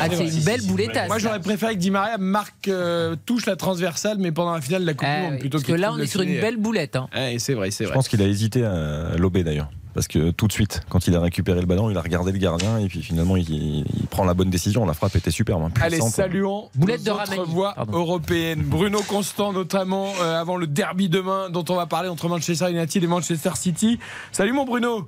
[0.00, 1.06] Ah, c'est une belle boulettasse.
[1.08, 4.82] Moi, j'aurais préféré que Di Maria marque, euh, touche la transversale, mais pendant la finale
[4.82, 6.40] de la Coupe Ah du Monde, oui, plutôt Parce que là, on est sur une
[6.40, 6.96] belle boulette.
[6.96, 7.06] hein.
[7.14, 7.94] Ouais, c'est vrai, c'est Je vrai.
[7.94, 9.70] pense qu'il a hésité à lober d'ailleurs.
[9.94, 12.38] Parce que tout de suite, quand il a récupéré le ballon, il a regardé le
[12.38, 14.84] gardien et puis finalement il, il prend la bonne décision.
[14.84, 15.62] La frappe était superbe.
[15.62, 17.50] hein, Allez, saluons Boulette nos de autres Ramani.
[17.52, 17.92] voix Pardon.
[17.98, 18.62] européennes.
[18.66, 23.02] Bruno Constant, notamment, euh, avant le derby demain, dont on va parler entre Manchester United
[23.02, 23.98] et Manchester City.
[24.32, 25.06] Salut mon Bruno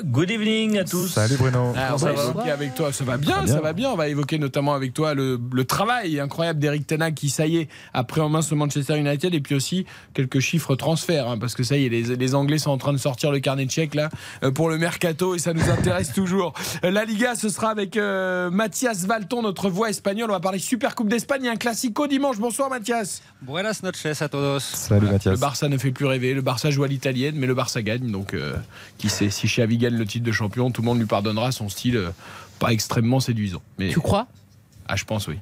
[0.00, 1.08] Good evening à tous.
[1.08, 1.74] Salut Bruno.
[1.76, 3.90] Alors, on va évoquer avec toi, ça va bien, ça va bien.
[3.90, 7.58] On va évoquer notamment avec toi le, le travail incroyable d'Eric Tena qui, ça y
[7.58, 9.84] est, a pris en main ce Manchester United et puis aussi
[10.14, 12.94] quelques chiffres transferts, hein, parce que ça y est, les, les Anglais sont en train
[12.94, 14.08] de sortir le carnet de chèques là
[14.42, 16.54] euh, pour le mercato et ça nous intéresse toujours.
[16.84, 20.30] Euh, La Liga, ce sera avec euh, Mathias Valton, notre voix espagnole.
[20.30, 22.38] On va parler Super Coupe d'Espagne et un classico dimanche.
[22.38, 23.20] Bonsoir Mathias.
[23.42, 24.60] Buenas noches a todos.
[24.60, 25.38] Salut Le Mathias.
[25.38, 26.32] Barça ne fait plus rêver.
[26.32, 28.10] Le Barça joue à l'italienne, mais le Barça gagne.
[28.10, 28.54] Donc, euh,
[28.96, 31.68] qui sait, si Xavi gagne le titre de champion, tout le monde lui pardonnera son
[31.68, 32.10] style euh,
[32.58, 33.62] pas extrêmement séduisant.
[33.78, 34.26] Mais, Tu crois?
[34.88, 35.38] Ah, je pense, oui.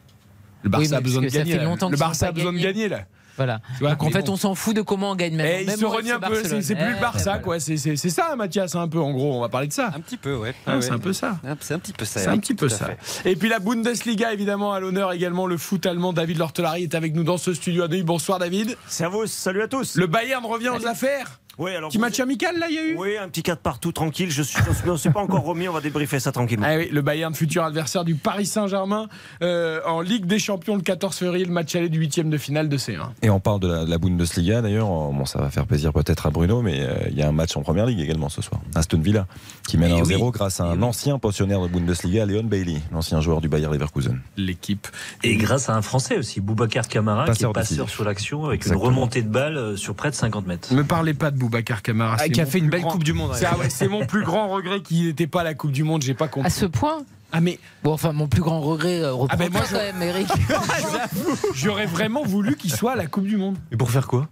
[0.62, 1.58] Le Barça Oui, a besoin de gagner.
[1.58, 3.00] Le Barça a besoin de gagner, là.
[3.36, 3.60] Voilà.
[3.78, 4.32] Tu vois, Donc en fait, bon.
[4.32, 5.50] on s'en fout de comment on gagne maintenant.
[5.50, 6.42] Et il Même se renie c'est un peu.
[6.60, 7.38] C'est plus Eh, le Barça, voilà.
[7.38, 7.58] quoi.
[7.60, 9.34] C'est ça, Mathias, un peu, en gros.
[9.34, 9.92] On va parler de ça.
[9.94, 10.54] Un petit peu, ouais.
[10.66, 11.38] Ah, Ouais, c'est un peu ça.
[11.60, 12.20] C'est un petit peu ça.
[12.20, 12.90] C'est un petit peu ça.
[13.24, 15.46] Et puis la Bundesliga, évidemment, à l'honneur également.
[15.46, 18.02] Le foot allemand, David Lortelari est avec nous dans ce studio à Neuilly.
[18.02, 18.76] Bonsoir, David.
[18.88, 19.94] Servus, salut à tous.
[19.96, 21.40] Le Bayern revient aux affaires.
[21.58, 21.90] Oui, alors.
[21.90, 24.30] Petit vous- match amical, là, il y a eu Oui, un petit 4 partout, tranquille.
[24.30, 26.66] Je suis, je suis pas encore remis, on va débriefer ça tranquillement.
[26.68, 29.08] Ah oui, le Bayern, futur adversaire du Paris Saint-Germain
[29.42, 32.68] euh, en Ligue des Champions le 14 février, le match aller du huitième de finale
[32.68, 33.00] de C1.
[33.22, 34.86] Et on parle de la, de la Bundesliga d'ailleurs.
[34.88, 37.56] Bon, ça va faire plaisir peut-être à Bruno, mais euh, il y a un match
[37.56, 38.60] en première ligue également ce soir.
[38.74, 39.26] Aston Villa
[39.68, 40.30] qui mène Eh 1-0 oui.
[40.32, 44.18] grâce à un ancien pensionnaire de Bundesliga, Leon Bailey, l'ancien joueur du Bayer Leverkusen.
[44.38, 44.88] L'équipe.
[45.24, 47.94] Et grâce à un Français aussi, Boubacar Camara, Passeur qui est passeur décisif.
[47.94, 48.84] sur l'action avec Exactement.
[48.90, 50.72] une remontée de balle euh, sur près de 50 mètres.
[50.72, 51.49] Ne me parlez pas de Boubacar
[51.82, 52.16] Camara.
[52.18, 53.32] Ah, c'est qui a mon fait une plus belle grand- Coupe du Monde.
[53.34, 55.84] C'est ah ouais, c'est mon plus grand regret qu'il n'était pas à la Coupe du
[55.84, 56.02] Monde.
[56.02, 56.46] J'ai pas compris.
[56.46, 59.62] À ce point Ah mais Bon, enfin, mon plus grand regret, euh, Ah ben, moi,
[59.70, 60.26] quand même, Eric.
[61.54, 63.56] j'aurais vraiment voulu qu'il soit à la Coupe du Monde.
[63.72, 64.28] Et pour faire quoi?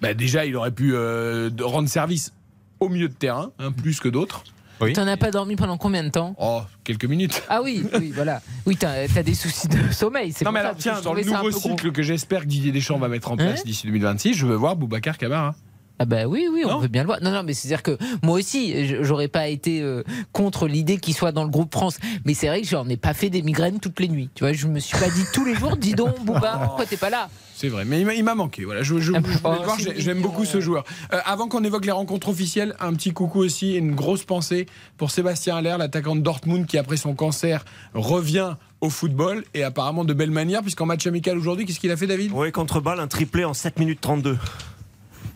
[0.00, 2.32] Bah déjà, il aurait pu euh, rendre service
[2.80, 4.44] au milieu de terrain, hein, plus que d'autres.
[4.94, 6.34] T'en as pas dormi pendant combien de temps?
[6.38, 7.42] Oh, quelques minutes.
[7.48, 8.42] Ah oui, oui, voilà.
[8.66, 10.32] Oui, t'as as des soucis de sommeil.
[10.36, 11.58] c'est Non pour mais ça, alors tiens, dans le nouveau gros.
[11.58, 13.62] cycle que j'espère que Didier Deschamps va mettre en place Hein?
[13.64, 15.54] d'ici 2026, je veux voir Boubacar Camara.
[15.98, 17.18] Ah bah oui, oui, on veut bien le voir.
[17.22, 21.32] Non, non, mais c'est-à-dire que moi aussi, j'aurais pas été euh, contre l'idée qu'il soit
[21.32, 21.98] dans le groupe France.
[22.24, 24.28] Mais c'est vrai que j'en ai pas fait des migraines toutes les nuits.
[24.34, 26.96] Tu vois, je me suis pas dit tous les jours, dis donc, Bouba, pourquoi t'es
[26.98, 27.28] pas là?
[27.54, 28.64] C'est vrai, mais il m'a- manqué.
[28.66, 30.84] Voilà, je, je- je voulais le voir, j'ai- j'aime beaucoup ce joueur.
[31.14, 34.66] Euh, avant qu'on évoque les rencontres officielles, un petit coucou aussi et une grosse pensée
[34.98, 40.04] pour Sébastien Aller, l'attaquant de Dortmund qui après son cancer revient au football et apparemment
[40.04, 42.32] de belle manière puisqu'en match amical aujourd'hui, qu'est-ce qu'il a fait David?
[42.34, 44.36] Oui, contre balle, un triplé en 7 minutes 32.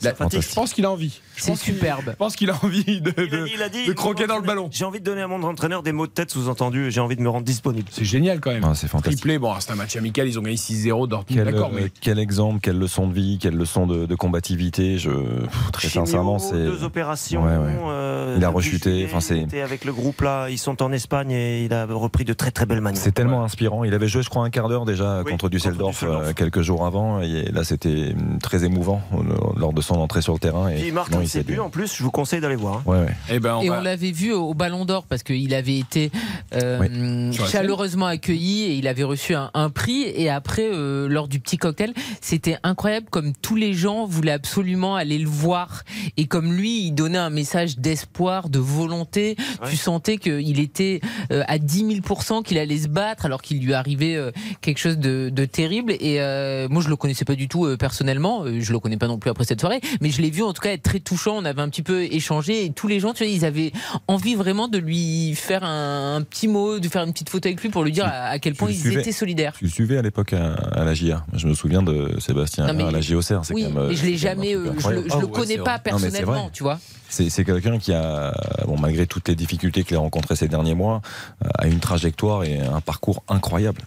[0.02, 1.20] Je pense qu'il a envie.
[1.36, 2.04] C'est superbe.
[2.08, 4.26] Je pense qu'il a envie de, Il a de- dit, il a dit, de croquer
[4.26, 4.68] dans le ballon.
[4.72, 6.90] J'ai envie de donner à mon entraîneur des mots de tête sous-entendus.
[6.90, 7.88] J'ai envie de me rendre disponible.
[7.90, 8.64] C'est génial quand même.
[8.64, 9.20] Ah, c'est fantastique.
[9.20, 11.90] Triplé, bon, c'est un match amical, ils ont gagné 6-0 Dortmund, Quel, d'accord, euh, mais
[12.00, 14.98] quel exemple, quelle leçon de vie, quelle leçon de, de combativité.
[14.98, 16.52] Je, pff, très Chimio, sincèrement, c'est.
[16.64, 17.42] deux opérations.
[17.44, 17.74] Ouais, ouais.
[17.88, 20.48] euh, Il a rechuté, enfin, c'est- il était avec le groupe là.
[20.50, 23.02] Ils sont en Espagne et il a repris de très très belles manières.
[23.02, 23.84] C'est tellement inspirant.
[23.84, 26.28] Il avait joué, je crois, un quart d'heure déjà Oui, contre Düsseldorf Düsseldorf.
[26.28, 27.20] euh, quelques jours avant.
[27.20, 29.18] Et là, c'était hum, très émouvant euh,
[29.56, 30.68] lors de son entrée sur le terrain.
[30.70, 31.94] Et il marque non, un en plus.
[31.96, 32.76] Je vous conseille d'aller voir.
[32.78, 32.82] hein.
[32.86, 33.14] Ouais, ouais.
[33.30, 36.10] Eh ben, on Et va- on l'avait vu au Ballon d'Or parce qu'il avait été
[36.54, 40.02] euh, chaleureusement accueilli et il avait reçu un, un prix.
[40.02, 44.96] Et après, euh, lors du petit cocktail, c'était incroyable comme tous les gens voulaient absolument
[44.96, 45.82] aller le voir.
[46.16, 49.36] Et comme lui, il donnait un message d'espoir, de volonté.
[49.68, 51.00] Tu sentais qu'il était
[51.32, 54.30] euh, à 10 000% qu'il allait se battre alors qu'il lui arrivait euh,
[54.60, 55.92] quelque chose de, de terrible.
[56.00, 58.44] Et euh, moi, je le connaissais pas du tout euh, personnellement.
[58.58, 59.79] Je le connais pas non plus après cette soirée.
[60.00, 61.36] Mais je l'ai vu en tout cas être très touchant.
[61.38, 63.72] On avait un petit peu échangé et tous les gens, tu vois, ils avaient
[64.08, 67.60] envie vraiment de lui faire un, un petit mot, de faire une petite photo avec
[67.62, 69.00] lui pour lui dire à, à quel point ils suivais.
[69.00, 69.54] étaient solidaires.
[69.58, 71.24] Tu le suivais à l'époque à, à la JA.
[71.34, 73.42] Je me souviens de Sébastien Non, mais- à la JOCR.
[73.52, 76.62] Oui, quand même, je l'ai jamais, euh, je le, je le connais pas personnellement, tu
[76.62, 76.78] vois.
[77.08, 78.32] C'est c'est quelqu'un qui a,
[78.66, 81.02] bon, malgré toutes les difficultés qu'il a rencontrées ces derniers mois,
[81.44, 83.80] euh, a une trajectoire et un parcours incroyable.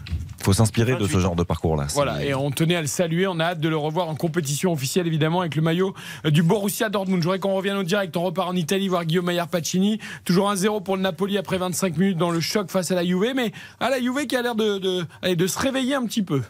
[0.44, 1.88] Il faut s'inspirer de ce genre de parcours-là.
[1.94, 3.28] Voilà, et on tenait à le saluer.
[3.28, 5.94] On a hâte de le revoir en compétition officielle, évidemment, avec le maillot
[6.26, 7.22] euh, du Borussia Dortmund.
[7.22, 8.18] Je voudrais qu'on revienne au direct.
[8.18, 10.00] On repart en Italie voir Guillaume Maillard Pacini.
[10.26, 13.32] Toujours 1-0 pour le Napoli après 25 minutes dans le choc face à la Juve.
[13.34, 16.42] Mais à la Juve qui a l'air de, de, se réveiller un petit peu.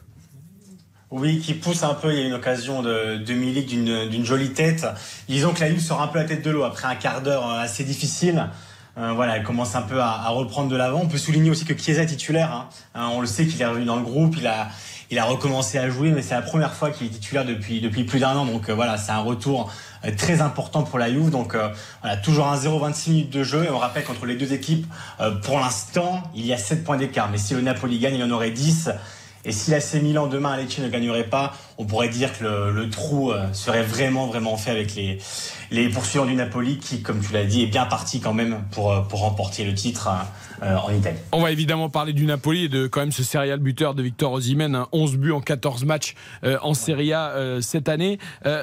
[1.11, 2.11] Oui, qui pousse un peu.
[2.11, 4.87] Il y a une occasion de, de Milik d'une d'une jolie tête.
[5.29, 7.47] Disons que la Juve sort un peu la tête de l'eau après un quart d'heure
[7.47, 8.49] euh, assez difficile.
[8.97, 11.01] Euh, voilà, elle commence un peu à, à reprendre de l'avant.
[11.03, 12.51] On peut souligner aussi que Chiesa est titulaire.
[12.51, 12.69] hein.
[12.93, 14.35] Hein, on le sait qu'il est revenu dans le groupe.
[14.37, 14.67] Il a,
[15.09, 18.03] il a recommencé à jouer, mais c'est la première fois qu'il est titulaire depuis, depuis
[18.03, 18.45] plus d'un an.
[18.45, 19.71] Donc euh, voilà, c'est un retour
[20.05, 21.31] euh, très important pour la Juve.
[21.31, 21.69] Donc euh,
[22.01, 23.63] voilà, toujours un 0 26 minutes de jeu.
[23.65, 24.85] Et on rappelle qu'entre les deux équipes,
[25.41, 27.29] pour l'instant, il y a 7 points d'écart.
[27.31, 28.91] Mais si le Napoli gagne, il y en aurait 10.
[29.45, 31.53] Et si l'AC Milan demain à Lecce ne gagnerait pas,
[31.83, 36.35] on pourrait dire que le, trou euh, serait vraiment vraiment fait avec les, poursuivants du
[36.35, 39.73] Napoli qui, comme tu l'as dit, est bien parti quand même pour, euh, remporter le
[39.73, 40.09] titre
[40.61, 41.17] euh, en Italie.
[41.33, 44.31] On va évidemment parler du Napoli et de quand même ce serial buteur de Victor
[44.31, 46.15] Osimhen, hein, 11 buts en 14 matchs
[46.61, 48.17] en Serie A cette année.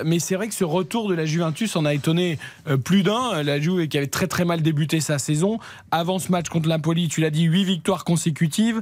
[0.05, 2.39] Mais c'est vrai que ce retour de la Juventus en a étonné
[2.85, 3.43] plus d'un.
[3.43, 5.59] La Juve qui avait très très mal débuté sa saison.
[5.91, 8.81] Avant ce match contre Napoli, tu l'as dit, 8 victoires consécutives,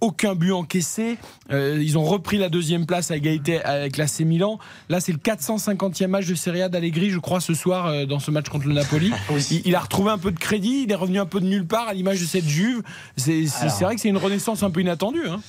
[0.00, 1.18] aucun but encaissé.
[1.50, 4.58] Ils ont repris la deuxième place à égalité avec l'AC Milan.
[4.88, 8.18] Là, c'est le 450e match de Serie A d'Allegri, je crois, ce soir euh, dans
[8.20, 9.12] ce match contre le Napoli.
[9.50, 11.66] il, il a retrouvé un peu de crédit, il est revenu un peu de nulle
[11.66, 12.82] part à l'image de cette Juve.
[13.16, 13.44] C'est
[13.80, 15.26] vrai que c'est une renaissance un peu inattendue.
[15.28, 15.40] hein.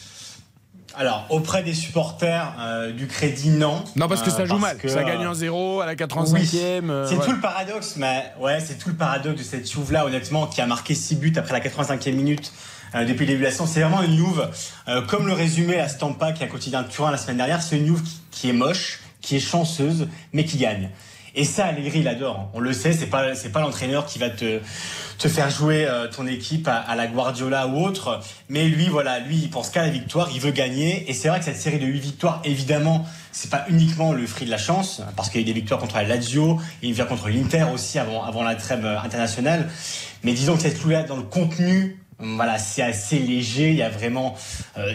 [0.95, 3.83] Alors, auprès des supporters euh, du crédit, non.
[3.95, 4.77] Non, parce que ça Euh, joue mal.
[4.77, 5.97] que, Ça gagne 1-0 à la Oui.
[5.97, 6.89] 85e.
[6.91, 7.25] euh, c'est ouais.
[7.25, 10.67] tout le paradoxe, mais ouais, c'est tout le paradoxe de cette Juve-là, honnêtement, qui a
[10.67, 12.53] marqué 6 buts après la 85e minute
[12.93, 13.49] depuis le.
[13.51, 14.49] C'est vraiment une Juve,
[14.87, 17.77] euh, comme le résumait la Stampa, qui un quotidien de Turin la semaine dernière, c'est
[17.77, 20.89] une Juve qui, qui est moche, qui est chanceuse, mais qui gagne.
[21.35, 22.51] Et ça, Allegri, il adore.
[22.53, 24.59] On le sait, c'est pas, c'est pas l'entraîneur qui va te,
[25.17, 28.19] te faire jouer euh, ton équipe à, à la Guardiola ou autre.
[28.49, 31.09] Mais lui, voilà, lui, il pense qu'à la victoire, il veut gagner.
[31.09, 34.45] Et c'est vrai que cette série de 8 victoires, évidemment, c'est pas uniquement le fruit
[34.45, 36.91] de la chance, parce qu'il y a eu des victoires contre la Lazio, et une
[36.91, 39.69] victoire contre l'Inter aussi avant, avant la trêve euh, internationale.
[40.23, 43.69] Mais disons que cette là dans le contenu, voilà, c'est assez léger.
[43.69, 44.35] Il y a vraiment
[44.77, 44.93] euh,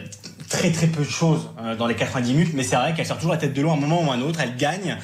[0.49, 3.17] très très peu de choses euh, dans les 90 minutes, mais c'est vrai qu'elle sort
[3.17, 4.41] toujours la tête de l'eau à un moment ou à un autre.
[4.41, 4.97] Elle gagne.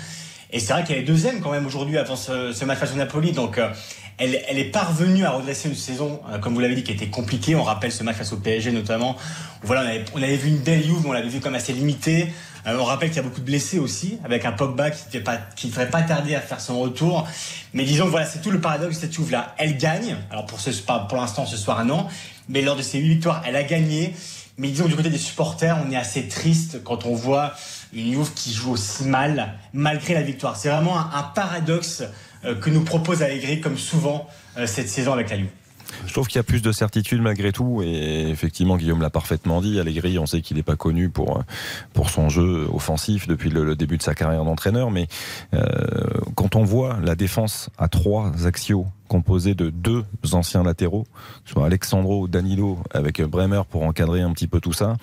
[0.51, 3.33] Et c'est vrai qu'elle est deuxième quand même aujourd'hui avant ce, match face au Napoli.
[3.33, 3.71] Donc euh,
[4.19, 7.57] elle, est parvenue à redresser une saison, comme vous l'avez dit, qui était compliquée.
[7.57, 9.17] On rappelle ce match face au PSG notamment.
[9.63, 12.33] Voilà, on avait, vu une belle Juve, mais on l'avait vu comme assez limitée.
[12.67, 15.23] Euh, on rappelle qu'il y a beaucoup de blessés aussi, avec un Pogba qui ne
[15.71, 17.27] devrait pas, tarder à faire son retour.
[17.73, 19.55] Mais disons voilà, c'est tout le paradoxe de cette Juve-là.
[19.59, 20.17] Elle gagne.
[20.31, 22.07] Alors pour, ce, pour l'instant, ce soir, non.
[22.49, 24.15] Mais lors de ces huit victoires, elle a gagné.
[24.57, 27.55] Mais disons du côté des supporters, on est assez triste quand on voit
[27.93, 30.57] une Juve qui joue aussi mal, malgré la victoire.
[30.57, 32.05] C'est vraiment un, un paradoxe
[32.45, 35.49] euh, que nous propose Allegri, comme souvent euh, cette saison avec la Juve.
[36.07, 37.83] Je trouve qu'il y a plus de certitude malgré tout.
[37.83, 39.79] Et effectivement, Guillaume l'a parfaitement dit.
[39.81, 41.43] Allegri, on sait qu'il n'est pas connu pour,
[41.93, 44.91] pour son jeu offensif depuis le, le début de sa carrière d'entraîneur.
[44.91, 45.07] Mais
[45.55, 45.65] euh,
[46.35, 51.07] quand on voit la défense à trois axiaux composé de deux anciens latéraux,
[51.45, 54.97] soit Alexandro Danilo, avec Bremer pour encadrer un petit peu tout ça.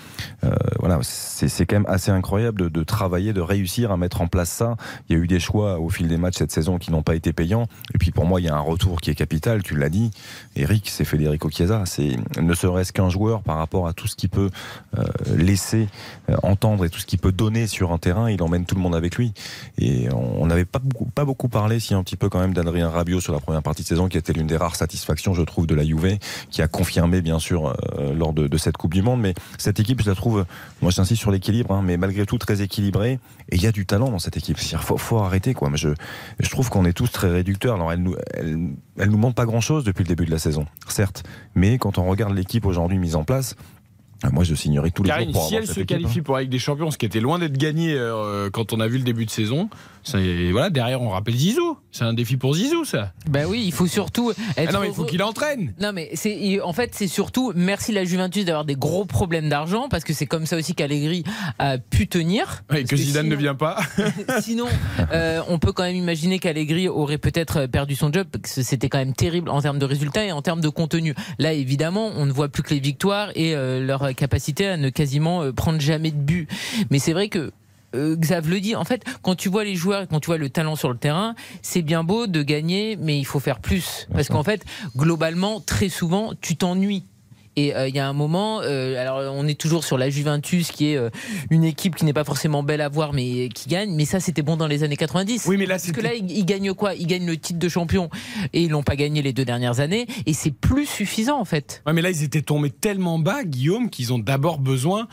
[0.43, 4.49] Euh, voilà, c'est quand même assez incroyable de, travailler, de réussir à mettre en place
[4.49, 4.75] ça.
[5.07, 7.15] Il y a eu des choix au fil des matchs cette saison qui n'ont pas
[7.15, 7.67] été payants.
[7.93, 9.63] Et puis pour moi, il y a un retour qui est capital.
[9.63, 10.11] Tu l'as dit,
[10.55, 11.83] Eric, c'est Federico Chiesa.
[11.85, 14.49] C'est ne serait-ce qu'un joueur par rapport à tout ce qu'il peut
[14.97, 15.03] euh,
[15.35, 15.87] laisser
[16.29, 18.29] euh, entendre et tout ce qu'il peut donner sur un terrain.
[18.29, 19.33] Il emmène tout le monde avec lui.
[19.77, 22.89] Et on n'avait pas beaucoup, pas beaucoup parlé, si un petit peu quand même d'Adrien
[22.89, 25.75] Rabiot sur la première partie de qui était l'une des rares satisfactions, je trouve, de
[25.75, 26.17] la Juve,
[26.49, 29.21] qui a confirmé bien sûr euh, lors de, cette Coupe du Monde.
[29.21, 30.45] Mais cette équipe, je la trouve,
[30.81, 33.19] moi j'insiste sur l'équilibre, hein, mais malgré tout très équilibrée.
[33.49, 34.57] Et il y a du talent dans cette équipe.
[34.61, 35.69] Il faut, faut arrêter quoi.
[35.69, 35.89] Mais je,
[36.39, 37.75] je trouve qu'on est tous très réducteurs.
[37.75, 40.39] Alors elle nous, elle, elle nous montre pas grand chose depuis le début de la
[40.39, 41.23] saison, certes.
[41.55, 43.55] Mais quand on regarde l'équipe aujourd'hui mise en place,
[44.31, 46.19] moi, je signerai tous les Karine, jours pour si avoir elle cette se équipe, qualifie
[46.19, 46.23] hein.
[46.23, 48.97] pour Ligue des Champions, ce qui était loin d'être gagné euh, quand on a vu
[48.97, 49.69] le début de saison,
[50.03, 51.77] c'est- voilà, derrière on rappelle Zizou.
[51.91, 53.11] C'est un défi pour Zizou, ça.
[53.29, 55.73] Ben oui, il faut surtout être Ah non, mais il faut qu'il entraîne.
[55.79, 59.87] Non mais c'est en fait c'est surtout merci la Juventus d'avoir des gros problèmes d'argent
[59.89, 61.23] parce que c'est comme ça aussi qu'Allegri
[61.59, 62.63] a pu tenir.
[62.73, 63.77] Et que Zidane ne vient pas.
[64.41, 64.67] Sinon,
[65.11, 68.87] euh, on peut quand même imaginer qu'Allegri aurait peut-être perdu son job parce que c'était
[68.89, 71.13] quand même terrible en termes de résultats et en termes de contenu.
[71.39, 74.89] Là, évidemment, on ne voit plus que les victoires et euh, leur capacité à ne
[74.89, 76.49] quasiment euh, prendre jamais de but.
[76.89, 77.51] Mais c'est vrai que
[77.95, 80.49] euh, Xav le dit, en fait, quand tu vois les joueurs, quand tu vois le
[80.49, 84.07] talent sur le terrain, c'est bien beau de gagner, mais il faut faire plus.
[84.13, 84.63] Parce qu'en fait,
[84.95, 87.03] globalement, très souvent, tu t'ennuies.
[87.55, 90.71] Et euh, il y a un moment, euh, alors on est toujours sur la Juventus,
[90.71, 91.09] qui est euh,
[91.49, 93.93] une équipe qui n'est pas forcément belle à voir, mais qui gagne.
[93.93, 95.45] Mais ça, c'était bon dans les années 90.
[95.47, 96.95] Oui, mais là, parce que là, ils, ils gagnent quoi?
[96.95, 98.09] Ils gagnent le titre de champion,
[98.53, 100.07] et ils l'ont pas gagné les deux dernières années.
[100.25, 101.81] Et c'est plus suffisant en fait.
[101.85, 105.07] Ouais, mais là, ils étaient tombés tellement bas, Guillaume, qu'ils ont d'abord besoin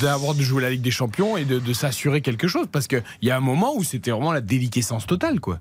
[0.00, 2.66] d'avoir de jouer la Ligue des Champions et de, de s'assurer quelque chose.
[2.72, 5.60] Parce qu'il y a un moment où c'était vraiment la déliquescence totale, quoi.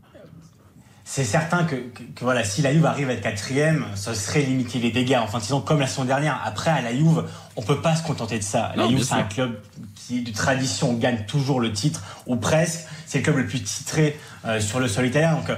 [1.13, 4.43] C'est certain que, que- que voilà, si la Juve arrive à être quatrième, ce serait
[4.43, 6.41] limiter les dégâts en fin de saison comme la saison dernière.
[6.45, 7.25] Après, à la Juve,
[7.57, 8.71] on peut pas se contenter de ça.
[8.77, 9.59] La Juve, c'est un club
[9.93, 12.85] qui, de tradition, gagne toujours le titre, ou presque.
[13.05, 15.33] C'est le club le plus titré euh, sur le sol italien.
[15.33, 15.57] Donc, euh,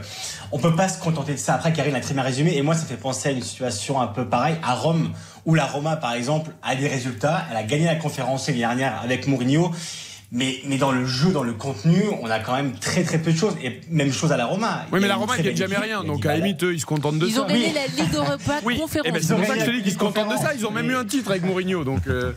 [0.52, 1.54] on peut pas se contenter de ça.
[1.54, 2.58] Après, Karine l'a très bien résumé.
[2.58, 5.14] Et moi, ça fait penser à une situation un peu pareille à Rome,
[5.46, 7.46] où la Roma, par exemple, a des résultats.
[7.52, 9.70] Elle a gagné la conférence l'année dernière avec Mourinho.
[10.36, 13.32] Mais, mais dans le jeu, dans le contenu, on a quand même très très peu
[13.32, 13.56] de choses.
[13.64, 14.86] Et même chose à la Roma.
[14.92, 16.02] Oui, Il mais a la Roma ne gagne belle jamais rien.
[16.04, 17.44] Il a Donc, à limite, eux, ils se contentent de Ils ça.
[17.44, 19.08] ont gagné la Ligue Europa Oui, conférence.
[19.08, 20.54] eh ben, c'est pour ça que je te dis qu'ils se contentent de ça.
[20.56, 21.84] Ils ont même eu un titre avec Mourinho.
[21.84, 22.34] Donc, euh,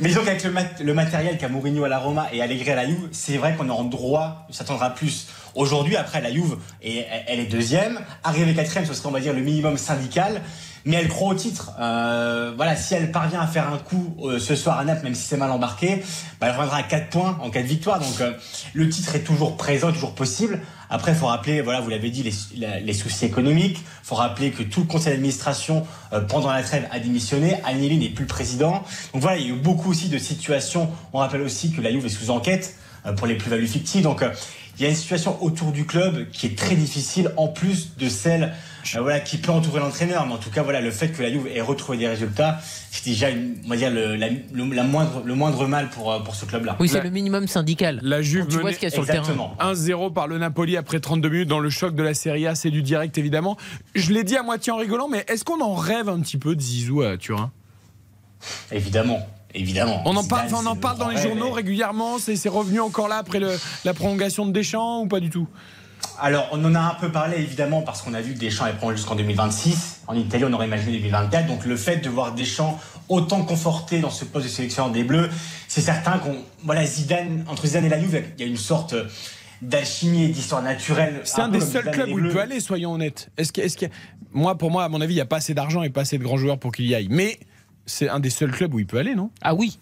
[0.00, 2.76] Mais disons qu'avec le, mat- le matériel qu'a Mourinho à la Roma et Allegri à
[2.76, 5.26] la Juve, c'est vrai qu'on est en droit de s'attendre à plus.
[5.56, 7.98] Aujourd'hui, après, la Juve, et elle est deuxième.
[8.22, 10.42] Arriver quatrième, ce serait, on va dire, le minimum syndical.
[10.84, 11.72] Mais elle croit au titre.
[11.80, 15.14] Euh, voilà, si elle parvient à faire un coup euh, ce soir à Naples, même
[15.14, 16.02] si c'est mal embarqué,
[16.40, 17.98] bah, elle reviendra à 4 points en cas de victoire.
[17.98, 18.32] Donc euh,
[18.74, 20.60] le titre est toujours présent, toujours possible.
[20.90, 23.84] Après, faut rappeler, voilà, vous l'avez dit, les, les soucis économiques.
[24.02, 27.56] Faut rappeler que tout le conseil d'administration, euh, pendant la trêve, a démissionné.
[27.64, 28.84] Agnelli n'est plus le président.
[29.12, 30.90] Donc voilà, il y a eu beaucoup aussi de situations.
[31.12, 32.74] On rappelle aussi que la Juve est sous enquête
[33.12, 34.02] pour les plus-values fictives.
[34.02, 34.30] Donc euh,
[34.78, 38.08] il y a une situation autour du club qui est très difficile, en plus de
[38.08, 38.52] celle
[38.94, 40.24] euh, voilà, qui peut entourer l'entraîneur.
[40.26, 42.60] Mais en tout cas, voilà, le fait que la Juve ait retrouvé des résultats,
[42.92, 46.12] c'est déjà, une- on va dire, le, la- le- la moindre, le moindre mal pour,
[46.12, 46.76] euh, pour ce club-là.
[46.78, 47.98] Oui, c'est le minimum syndical.
[48.04, 49.18] La Juve tu vois ce qu'il y a sur le terrain.
[49.18, 49.56] Exactement.
[49.58, 52.70] 1-0 par le Napoli après 32 minutes dans le choc de la Serie A, c'est
[52.70, 53.56] du direct évidemment.
[53.96, 56.54] Je l'ai dit à moitié en rigolant, mais est-ce qu'on en rêve un petit peu
[56.54, 57.50] de Zizou à Turin?
[58.70, 59.26] Évidemment.
[59.54, 60.02] Évidemment.
[60.04, 62.18] On en Zidane, parle, on en parle le dans les journaux régulièrement.
[62.18, 65.48] C'est revenu encore là après le- la prolongation de Deschamps ou pas du tout?
[66.20, 68.72] Alors, on en a un peu parlé évidemment parce qu'on a vu que Deschamps est
[68.74, 70.00] prolongé jusqu'en 2026.
[70.06, 71.46] En Italie, on aurait imaginé 2024.
[71.46, 72.78] Donc, le fait de voir Deschamps
[73.08, 75.30] autant conforté dans ce poste de sélectionneur des Bleus,
[75.66, 76.36] c'est certain qu'on.
[76.64, 78.94] Voilà, Zidane, entre Zidane et la Juve, il y a une sorte
[79.62, 81.20] d'alchimie et d'histoire naturelle.
[81.24, 83.30] C'est un, des seuls Zidane clubs où il peut aller, soyons honnêtes.
[83.36, 83.86] Est-ce que, est-ce que,
[84.32, 86.18] moi, pour moi, à mon avis, il n'y a pas assez d'argent et pas assez
[86.18, 87.08] de grands joueurs pour qu'il y aille.
[87.10, 87.38] Mais
[87.88, 89.30] c'est un des seuls clubs où il peut aller, non?
[89.42, 89.78] Ah oui.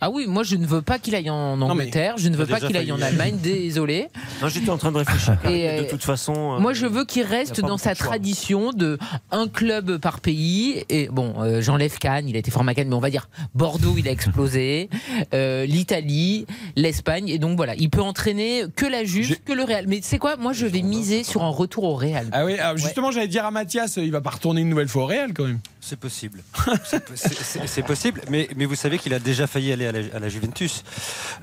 [0.00, 2.60] Ah oui, moi je ne veux pas qu'il aille en Angleterre, je ne veux pas
[2.60, 3.00] qu'il aille en.
[3.00, 4.08] Allemagne, désolé.
[4.40, 5.36] Non, j'étais en train de réfléchir.
[5.44, 6.54] Et, de euh, toute façon.
[6.54, 8.96] euh, Moi, je veux qu'il reste dans sa tradition de
[9.32, 10.84] un club par pays.
[10.88, 13.28] Et bon, euh, j'enlève Cannes, il a été fort à Cannes, mais on va dire
[13.54, 14.88] Bordeaux, il a explosé,
[15.34, 16.46] euh, l'Italie,
[16.76, 17.28] l'Espagne.
[17.28, 19.86] Et donc voilà, il peut entraîner que la Juve, que le Real.
[19.88, 20.36] Mais c'est quoi?
[20.36, 22.28] Moi, je vais miser sur un retour au Real.
[22.30, 25.06] Ah oui, justement, j'allais dire à Mathias, il va pas retourner une nouvelle fois au
[25.06, 25.58] Real quand même.
[25.88, 26.42] C'est possible.
[26.84, 30.18] C'est po- c'est- c'est- c'est possible, mais, vous savez qu'il a déjà failli aller à
[30.18, 30.84] la, Juventus.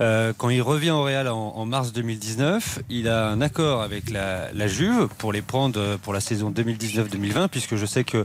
[0.02, 4.68] Euh, quand il revient au Real en, mars 2019, il a un accord avec la,
[4.68, 8.24] Juve pour les prendre pour la saison 2019-2020, puisque je sais que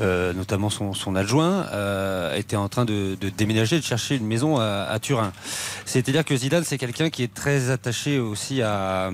[0.00, 4.58] euh, notamment son, adjoint euh, était en train de, de déménager, de chercher une maison
[4.58, 5.32] à, Turin.
[5.84, 9.10] C'est-à-dire que Zidane, c'est quelqu'un qui est très attaché aussi à,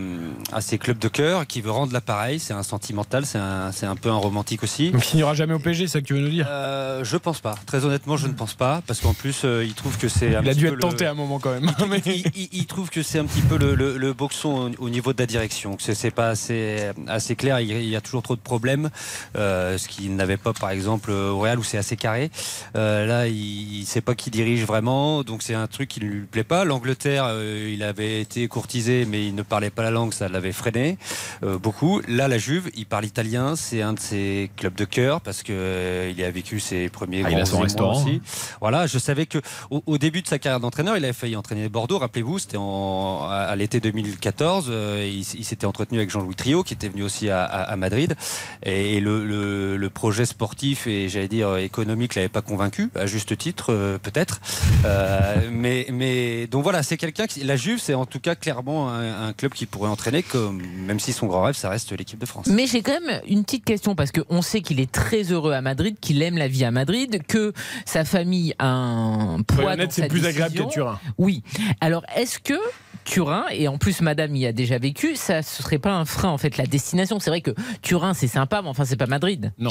[0.60, 2.38] ses clubs de cœur, qui veut rendre l'appareil.
[2.38, 4.92] C'est un sentimental, c'est un, peu un romantique aussi.
[4.94, 6.35] Il finira jamais au c'est ça que tu veux nous dire?
[6.46, 7.54] Euh, je pense pas.
[7.66, 10.34] Très honnêtement, je ne pense pas, parce qu'en plus, euh, il trouve que c'est.
[10.34, 11.70] un Il a dû être tenté le- à un moment quand même.
[12.06, 14.88] Il, il- il trouve que c'est un petit peu le, le, le boxon au, au
[14.90, 17.60] niveau de la direction, que c'est- pas assez, assez clair.
[17.60, 18.90] Il, il y a toujours trop de problèmes,
[19.36, 22.30] euh, ce qu'il n'avait pas par exemple au Real où c'est assez carré.
[22.76, 26.06] Euh, là, il, il sait pas qui dirige vraiment, donc c'est un truc qui ne
[26.06, 26.64] lui plaît pas.
[26.64, 27.28] L'Angleterre,
[27.68, 30.96] il avait été courtisé, mais il ne parlait pas la langue, ça l'avait freiné
[31.42, 32.00] beaucoup.
[32.08, 36.12] Là, la Juve, il parle italien, c'est un de ses clubs de cœur parce que
[36.16, 38.02] il a vécu ses premiers Ah, il grands a son émois restaurant.
[38.02, 38.20] aussi.
[38.60, 39.38] Voilà, je savais que
[39.70, 41.98] au, au début de sa carrière d'entraîneur, il avait failli entraîner Bordeaux.
[41.98, 44.66] Rappelez-vous, c'était en- à, à l'été 2014.
[44.70, 47.76] euh, il, il s'était entretenu avec Jean-Louis Trio, qui était venu aussi à, à- à
[47.76, 48.14] Madrid.
[48.64, 53.36] Et, le, le- le projet sportif et j'allais dire économique l'avait pas convaincu, à juste
[53.36, 54.40] titre euh, peut-être.
[54.84, 58.88] Euh, mais, mais donc voilà, c'est quelqu'un qui la Juve, c'est en tout cas clairement
[58.90, 62.18] un, un club qui pourrait entraîner, comme même si son grand rêve, ça reste l'équipe
[62.18, 62.46] de France.
[62.46, 65.60] Mais j'ai quand même une petite question parce qu'on sait qu'il est très heureux à
[65.60, 67.52] Madrid, qu'il aime la vie à Madrid, que
[67.84, 71.00] sa famille a un poids dans c'est plus agréable qu'à Turin.
[71.18, 71.42] Oui.
[71.80, 72.54] Alors est-ce que
[73.04, 76.28] Turin et en plus Madame y a déjà vécu, ça ce serait pas un frein
[76.28, 77.52] en fait la destination C'est vrai que
[77.82, 79.52] Turin c'est sympa, mais enfin c'est pas Madrid.
[79.58, 79.70] Non.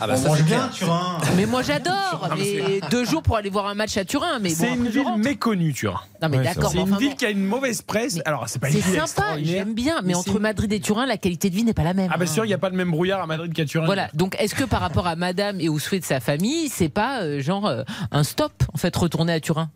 [0.00, 1.18] Ah On mange bien, Turin.
[1.36, 2.28] Mais moi j'adore.
[2.36, 4.38] Mais deux jours pour aller voir un match à Turin.
[4.40, 6.00] Mais C'est bon, une ville méconnue, Turin.
[6.22, 6.70] Non mais d'accord.
[6.70, 7.16] C'est une enfin, ville bon.
[7.16, 8.20] qui a une mauvaise presse.
[8.24, 11.16] Alors, c'est pas une C'est ville sympa, j'aime bien, mais, entre Madrid et Turin, la
[11.16, 12.10] qualité de vie n'est pas la même.
[12.12, 12.30] Ah, bien hein.
[12.30, 13.86] sûr, il n'y a pas le même brouillard à Madrid qu'à Turin.
[13.86, 14.08] Voilà.
[14.14, 17.22] Donc, est-ce que par rapport à Madame et aux souhaits de sa famille, c'est pas
[17.22, 19.70] euh, genre euh, un stop en fait retourner à Turin?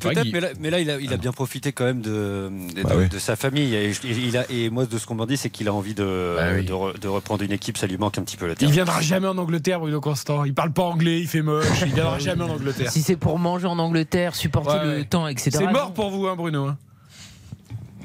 [0.00, 2.82] Peut-être, mais là, mais là, il, a, il a bien profité quand même de, de,
[2.82, 3.08] Bah oui.
[3.08, 3.74] de sa famille.
[3.74, 5.92] Et, je- il a, et moi, de ce qu'on m'en dit, c'est qu'il a envie
[5.92, 6.64] de, Bah oui.
[6.64, 7.76] de, re- de reprendre une équipe.
[7.76, 8.72] Ça lui manque un petit peu le Il terme.
[8.72, 10.44] viendra jamais en Angleterre, Bruno Constant.
[10.44, 11.66] Il parle pas anglais, il fait moche.
[11.84, 12.90] Il viendra jamais en Angleterre.
[12.90, 15.04] Si c'est pour manger en Angleterre, supporter Ouais, le ouais.
[15.04, 15.50] temps, etc.
[15.52, 16.66] C'est mort pour vous, hein, Bruno.
[16.68, 16.78] hein.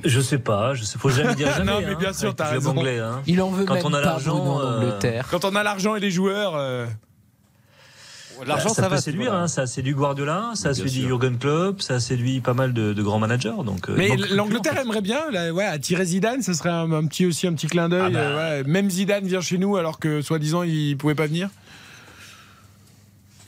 [0.04, 1.72] Je sais pas, je sais, faut jamais dire jamais.
[1.72, 2.72] Non, mais hein, bien sûr, avec t'as raison.
[2.72, 3.22] anglais, hein.
[3.26, 5.28] Il en veut Quand même on a pas, l'argent, euh, Angleterre.
[5.32, 6.54] Quand on a l'argent et les joueurs.
[6.56, 6.86] euh,
[8.46, 8.96] L'argent, ça, ça, va.
[8.96, 9.44] peut séduire, voilà.
[9.44, 11.02] hein, ça a séduit Guardiola, ça a Bien séduit.
[11.08, 13.54] Jurgen Klopp, ça a séduit pas mal de, de grands managers.
[13.66, 17.26] Donc, euh, Mais l'Angleterre aimerait bien, là, ouais, attirer Zidane, ce serait un, un petit
[17.26, 18.02] aussi un petit clin d'œil.
[18.06, 18.20] Ah bah.
[18.20, 18.70] euh, ouais.
[18.70, 21.50] Même Zidane vient chez nous alors que soi-disant il pouvait pas venir?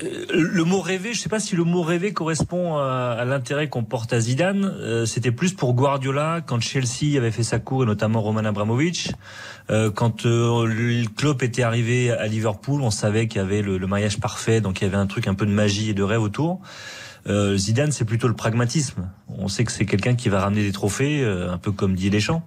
[0.01, 3.84] Euh, Le mot rêver, je sais pas si le mot rêver correspond à, l'intérêt qu'on
[3.84, 4.65] porte à Zidane.
[4.65, 9.11] Euh, C'était plus pour Guardiola quand Chelsea avait fait sa cour et notamment Roman Abramovich.
[9.69, 13.88] Euh, quand euh, club était arrivé à Liverpool, on savait qu'il y avait le, le
[13.88, 16.21] mariage parfait, donc il y avait un truc un peu de magie et de rêve
[16.21, 16.61] autour.
[17.27, 19.09] Euh, Zidane, c'est plutôt le pragmatisme.
[19.27, 22.09] On sait que c'est quelqu'un qui va ramener des trophées, euh, un peu comme Didier
[22.09, 22.43] Deschamps.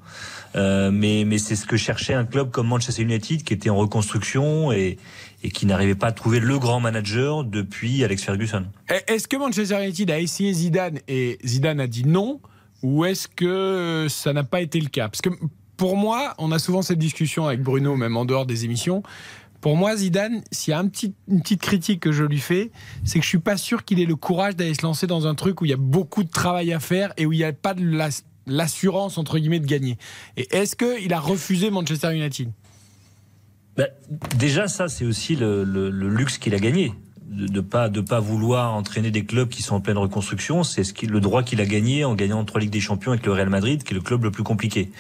[0.55, 4.71] Mais mais c'est ce que cherchait un club comme Manchester United qui était en reconstruction
[4.71, 4.99] et,
[5.43, 8.67] et qui n'arrivait pas à trouver le grand manager depuis Alex Ferguson.
[8.91, 12.41] Eh, Est-ce que Manchester United a essayé Zidane et Zidane a dit non
[12.83, 15.09] ou est-ce que ça n'a pas été le cas?
[15.09, 15.31] Parce que
[15.77, 19.03] pour moi, on a souvent cette discussion avec Bruno, même en dehors des émissions.
[19.61, 20.91] Pour moi, Zidane, s'il y a une
[21.41, 22.73] petite critique que je lui fais,
[23.05, 25.37] c'est que je suis pas sûr qu'il ait le courage d'aller se lancer dans un
[25.37, 27.53] truc où il y a beaucoup de travail à faire et où il n'y a
[27.53, 27.75] pas
[28.47, 29.99] l'assurance entre guillemets de gagner.
[30.37, 32.51] Et est-ce qu'il a refusé Manchester United?
[33.77, 33.85] Bah,
[34.37, 36.93] déjà, ça, c'est aussi le, le- le luxe qu'il a gagné.
[37.27, 40.85] De, de pas de pas vouloir entraîner des clubs qui sont en pleine reconstruction, c'est
[40.85, 43.33] ce qui, le droit qu'il a gagné en gagnant trois Ligues des Champions avec le
[43.33, 44.91] Real Madrid, qui est le club le plus compliqué.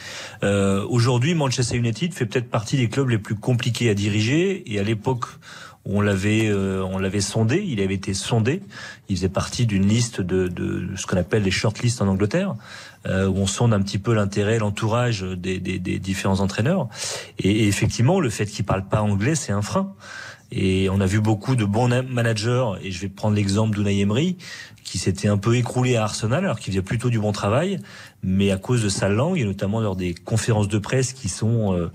[0.42, 4.62] Euh, Aujourd'hui, Manchester United fait peut-être partie des clubs les plus compliqués à diriger.
[4.72, 5.26] Et à l'époque
[5.84, 8.62] où on l'avait euh, on l'avait sondé, il avait été sondé.
[9.10, 12.54] Il faisait partie d'une liste de, de ce qu'on appelle les shortlists en Angleterre,
[13.06, 16.88] euh, où on sonde un petit peu l'intérêt, l'entourage des, des, des différents entraîneurs.
[17.38, 19.94] Et, effectivement, le fait qu'il parle pas anglais, c'est un frein.
[20.50, 24.00] Et on a vu beaucoup de bons na- managers, et je vais prendre l'exemple d'Unai
[24.00, 24.36] Emery,
[24.84, 27.78] qui s'était un peu écroulé à Arsenal, alors qu'il faisait plutôt du bon travail,
[28.22, 31.74] mais à cause de sa langue, et notamment lors des conférences de presse qui sont...
[31.74, 31.90] euh,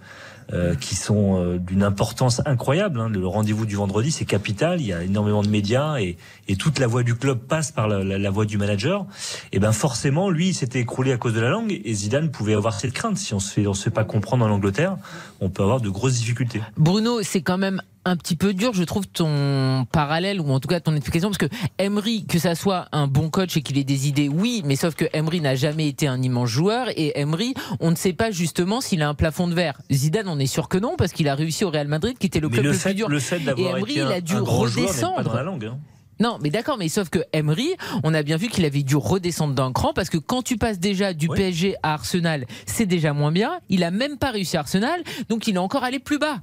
[0.54, 3.00] euh, qui sont euh, d'une importance incroyable.
[3.02, 3.10] hein.
[3.10, 4.80] Le rendez-vous du vendredi, c'est capital.
[4.80, 6.18] Il y a énormément de médias et,
[6.58, 9.06] toute la voix du club passe par la, la- du manager.
[9.52, 12.54] Et ben forcément, lui, il s'était écroulé à cause de la langue et Zidane pouvait
[12.54, 13.18] avoir cette crainte.
[13.18, 14.98] Si on se se fait pas comprendre en Angleterre,
[15.42, 16.62] on peut avoir de grosses difficultés.
[16.78, 20.68] Bruno, c'est quand même un petit peu dur, je trouve, ton parallèle ou en tout
[20.68, 21.48] cas ton explication, parce que
[21.78, 24.96] Emery, que ça soit un bon coach et qu'il ait des idées, oui, mais sauf
[24.96, 28.80] que Emery n'a jamais été un immense joueur et Emery, on ne sait pas justement
[28.80, 29.80] s'il a un plafond de verre.
[29.92, 32.40] Zidane, on est sûr que non, parce qu'il a réussi au Real Madrid, qui était
[32.40, 33.10] le club le le, fait, plus dur.
[33.10, 35.24] le fait et Emery, été il a dû un pas redescendre.
[35.24, 35.66] dans la langue.
[35.66, 35.78] hein.
[36.20, 39.54] Non, mais d'accord, mais sauf que Emery, on a bien vu qu'il avait dû redescendre
[39.54, 43.32] d'un cran parce que quand tu passes déjà du PSG à Arsenal, c'est déjà moins
[43.32, 43.60] bien.
[43.70, 46.38] Il a même pas réussi à Arsenal, donc il est encore allé plus bas.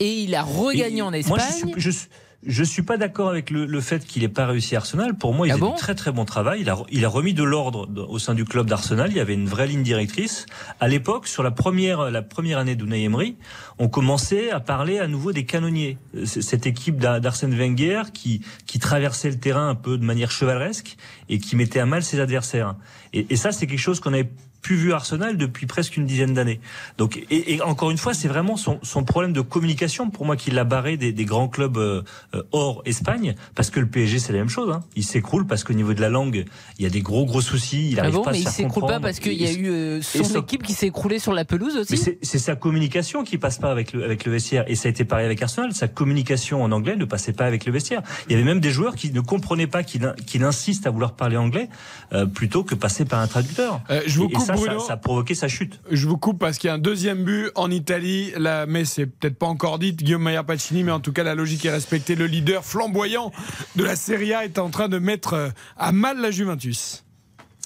[0.00, 1.40] Et il a regagné Et en moi, Espagne.
[1.48, 2.08] je suis, je suis-
[2.48, 5.14] je suis pas d'accord avec le, le fait qu'il n'ait pas réussi à Arsenal.
[5.16, 5.70] Pour moi, il Ah a fait bon?
[5.72, 6.60] du très très bon travail.
[6.60, 9.10] Il a, il a remis de l'ordre au sein du club d'Arsenal.
[9.10, 10.46] Il y avait une vraie ligne directrice.
[10.78, 13.36] À l'époque, sur la première, la première année d'Unai Emery,
[13.78, 15.98] on commençait à parler à nouveau des canonniers.
[16.14, 20.30] Euh, Cette équipe d'A- d'Arsène Wenger qui, qui traversait le terrain un peu de manière
[20.30, 20.96] chevaleresque
[21.28, 22.76] et qui mettait à mal ses adversaires.
[23.12, 24.30] Et, et ça, c'est quelque chose qu'on avait
[24.66, 26.58] plus vu à Arsenal depuis presque une dizaine d'années.
[26.98, 30.34] Donc, et, et encore une fois, c'est vraiment son, son problème de communication pour moi
[30.34, 32.02] qui l'a barré des, des grands clubs euh,
[32.34, 34.72] euh, hors Espagne, parce que le PSG c'est la même chose.
[34.72, 34.82] Hein.
[34.96, 36.46] Il s'écroule parce qu'au niveau de la langue,
[36.80, 37.90] il y a des gros gros soucis.
[37.92, 39.52] Il Ah arrive bon, pas à mais se il s'écroule pas parce qu'il y a
[39.52, 41.96] eu euh, son équipe qui s'est écroulée sur la pelouse mais aussi.
[41.96, 44.64] c'est c'est sa communication qui passe pas avec le, avec le vestiaire.
[44.66, 45.74] Et ça a été pareil avec Arsenal.
[45.74, 48.02] Sa communication en anglais ne passait pas avec le vestiaire.
[48.28, 51.12] Il y avait même des joueurs qui ne comprenaient pas qu'il qu'il insiste à vouloir
[51.12, 51.68] parler anglais
[52.12, 53.80] euh, plutôt que passer par un traducteur.
[53.90, 54.80] Euh, je vous et, et coupe, ça, Bruno.
[54.80, 55.80] ça, ça a provoqué sa chute.
[55.90, 58.32] Je vous coupe parce qu'il y a un deuxième but en Italie.
[58.36, 61.34] La messe est peut-être pas encore dite, Guillaume Maillard Pacini, mais en tout cas la
[61.34, 62.14] logique est respectée.
[62.14, 63.32] Le leader flamboyant
[63.76, 67.02] de la Serie A est en train de mettre euh, à mal la Juventus.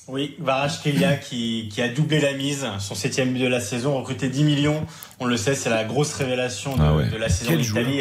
[0.09, 4.29] Oui, Varashkelia qui, qui a doublé la mise, son septième but de la saison, recruté
[4.29, 4.85] 10 millions.
[5.21, 7.09] On le sait, c'est la grosse révélation de, Ah ouais.
[7.11, 8.01] de la saison d'Italie.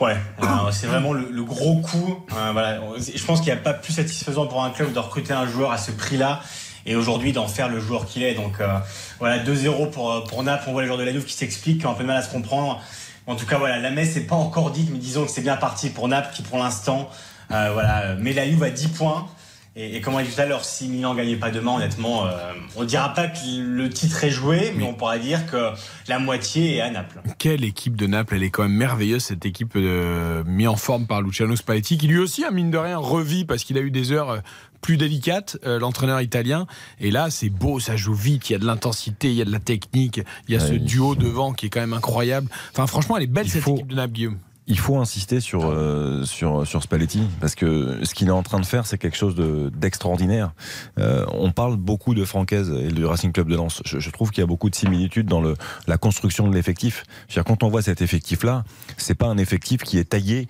[0.00, 2.24] Ouais, alors, c'est vraiment le, le gros coup.
[2.32, 2.80] Euh, voilà.
[2.98, 5.72] Je pense qu'il n'y a pas plus satisfaisant pour un club de recruter un joueur
[5.72, 6.40] à ce prix-là
[6.86, 8.34] et aujourd'hui d'en faire le joueur qu'il est.
[8.34, 8.78] Donc euh,
[9.18, 10.64] voilà, 2-0 pour, pour Naples.
[10.68, 12.16] On voit les joueurs de la Juve qui s'expliquent, qui ont un peu de mal
[12.16, 12.80] à se comprendre.
[13.26, 15.56] En tout cas, voilà, la messe n'est pas encore dite, mais disons que c'est bien
[15.56, 17.08] parti pour Naples qui, pour l'instant,
[17.52, 19.28] euh, voilà, met la Juve à 10 points.
[19.74, 22.52] Et, et comme on dit tout à l'heure, si Milan gagnait pas demain, honnêtement, euh,
[22.76, 25.70] on dira pas que le titre est joué, mais on pourra dire que
[26.08, 27.22] la moitié est à Naples.
[27.38, 31.06] Quelle équipe de Naples, elle est quand même merveilleuse, cette équipe euh, mise en forme
[31.06, 33.90] par Luciano Spalletti, qui lui aussi, a mine de rien, revit parce qu'il a eu
[33.90, 34.40] des heures euh,
[34.82, 36.66] plus délicates, euh, l'entraîneur italien.
[37.00, 39.46] Et là, c'est beau, ça joue vite, il y a de l'intensité, il y a
[39.46, 42.48] de la technique, il y a ce duo devant qui est quand même incroyable.
[42.72, 44.38] Enfin, franchement, elle est belle cette équipe de Naples, Guillaume.
[44.68, 48.60] Il faut insister sur, euh, sur, sur Spalletti, parce que ce qu'il est en train
[48.60, 50.52] de faire, c'est quelque chose de- d'extraordinaire.
[51.00, 53.82] Euh, on parle beaucoup de Francaise et du Racing Club de Lens.
[53.84, 55.56] Je, je trouve qu'il y a beaucoup de similitudes dans le,
[55.88, 57.02] la construction de l'effectif.
[57.44, 58.62] Quand on voit cet effectif-là,
[58.98, 60.46] c'est pas un effectif qui est taillé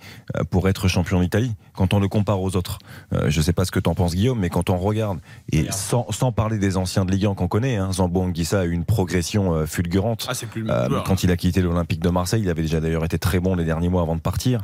[0.51, 1.55] pour être champion d'Italie.
[1.75, 2.79] Quand on le compare aux autres,
[3.13, 5.19] Euh, je sais pas ce que t'en penses Guillaume, mais quand on regarde
[5.51, 8.65] et sans, sans parler des anciens de Ligue 1 qu'on connaît, hein, Zambo Anguissa a
[8.65, 10.25] eu une progression euh, fulgurante.
[10.27, 13.19] Ah, plus Euh, quand il a quitté l'Olympique de Marseille, il avait déjà d'ailleurs été
[13.19, 14.61] très bon les derniers mois avant de partir.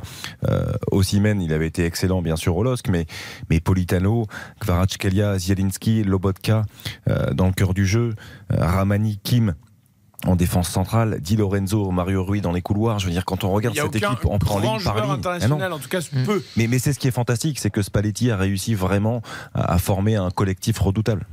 [0.90, 3.06] Osimhen, il avait été excellent bien sûr au LOSC, mais,
[3.48, 4.26] mais Politano,
[4.60, 6.64] Kvaratskhelia, Zielinski, Lobotka
[7.32, 8.14] dans le cœur du jeu,
[8.50, 9.54] Ramani, Kim
[10.26, 12.98] en défense centrale, Di Lorenzo, Mario Rui dans les couloirs.
[12.98, 15.10] Je veux dire, quand on regarde cette équipe, on prend ligne par ligne.
[15.12, 15.76] international, Ah non.
[15.76, 16.42] en tout cas, peu.
[16.56, 19.22] Mais, mais c'est ce qui est fantastique, c'est que Spalletti a réussi vraiment
[19.54, 21.26] à, à former un collectif redoutable.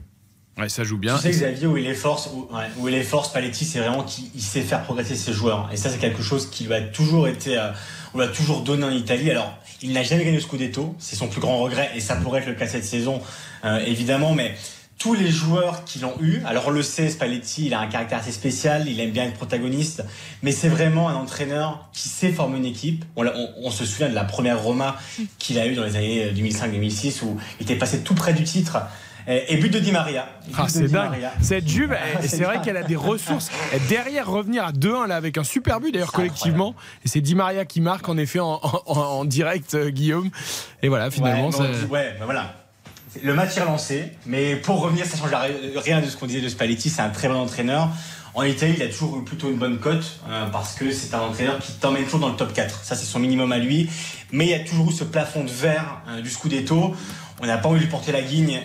[0.57, 1.15] Ouais, ça joue bien.
[1.17, 3.79] Tu sais, Xavier, où il est fort, où, ouais, où il est fort, Spalletti, c'est
[3.79, 5.69] vraiment qu'il il sait faire progresser ses joueurs.
[5.71, 7.67] Et ça, c'est quelque chose qui lui a toujours été, euh,
[8.15, 9.29] on lui a toujours donné en Italie.
[9.29, 9.53] Alors,
[9.83, 12.47] il n'a jamais gagné le Scudetto, c'est son plus grand regret, et ça pourrait être
[12.47, 13.21] le cas cette saison,
[13.65, 14.55] euh, évidemment, mais
[14.97, 18.17] tous les joueurs qui l'ont eu, alors on le sait, Spalletti, il a un caractère
[18.19, 20.03] assez spécial, il aime bien être protagoniste,
[20.41, 23.05] mais c'est vraiment un entraîneur qui sait former une équipe.
[23.15, 24.95] On, l'a- on- on se souvient de la première Roma
[25.37, 28.77] qu'il a eue dans les années 2005-2006 où il était passé tout près du titre.
[29.29, 30.25] Et, but de Di Maria.
[30.57, 31.09] Ah, c'est Di dingue.
[31.09, 31.33] Maria.
[31.41, 33.49] Cette Juve, Ah, c'est vrai qu'elle a des ressources.
[33.75, 36.75] Et derrière, revenir à 2-1 là, avec un super but, d'ailleurs, collectivement.
[37.03, 40.29] Et c'est Di Maria qui marque, en effet, en, en- en direct, euh, Guillaume.
[40.81, 41.49] Et voilà, finalement.
[41.49, 41.55] ouais,
[41.89, 42.55] on ouais, voilà.
[43.23, 45.31] Le match est relancé, mais pour revenir, ça change
[45.75, 46.89] rien de ce qu'on disait de Spalletti.
[46.89, 47.89] C'est un très bon entraîneur.
[48.33, 51.21] En Italie, il a toujours eu plutôt une bonne cote euh, parce que c'est un
[51.21, 52.83] entraîneur qui t'emmène toujours dans le top 4.
[52.83, 53.89] Ça, c'est son minimum à lui.
[54.31, 56.93] Mais il y a toujours eu ce plafond de verre euh, du Scudetto.
[57.41, 58.59] On n'a pas envie de porter la guigne,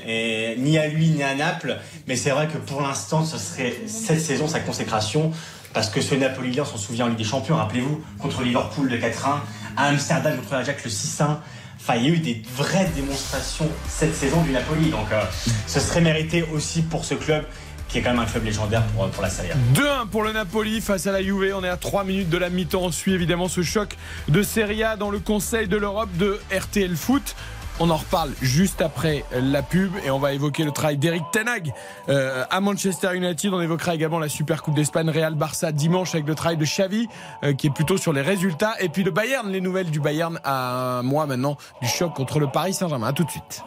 [0.56, 1.78] ni à lui ni à Naples.
[2.08, 5.30] Mais c'est vrai que pour l'instant, ce serait cette saison sa consécration.
[5.74, 8.98] Parce que ce Napoli, on s'en souvient en Ligue des Champions, rappelez-vous, contre Liverpool le
[8.98, 9.40] 4-1,
[9.76, 11.36] à Amsterdam contre l'Ajax le 6-1.
[11.84, 14.90] Enfin, il y a eu des vraies démonstrations cette saison du Napoli.
[14.90, 15.24] Donc, euh,
[15.66, 17.44] ce serait mérité aussi pour ce club,
[17.88, 19.56] qui est quand même un club légendaire pour, pour la Serie A.
[19.74, 21.52] 2-1 pour le Napoli face à la Juve.
[21.56, 22.82] On est à 3 minutes de la mi-temps.
[22.82, 23.96] On suit évidemment ce choc
[24.28, 27.34] de Serie A dans le Conseil de l'Europe de RTL Foot.
[27.80, 31.72] On en reparle juste après la pub et on va évoquer le travail d'Eric Tenag
[32.08, 33.52] euh, à Manchester United.
[33.52, 37.08] On évoquera également la Super Coupe d'Espagne Real Barça dimanche avec le travail de Xavi
[37.42, 38.74] euh, qui est plutôt sur les résultats.
[38.80, 42.38] Et puis le Bayern, les nouvelles du Bayern à un mois maintenant du choc contre
[42.38, 43.08] le Paris Saint-Germain.
[43.08, 43.62] À tout de suite.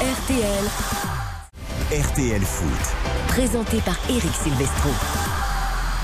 [0.00, 0.64] RTL,
[1.90, 2.96] RTL Foot.
[3.28, 4.90] Présenté par Eric Silvestro.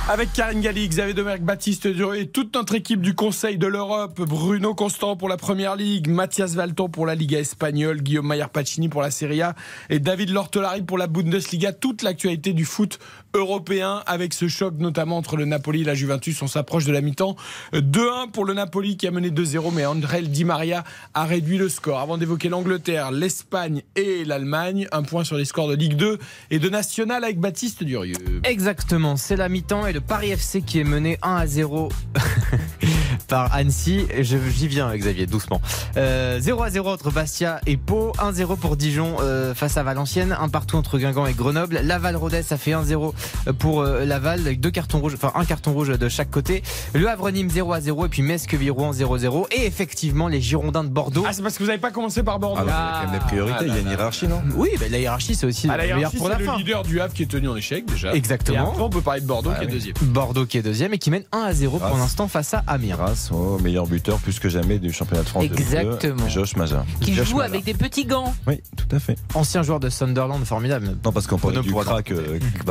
[0.08, 4.18] Avec Karine Galli, Xavier Domergue, Baptiste Duré et toute notre équipe du Conseil de l'Europe,
[4.22, 8.88] Bruno Constant pour la Première Ligue, Mathias Valton pour la Liga espagnole, Guillaume Maillard Pacini
[8.88, 9.54] pour la Serie A
[9.90, 11.74] et David Lortolari pour la Bundesliga.
[11.74, 12.98] Toute l'actualité du foot
[13.34, 16.40] européen avec ce choc notamment entre le Napoli et la Juventus.
[16.42, 17.36] On s'approche de la mi-temps.
[17.72, 21.68] 2-1 pour le Napoli qui a mené 2-0 mais André Di Maria a réduit le
[21.68, 22.00] score.
[22.00, 26.18] Avant d'évoquer l'Angleterre, l'Espagne et l'Allemagne, un point sur les scores de Ligue 2
[26.50, 28.14] et de National avec Baptiste Durieux.
[28.44, 31.90] Exactement, c'est la mi-temps et le Paris FC qui est mené 1 à 0
[33.28, 34.06] par Annecy.
[34.20, 35.60] J'y viens, Xavier, doucement.
[35.96, 38.12] Euh, 0 à 0 entre Bastia et Pau.
[38.18, 40.36] 1-0 pour Dijon euh, face à Valenciennes.
[40.38, 41.80] Un partout entre Guingamp et Grenoble.
[41.82, 43.12] Laval-Rodez, ça fait 1-0
[43.58, 46.62] pour euh, Laval avec deux cartons rouges, enfin un carton rouge de chaque côté.
[46.94, 49.46] Le Havre-Nîmes 0 à 0 et puis Metz-Quevilly-Rouen 0-0.
[49.56, 51.24] Et effectivement, les Girondins de Bordeaux.
[51.26, 52.60] Ah, c'est parce que vous n'avez pas commencé par Bordeaux.
[52.62, 54.42] Ah, bah, il y a quand même des priorités, il y a une hiérarchie, non?
[54.56, 56.44] Oui, bah, la hiérarchie, c'est aussi Ah, la le meilleur hiérarchie, pour c'est la le
[56.44, 56.56] fin.
[56.56, 58.12] leader du Havre qui est tenu en échec déjà.
[58.14, 58.58] Exactement.
[58.58, 59.72] Et après, on peut parler de Bordeaux Ah qui est oui.
[59.72, 59.94] deuxième.
[60.02, 62.96] Bordeaux qui est deuxième et qui mène 1 à 0 pour l'instant face à Amiens.
[62.96, 65.42] Grâce au meilleur buteur plus que jamais du championnat de France.
[65.48, 66.28] de Exactement.
[66.28, 66.84] Josh Maja.
[67.00, 68.34] Qui Josh joue avec des petits gants.
[68.46, 69.16] Oui, tout à fait.
[69.34, 70.96] Ancien joueur de Sunderland, formidable.
[71.04, 72.12] Non, parce qu'on parlait du crack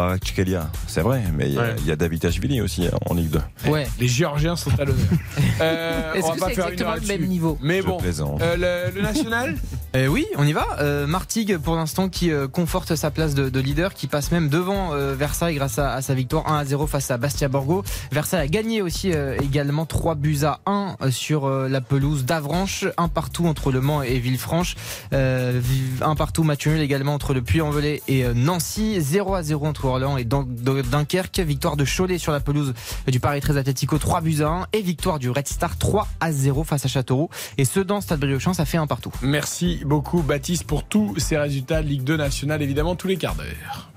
[0.87, 1.75] C'est vrai, mais il y a- Ouais.
[1.79, 3.69] il y a Davitashvili aussi hein, en Ligue 2.
[3.71, 3.87] Ouais.
[3.99, 4.97] Les Géorgiens sont à l'honneur.
[5.61, 7.85] Euh, Est-ce on va que pas c'est faire une exactement le même niveau Mais Je
[7.85, 7.97] bon,
[8.41, 9.55] euh, le, le national
[9.95, 10.65] Euh, oui, on y va.
[10.79, 14.49] Euh, Martigues, pour l'instant, qui euh, conforte sa place de, de leader, qui passe même
[14.49, 17.83] devant euh, Versailles grâce à, à sa victoire 1 à 0 face à Bastia Borgo.
[18.11, 22.25] Versailles a gagné aussi euh, également 3 buts à 1 euh, sur euh, la pelouse
[22.25, 24.73] d'Avranches, un partout entre Le Mans et Villefranche,
[25.13, 29.43] euh, vi- un partout match nul également entre le Puy-en-Velay et euh, Nancy, 0 à
[29.43, 32.73] 0 entre Orléans et Dun- Dun- Dunkerque, victoire de Cholet sur la pelouse
[33.07, 36.31] du Paris 13 Atletico 3 buts à 1 et victoire du Red Star 3 à
[36.31, 37.29] 0 face à Châteauroux.
[37.59, 39.11] Et ce dans Stade Briochamp ça fait un partout.
[39.21, 43.35] Merci beaucoup Baptiste pour tous ces résultats de Ligue 2 nationale, évidemment tous les quarts
[43.35, 43.89] d'heure.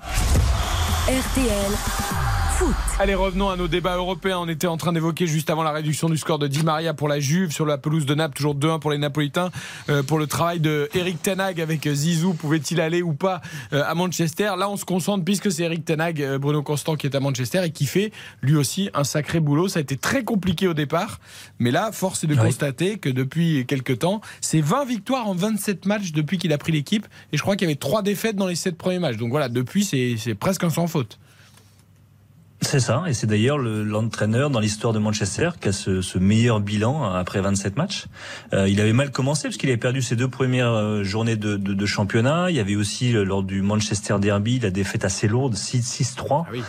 [1.07, 2.26] RTL
[2.57, 2.73] Foot.
[2.97, 4.39] Allez, revenons à nos débats européens.
[4.39, 7.07] On était en train d'évoquer juste avant la réduction du score de Di Maria pour
[7.07, 9.51] la Juve sur la pelouse de Naples, toujours 2-1 pour les Napolitains.
[9.89, 13.41] Euh, pour le travail de Eric Tenag avec Zizou, pouvait-il aller ou pas
[13.73, 14.53] euh, à Manchester?
[14.57, 17.61] Là, on se concentre puisque c'est Eric Tenag, euh, Bruno Constant qui est à Manchester
[17.63, 18.11] et qui fait
[18.41, 19.67] lui aussi un sacré boulot.
[19.67, 21.19] Ça a été très compliqué au départ,
[21.59, 22.39] mais là, force est de Oui.
[22.39, 26.71] constater que depuis quelques temps, c'est 20 victoires en 27 matchs depuis qu'il a pris
[26.71, 29.17] l'équipe et je crois qu'il y avait 3 défaites dans les 7 premiers matchs.
[29.17, 31.19] Donc voilà, depuis, c'est c'est presque un sans faute.
[32.67, 36.17] C'est ça, et c'est d'ailleurs le- l'entraîneur dans l'histoire de Manchester qui a ce, ce
[36.17, 38.07] meilleur bilan après 27 matchs.
[38.53, 41.55] Euh, il avait mal commencé parce qu'il avait perdu ses deux premières euh, journées de,
[41.55, 42.47] de- de championnat.
[42.49, 46.49] Il y avait aussi euh, lors du Manchester Derby la défaite assez lourde, 6-3 Ah
[46.51, 46.61] oui,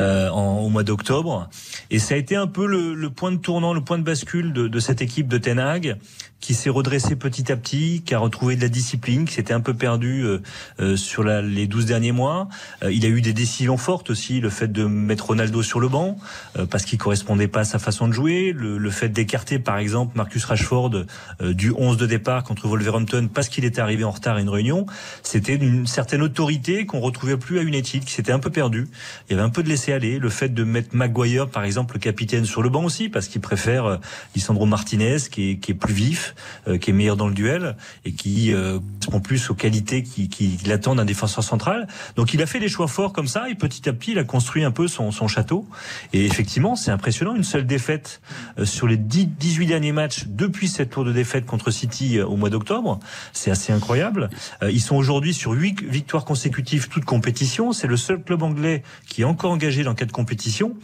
[0.00, 1.48] euh, au mois d'octobre.
[1.90, 4.52] Et ça a été un peu le, le point de tournant, le point de bascule
[4.52, 5.96] de, de cette équipe de Ten Hag
[6.40, 9.60] qui s'est redressée petit à petit, qui a retrouvé de la discipline, qui s'était un
[9.60, 10.40] peu perdu euh,
[10.80, 12.48] euh, sur la, les 12 derniers mois.
[12.82, 15.88] Euh, il a eu des décisions fortes aussi, le fait de mettre Ronaldo sur le
[15.88, 16.16] banc,
[16.56, 19.78] euh, parce qu'il correspondait pas à sa façon de jouer, le, le fait d'écarter par
[19.78, 21.04] exemple Marcus Rashford
[21.42, 24.48] euh, du 11 de départ contre Wolverhampton parce qu'il était arrivé en retard à une
[24.48, 24.86] réunion,
[25.22, 28.88] c'était une certaine autorité qu'on retrouvait plus à United, qui s'était un peu perdu.
[29.28, 31.94] Il y avait un peu de laisser aller, le fait de mettre Maguire par exemple
[31.94, 33.96] le capitaine sur le banc aussi, parce qu'il préfère euh,
[34.34, 36.27] Lisandro Martinez qui est, qui est plus vif,
[36.66, 38.78] euh, qui est meilleur dans le duel et qui euh,
[39.08, 41.86] correspond plus aux qualités qui, qui, l'attendent d'un défenseur central.
[42.16, 44.24] Donc il a fait des choix forts comme ça et petit à petit il a
[44.24, 45.66] construit un peu son, château.
[46.12, 48.20] Et effectivement c'est impressionnant, une seule défaite
[48.58, 52.36] euh, sur les 10, 18 derniers matchs depuis cette tour de défaite contre City au
[52.36, 53.00] mois d'octobre.
[53.32, 54.30] C'est assez incroyable.
[54.62, 57.72] Ils sont aujourd'hui sur 8 victoires consécutives, toutes compétitions.
[57.72, 60.74] C'est le seul club anglais qui est encore engagé dans quatre compétitions.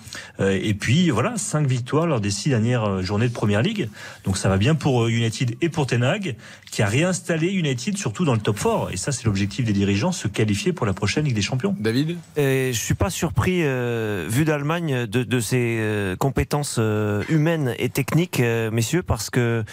[0.40, 3.88] Et puis voilà, 5 victoires lors des 6 dernières journées de Première Ligue.
[4.24, 6.36] Donc ça va bien pour euh, United et pour Ten Hag,
[6.70, 8.92] qui a réinstallé United surtout dans le top 4.
[8.92, 11.74] Et ça c'est l'objectif des dirigeants, se qualifier pour la prochaine Ligue des Champions.
[11.78, 17.22] David Et je suis pas surpris, euh, vu d'Allemagne, de, de ses euh, compétences euh,
[17.28, 19.64] humaines et techniques, euh, messieurs, parce que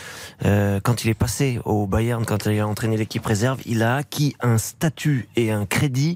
[0.45, 3.97] euh, quand il est passé au Bayern, quand il a entraîné l'équipe réserve, il a
[3.97, 6.15] acquis un statut et un crédit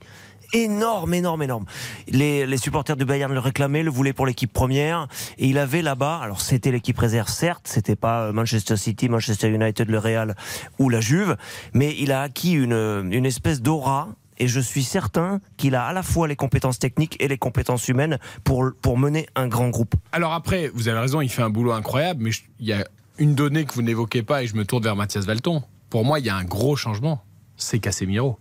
[0.54, 1.66] énorme, énorme, énorme.
[2.08, 5.08] Les, supporters du Bayern le réclamaient, le voulaient pour l'équipe première,
[5.38, 9.90] et il avait là-bas, alors c'était l'équipe réserve, certes, c'était pas Manchester City, Manchester United,
[9.90, 10.36] le Real
[10.80, 11.36] ou la Juve,
[11.74, 16.04] mais il a acquis une, espèce d'aura et je suis certain qu'il a à la
[16.04, 19.96] fois les compétences techniques et les compétences humaines pour, pour mener un grand groupe.
[20.12, 22.86] Alors après, vous avez raison, il fait un boulot incroyable, mais il y a
[23.18, 25.64] une donnée que vous n'évoquez pas et je me tourne vers Mathias Valton.
[25.90, 27.24] Pour moi, il y a un gros changement.
[27.56, 28.38] C'est Casemiro.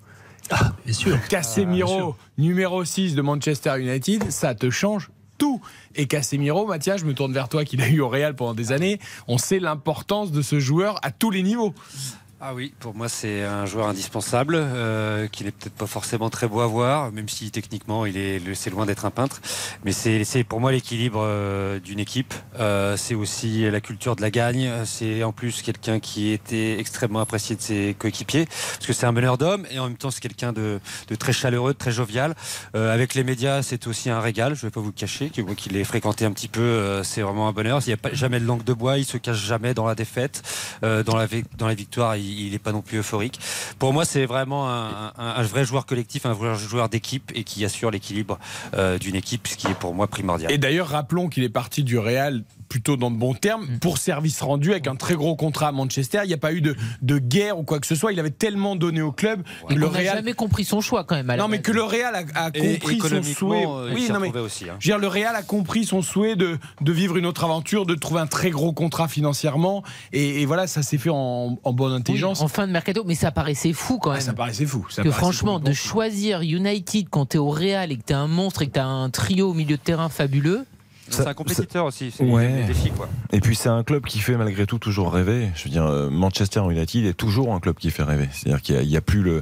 [0.51, 1.19] Ah, bien sûr.
[1.29, 5.61] Casemiro, numéro 6 de Manchester United, ça te change tout.
[5.95, 8.73] Et Casemiro, Mathias, je me tourne vers toi, qu'il a eu au Real pendant des
[8.73, 9.01] années.
[9.27, 11.75] On sait l'importance de ce joueur à tous les niveaux.
[12.47, 16.47] Ah oui, pour moi c'est un joueur indispensable, euh, qui n'est peut-être pas forcément très
[16.47, 19.41] beau à voir, même si techniquement il est, c'est loin d'être un peintre.
[19.87, 22.35] Mais c'est, pour moi l'équilibre euh, d'une équipe.
[22.61, 24.71] Euh, c'est aussi la culture de la gagne.
[24.85, 29.12] C'est en plus quelqu'un qui était extrêmement apprécié de ses coéquipiers, parce que c'est un
[29.12, 30.81] meneur d'hommes et en même temps c'est quelqu'un de,
[31.19, 32.35] très chaleureux, de très jovial.
[32.77, 34.55] Euh, avec les médias, c'est aussi un régal.
[34.55, 37.23] Je vais pas vous le cacher, que moi qui l'ai fréquenté un petit peu, c'est
[37.23, 37.81] vraiment un bonheur.
[37.87, 40.43] Il n'y a jamais de langue de bois, il se cache jamais dans la défaite,
[40.83, 41.27] dans la
[41.57, 42.16] dans la victoire,
[42.51, 43.39] n'est pas non plus euphorique.
[43.78, 47.44] Pour moi, c'est vraiment un, un- un vrai joueur collectif, un vrai joueur d'équipe et
[47.44, 48.39] qui assure l'équilibre
[48.74, 50.51] euh, d'une équipe, ce qui est pour moi primordial.
[50.52, 54.40] Et d'ailleurs, rappelons qu'il est parti du Real plutôt dans de bons termes pour service
[54.40, 56.20] rendu avec un très gros contrat à Manchester.
[56.24, 58.12] Il n'y a pas eu de, de guerre ou quoi que ce soit.
[58.12, 60.16] Il avait tellement donné au club que Et le on Real.
[60.16, 61.31] jamais compris son choix quand même.
[61.31, 63.65] à la Non, mais que le Real a, compris son souhait.
[63.66, 64.77] euh, il s'y non, mais, aussi, hein.
[64.81, 67.86] je veux dire, le Real a compris son souhait de, de vivre une autre aventure,
[67.86, 69.85] de trouver un très gros contrat financièrement.
[70.12, 73.15] Et, et voilà, ça s'est fait en, en bonne Oui, en fin de mercato, mais
[73.15, 74.21] ça paraissait fou quand même.
[74.21, 74.87] ça paraissait fou.
[74.91, 78.29] ça que paraissait franchement, de choisir United quand t'es au Real et que t'es un
[78.29, 80.65] monstre et que t'as un trio au milieu de terrain fabuleux.
[81.11, 82.49] C'est un compétiteur aussi, c'est Ouais.
[82.63, 83.09] des défis quoi.
[83.33, 85.49] Et puis c'est un club qui fait malgré tout toujours rêver.
[85.55, 88.29] Je veux dire, euh, Manchester United est toujours un club qui fait rêver.
[88.33, 89.41] C'est-à-dire qu'il n'y a, plus le,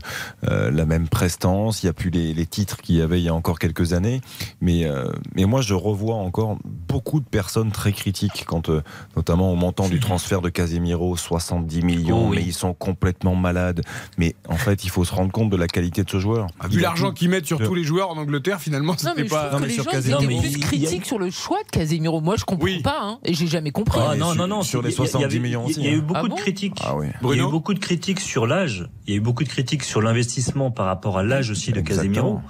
[0.49, 3.25] euh, la même prestance, il n'y a plus les, les titres qu'il y avait il
[3.25, 4.21] y a encore quelques années.
[4.61, 8.83] Mais, euh, mais moi, je revois encore beaucoup de personnes très critiques quand, euh,
[9.17, 12.37] notamment au montant du transfert de Casemiro, 70 millions, Oh oui.
[12.37, 13.83] mais ils sont complètement malades.
[14.19, 16.49] Mais en fait, il faut se rendre compte de la qualité de ce joueur.
[16.61, 19.25] Ah, Vu l'argent qu'ils mettent sur tous les joueurs en Angleterre, finalement, Non, c'était mais
[19.25, 19.59] je pas.
[19.61, 22.21] les gens ils étaient plus critiques sur le choix de Casemiro.
[22.21, 24.01] Moi, je comprends pas, hein, et j'ai jamais compris.
[24.03, 24.63] Ah, non, non, non.
[24.63, 26.21] sur les il y a- il y 70 avait- millions Il y a eu beaucoup
[26.25, 26.79] Ah de critiques.
[26.85, 27.07] Ah oui.
[27.23, 28.89] Il y a eu beaucoup de critiques sur l'âge.
[29.07, 31.81] Il y a eu beaucoup de critiques sur l'investissement par rapport à l'âge aussi de
[31.81, 32.41] Casemiro.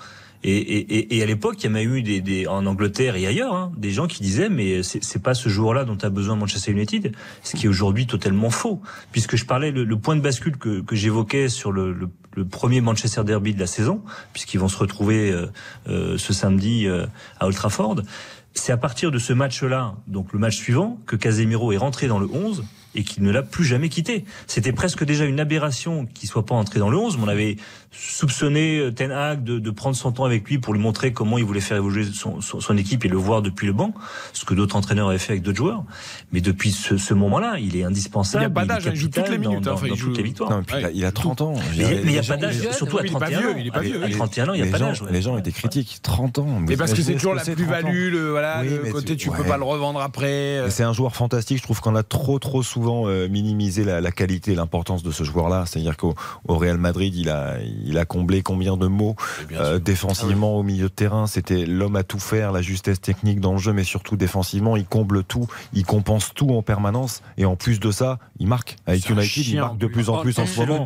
[0.45, 3.15] Et, et, et- et à l'époque, il y en a eu des, des, en Angleterre
[3.15, 6.09] et ailleurs, hein, des gens qui disaient mais c'est c'est pas ce joueur-là dont a
[6.11, 7.15] besoin Manchester United,
[7.45, 8.83] ce qui est aujourd'hui totalement faux.
[9.13, 12.45] Puisque je parlais le, le point de bascule que, que j'évoquais sur le, le, le
[12.45, 14.03] premier Manchester Derby de la saison,
[14.33, 15.47] puisqu'ils vont se retrouver euh,
[15.89, 17.07] euh, ce samedi euh,
[17.39, 18.01] à Old Trafford.
[18.55, 22.19] C'est à partir de ce match-là, donc le match suivant, que Casemiro est rentré dans
[22.19, 22.65] le 11
[22.95, 24.25] et qu'il ne l'a plus jamais quitté.
[24.47, 27.17] C'était presque déjà une aberration qu'il soit pas entré dans le 11.
[27.17, 27.57] mais On avait
[27.93, 31.39] soupçonné euh, Ten Hag de, de prendre son temps avec lui pour lui montrer comment
[31.39, 33.93] il voulait faire évoluer son, son, son équipe et le voir depuis le banc,
[34.33, 35.85] ce que d'autres entraîneurs avaient fait avec d'autres joueurs.
[36.33, 38.43] Mais depuis ce, ce moment-là, il est indispensable.
[38.45, 39.79] Il y a pas d'âge, hein, il joue toutes capital les minutes, dans, hein, dans-
[39.79, 40.51] enfin, il dans joue- toutes les victoires.
[40.51, 41.55] Non, et puis il a- il a 30 ans.
[41.77, 43.55] Mais mais il n'y a pas d'âge, surtout à il est pas 31 vieux, ans.
[43.59, 44.03] il est pas vieux.
[44.03, 45.03] À 31 ans, il n'y a pas gens- d'âge.
[45.11, 45.99] Les gens étaient critiques.
[46.03, 46.47] 30 ans.
[46.69, 48.61] Et parce que c'est toujours la imaginez ce que c'est, 30 ans plus-value, le, voilà,
[48.63, 50.27] Oui, le mais côté tu peux pas le revendre après.
[50.59, 50.65] euh.
[50.65, 51.59] Mais C'est un joueur fantastique.
[51.59, 55.25] Je trouve qu'on a trop, trop souvent euh, minimisé la, qualité et l'importance de ce
[55.25, 55.65] joueur-là.
[55.67, 56.15] C'est-à-dire qu'au
[56.49, 59.17] au Real Madrid, il a, il a comblé combien de mots
[59.53, 61.27] euh, défensivement au milieu de terrain.
[61.27, 64.85] C'était l'homme à tout faire, la justesse technique dans le jeu, mais surtout défensivement, il
[64.87, 67.23] comble tout, il compense tout en permanence.
[67.37, 68.77] Et en plus de ça, il marque.
[68.87, 70.85] Avec United, il marque de en plus en plus en ce moment.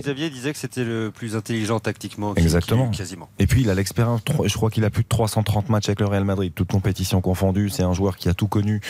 [0.00, 2.34] Xavier disait que c'était le plus intelligent tactiquement.
[2.34, 2.90] qui- Exactement.
[2.90, 3.28] quasiment.
[3.38, 6.06] Et puis il a l'expérience, je crois qu'il a plus de 330 matchs avec le
[6.06, 7.70] Real Madrid, toutes compétitions confondues.
[7.70, 8.80] C'est un joueur qui a tout connu,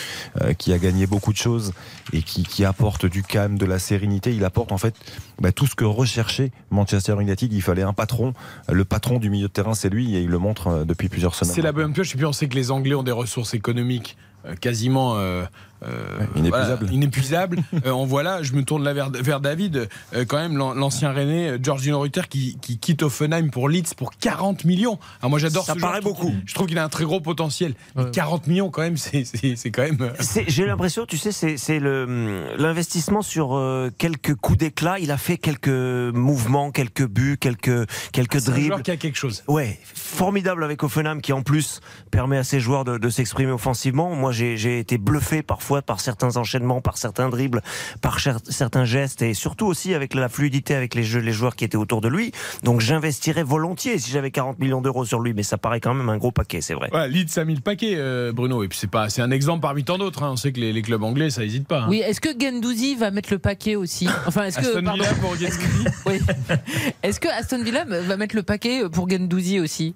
[0.41, 1.73] euh, qui a gagné beaucoup de choses
[2.13, 4.33] et qui, qui apporte du calme, de la sérénité.
[4.33, 4.95] Il apporte en fait
[5.39, 8.33] bah, tout ce que recherchait Manchester Il fallait un patron.
[8.71, 11.35] Le patron du milieu de terrain, c'est lui et il le montre euh, depuis plusieurs
[11.35, 11.53] semaines.
[11.53, 12.13] C'est la bonne pioche.
[12.13, 15.43] Et puis on sait que les Anglais ont des ressources économiques euh, quasiment euh,
[15.85, 16.77] euh, inépuisables.
[16.85, 17.57] voilà, inépuisables.
[17.85, 21.11] Euh, en voilà, je me tourne là vers, vers David, euh, quand même l'an- l'ancien
[21.13, 24.99] René, euh, Georgino Rutter qui, qui quitte Offenheim pour Leeds pour 40 millions.
[25.21, 26.31] Ah, moi j'adore Ça ce paraît beaucoup.
[26.45, 27.73] Je trouve qu'il a un très gros potentiel.
[27.95, 29.23] Mais 40 millions quand même, c'est
[29.71, 29.97] quand même.
[30.01, 30.11] euh,
[30.47, 31.79] J'ai l'impression, tu sais, c'est
[32.57, 34.99] l'investissement sur euh, quelques coups d'éclat.
[34.99, 38.67] Il a fait quelques mouvements, quelques buts, quelques quelques C'est un dribbles.
[38.67, 39.43] joueur qui a quelque chose.
[39.47, 41.79] Ouais, formidable avec Offenham qui en plus
[42.11, 44.13] permet à ses joueurs de, de s'exprimer offensivement.
[44.15, 47.61] Moi, j'ai j'ai été bluffé parfois par certains enchaînements, par certains dribbles,
[48.01, 51.63] par certains gestes et surtout aussi avec la fluidité avec les, jeux, les joueurs qui
[51.63, 52.33] étaient autour de lui.
[52.63, 56.09] Donc, j'investirais volontiers si j'avais 40 millions d'euros sur lui, mais ça paraît quand même
[56.09, 56.89] un gros paquet, c'est vrai.
[56.91, 58.63] Voilà, Leeds a mis le paquet, euh, Bruno.
[58.63, 60.23] Et puis c'est pas, c'est un exemple parmi tant d'autres.
[60.23, 60.31] hein.
[60.31, 61.83] On sait que les, les clubs anglais, ça hésite pas.
[61.83, 61.87] hein.
[61.89, 64.07] Oui, est-ce que Gendouzi va mettre le paquet aussi?
[64.25, 65.03] Enfin, est-ce que Aston pardon.
[65.03, 65.85] Villa pour Gendouzi?
[66.07, 66.19] Oui.
[67.03, 69.93] Est-ce que Aston Villa va mettre le paquet pour Gendouzi aussi?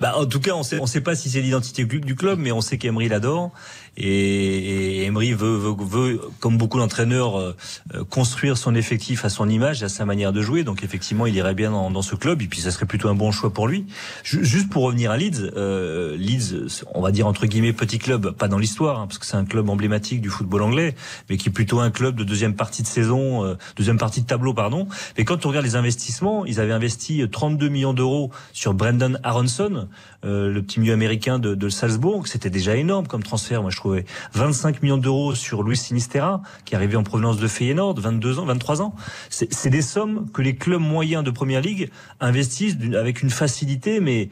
[0.00, 2.50] Bah, en tout cas, on sait, on sait pas si c'est l'identité du club, mais
[2.50, 3.52] on sait qu'Emery l'adore.
[3.96, 7.56] Et, Emery veut, veut, veut, comme beaucoup d'entraîneurs, euh,
[7.94, 10.64] euh, construire son effectif à son image, à sa manière de jouer.
[10.64, 12.42] Donc effectivement, il irait bien dans, dans ce club.
[12.42, 13.86] Et puis, ça serait plutôt un bon choix pour lui.
[14.24, 18.30] Ju- Juste pour revenir à Leeds, euh, Leeds, on va dire entre guillemets petit club,
[18.32, 20.94] pas dans l'histoire, hein, parce que c'est un club emblématique du football anglais,
[21.28, 24.26] mais qui est plutôt un club de deuxième partie de saison, euh, deuxième partie de
[24.26, 24.86] tableau, pardon.
[25.18, 29.88] Mais quand on regarde les investissements, ils avaient investi 32 millions d'euros sur Brendan Aronson
[30.24, 34.04] euh, le petit milieu américain de, de Salzbourg, c'était déjà énorme comme transfert, trouvais.
[34.34, 38.44] 25 millions d'euros sur Luis Sinistera, qui est arrivé en provenance de Feyenoord, 22 ans,
[38.44, 38.94] 23 ans.
[39.30, 41.90] C'est des sommes que les clubs moyens de Première Ligue
[42.20, 44.28] investissent avec une facilité, mais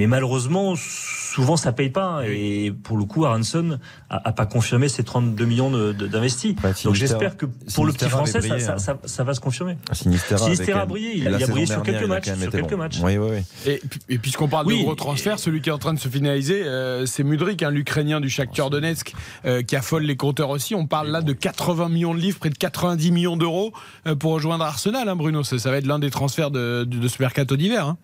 [0.00, 2.22] mais malheureusement, souvent ça paye pas.
[2.26, 3.78] Et pour le coup, Aronson
[4.08, 6.54] a, a pas confirmé ses 32 millions d'investis.
[6.54, 7.44] Donc Sinistera- j'espère que
[7.74, 8.78] pour le petit français, ça, brillé, ça, hein.
[8.78, 9.76] ça- ça va se confirmer.
[9.92, 12.24] Sinistera, Sinistera a brillé, il a, il a brillé sur quelques matchs.
[12.24, 12.76] quand même Sur été quelques bon.
[12.78, 12.98] matchs.
[13.02, 13.42] Oui, oui, oui.
[13.72, 16.00] Et, puis- et puisqu'on parle Oui, de gros transferts, celui qui est en train de
[16.00, 19.12] se finaliser, euh, c'est Mudrik, hein, l'Ukrainien du Shakhtar Donetsk,
[19.44, 20.74] euh, qui affole les compteurs aussi.
[20.74, 23.72] On parle là de 80 millions de livres, près de 90 millions d'euros
[24.06, 25.42] euh, pour rejoindre Arsenal, hein, Bruno.
[25.44, 27.94] Ça, ça va être l'un des transferts de, de, de ce mercato d'hiver.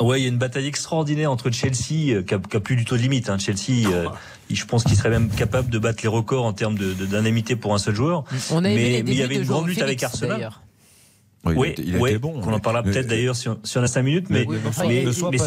[0.00, 2.76] Ouais, il y a une bataille extraordinaire entre Chelsea, euh, qui a, qui a plus
[2.76, 3.28] du tout de limite.
[3.30, 3.38] Hein.
[3.38, 4.08] Chelsea, euh,
[4.50, 7.56] je pense qu'il serait même capable de battre les records en termes de- de- d'indemnité
[7.56, 8.24] pour un seul joueur.
[8.50, 10.50] On a mais, mais il y avait de une grande lutte avec Arsenal.
[11.44, 12.40] Oui, il a été- il a oui, été bon.
[12.40, 14.82] qu'on en parlera peut-être d'ailleurs si, on- si on a 5 minutes, mais, c'est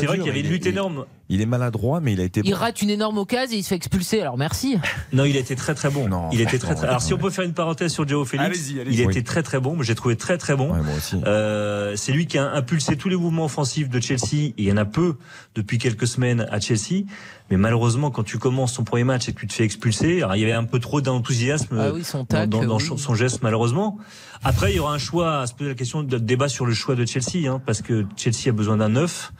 [0.05, 1.05] vrai qu'il y avait il une lutte est- énorme.
[1.27, 2.57] Il est maladroit, mais il a été Il bon.
[2.57, 4.19] rate une énorme occasion et il se fait expulser.
[4.21, 4.77] Alors merci.
[5.13, 6.07] Non, il a été très très bon.
[6.09, 6.87] Non, il était très très.
[6.87, 9.01] Alors si on peut faire une parenthèse sur Joao Félix, il a Oui.
[9.01, 9.81] été très très bon.
[9.81, 10.73] J'ai trouvé très très bon.
[10.73, 11.15] Ouais, moi aussi.
[11.25, 14.33] Euh, c'est lui qui a impulsé tous les mouvements offensifs de Chelsea.
[14.33, 15.15] Et il y en a peu
[15.55, 17.03] depuis quelques semaines à Chelsea.
[17.51, 20.35] Mais malheureusement, quand tu commences ton premier match et que tu te fais expulser, alors
[20.35, 22.89] il y avait un peu trop d'enthousiasme Ah oui, son dans, tac, dans- dans oui.
[22.97, 23.97] son- geste, malheureusement.
[24.43, 26.73] Après, il y aura un choix à se poser la question de débat sur le
[26.73, 29.33] choix de Chelsea, hein, parce que Chelsea a besoin d'un neuf.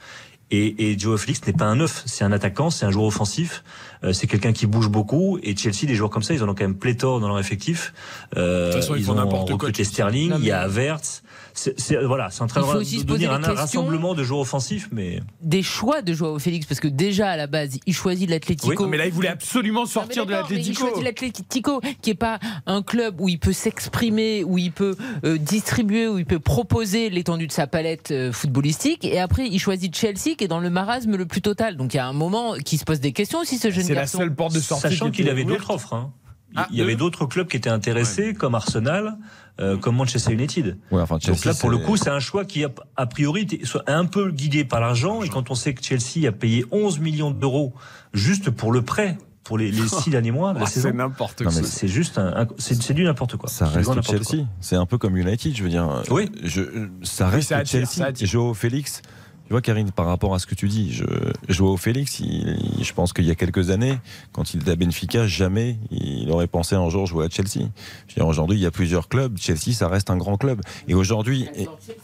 [0.54, 3.64] Et, et Joao Félix n'est pas un neuf, c'est un attaquant, c'est un joueur offensif,
[4.04, 5.38] euh, c'est quelqu'un qui bouge beaucoup.
[5.42, 7.94] Et Chelsea, des joueurs comme ça, ils en ont quand même pléthore dans leur effectif.
[8.36, 9.70] Euh, De toute façon, ils ont n'importe quoi.
[9.72, 11.22] Sterling, Non, il y a Havertz.
[11.54, 14.22] C'est, voilà, c'est en train Il faut de aussi se devenir poser un rassemblement de
[14.24, 17.94] joueurs offensifs, mais Des choix de Joao Félix parce que déjà à la base, il
[17.94, 18.86] choisit l'Atlético.
[18.86, 20.86] Mais là, il voulait absolument sortir de mais Il l'Atlético.
[20.86, 25.38] choisit l'Atlético, qui est pas un club où il peut s'exprimer, où il peut euh,
[25.38, 29.04] distribuer, où il peut proposer l'étendue de sa palette euh, footballistique.
[29.04, 31.76] Et après, il choisit Chelsea, qui est dans le marasme le plus total.
[31.76, 33.94] Donc il y a un moment qui se pose des questions aussi, ce jeune C'est
[33.94, 34.18] la garçon.
[34.18, 34.82] seule porte de sortie.
[34.82, 35.92] sachant qui qu'il avait d'autres offres.
[35.94, 36.12] Hein.
[36.52, 39.16] Il Ah, il y avait d'autres clubs qui étaient intéressés, comme Arsenal,
[39.60, 40.76] euh, comme Manchester United.
[40.90, 43.46] Ouais, enfin, Donc Chelsea, là, pour le coup, c'est un choix qui, a, a priori,
[43.64, 45.22] soit un peu guidé par l'argent.
[45.22, 47.72] Et quand on sait que Chelsea a payé 11 millions d'euros
[48.12, 50.96] juste pour le prêt, pour les, les six derniers mois de la Ah, saison, C'est
[50.96, 51.52] n'importe quoi.
[51.52, 53.48] c'est juste un, un- c'est du n'importe quoi.
[53.48, 54.44] Ça C'est du reste Chelsea.
[54.60, 56.02] C'est un peu comme United, je veux dire.
[56.10, 56.30] Oui.
[56.42, 56.62] Je,
[57.02, 58.12] ça reste ça attire, Chelsea.
[58.14, 58.24] ça.
[58.26, 59.02] Joao Félix.
[59.46, 61.04] Tu vois, Karine, par rapport à ce que tu dis, je,
[61.48, 63.98] Joao Félix, il- il- je pense qu'il y a quelques années,
[64.32, 67.66] quand il était à Benfica, jamais il aurait pensé un jour jouer à Chelsea.
[68.08, 69.36] Je veux dire, Aujourd'hui, il y a plusieurs clubs.
[69.38, 70.62] Chelsea, ça reste un grand club.
[70.88, 71.48] Et aujourd'hui,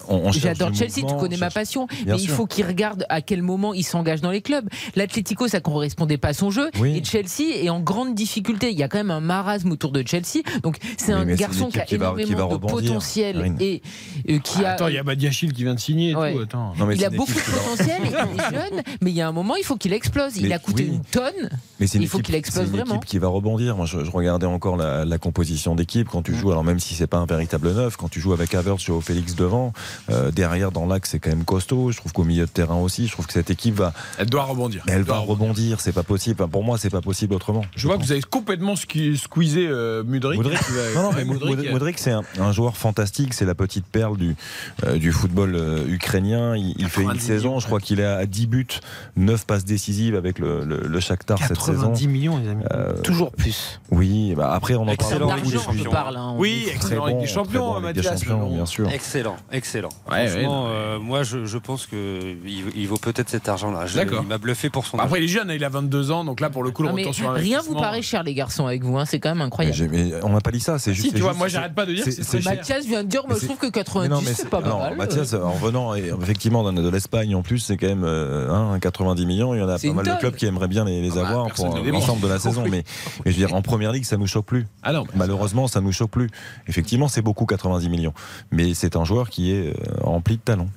[0.09, 2.67] on, on cherche J'adore Chelsea, tu connais on ma passion, Bien mais il faut qu'il
[2.67, 4.69] regarde à quel moment il s'engage dans les clubs.
[4.95, 6.97] L'Atlético, ça correspondait pas à son jeu, Oui.
[6.99, 8.71] et Chelsea est en grande difficulté.
[8.73, 11.69] Il y a quand même un marasme autour de Chelsea, donc c'est un mais garçon
[11.71, 13.57] qui a qui va- qui énormément va de rebondir, potentiel Karine.
[13.61, 13.83] et
[14.29, 14.73] euh, qui a.
[14.73, 16.35] Attends, il y a Badiachil qui vient de signer et Ouais.
[16.35, 16.41] tout.
[16.41, 16.75] Attends.
[16.79, 19.29] Non, mais il a une beaucoup de potentiel, il est jeune, mais il y a
[19.29, 20.37] un moment, il faut qu'il explose.
[20.37, 20.95] Il Mais a coûté oui.
[20.97, 21.51] une tonne.
[21.81, 22.97] Mais une Il faut qu'il explose c'est une vraiment.
[22.97, 23.77] équipe qui va rebondir.
[23.77, 26.51] Moi, je, je regardais encore la, la composition d'équipe quand tu joues.
[26.51, 29.35] Alors même si c'est pas un véritable neuf, quand tu joues avec Havertz, Joao Félix
[29.35, 29.73] devant,
[30.11, 31.91] euh, derrière dans l'axe c'est quand même costaud.
[31.93, 34.43] Je trouve qu'au milieu de terrain aussi, je trouve que cette équipe va, Elle doit
[34.45, 34.83] rebondir.
[34.87, 35.81] elle doit va rebondir.
[35.81, 36.37] C'est pas possible.
[36.43, 37.65] Enfin, pour moi, c'est pas possible autrement.
[37.77, 40.41] Je vois que vous avez complètement sque- squeezé euh, Mudrik.
[40.95, 44.37] Non, non, mais Modric, c'est un, un joueur fantastique, c'est la petite perle du,
[44.85, 46.57] euh, du football euh, ukrainien.
[46.57, 48.67] Il, il fait une 90 saison, je crois qu'il est à 10 buts,
[49.17, 51.83] 9 passes décisives avec le, le, le Shakhtar cette saison.
[51.83, 52.65] 90 millions, les amis.
[52.73, 53.81] Euh, Toujours plus.
[53.91, 55.29] oui, bah après on en Excellent.
[55.29, 56.17] parle beaucoup parle.
[56.17, 56.35] hein.
[56.37, 58.25] Oui, excellent bon, avec des champions, bon avec des Mathias.
[58.25, 58.89] champions, bien sûr.
[58.91, 59.89] Excellent, excellent.
[60.11, 63.87] Ouais, Franchement, euh, moi je, je pense que il, il vaut peut-être cet argent-là.
[63.87, 64.21] Je- D'accord.
[64.23, 64.97] Il m'a bluffé pour son.
[64.97, 66.91] Bah, Après, il est jeune, il a 22 ans, donc là, pour le coup, le
[66.91, 68.99] retour sur rien vous paraît cher, les garçons, avec vous.
[68.99, 69.89] hein, C'est quand même incroyable.
[69.91, 71.09] mais on n'a pas dit ça, c'est juste.
[71.09, 72.45] Si, tu vois, moi, j'arrête pas de dire que c'est.
[72.45, 74.97] Mathias vient de dire, moi, je trouve que Mais 90, non, mais c'est pas mal.
[74.97, 79.25] Mathias, en venant effectivement d'un- de l'Espagne en plus, c'est quand même euh, hein, 90
[79.27, 79.55] millions.
[79.55, 81.29] Il y en a pas mal de clubs qui aimeraient bien les, les Ah bah,
[81.29, 82.65] avoir pour ne euh, l'ensemble de la saison.
[82.69, 82.85] Mais,
[83.25, 84.67] mais je veux dire, en première ligue, ça nous choque plus.
[84.83, 86.29] Ah non, Malheureusement, ça nous choque plus.
[86.67, 88.13] Effectivement, c'est beaucoup 90 millions.
[88.51, 90.69] Mais c'est un joueur qui est euh, rempli de talent.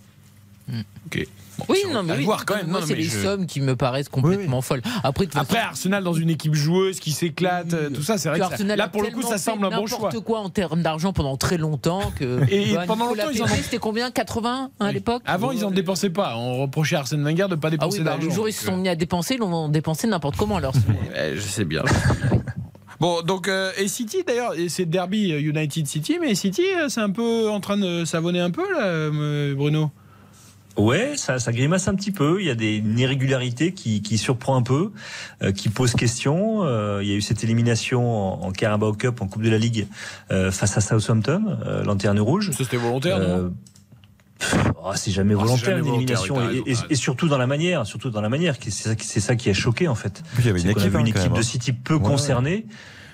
[1.07, 1.27] ok.
[1.57, 2.23] Bon, Oui, non, mais oui.
[2.25, 2.67] voir quand même.
[2.67, 4.81] Moi, Non, c'est les je- sommes qui me paraissent complètement folles.
[5.03, 8.47] Après, Arsenal dans une équipe joueuse qui s'éclate, euh, tout ça, c'est vrai que que
[8.49, 9.97] ça- Arsenal là pour le coup, ça semble un bon choix.
[10.09, 12.39] N'importe quoi en termes d'argent pendant très longtemps que.
[12.51, 15.71] Et Bah, pendant longtemps, ils en C'était combien 80 hein, à l'époque Avant, ils en
[15.71, 16.35] dépensaient pas.
[16.37, 18.27] On reprochait à Arsène Wenger de pas Ah dépenser oui, bah, d'argent.
[18.27, 20.73] le jour ils se sont mis à dépenser, ils l'ont dépensé n'importe comment alors.
[21.35, 21.83] Je sais bien.
[22.99, 27.01] Bon, donc, euh, et City d'ailleurs, c'est Derby euh, United City, mais City, euh, c'est
[27.01, 29.89] un peu en train de savonner un peu, là, euh, Bruno?
[30.77, 32.39] Ouais, ça, ça grimace un petit peu.
[32.39, 34.91] Il y a des une irrégularité qui, qui surprend un peu,
[35.43, 36.63] euh, qui pose question.
[36.63, 38.09] Euh, il y a eu cette élimination
[38.41, 39.87] en, en Carabao Cup, en Coupe de la Ligue,
[40.31, 42.51] euh, face à Southampton, euh, lanterne rouge.
[42.51, 43.53] Ça, c'était volontaire, Euh, non?
[44.83, 47.27] Oh, c'est jamais Oh, c'est volontaire jamais une volontaire, élimination oui, et, et- et surtout
[47.27, 48.57] dans la manière, surtout dans la manière.
[48.57, 50.23] qui- C'est ça, qui- c'est ça qui a choqué en fait.
[50.39, 51.43] il y avait une équipe, hein, une équipe de hein.
[51.43, 52.65] City peu Ouais, concernée.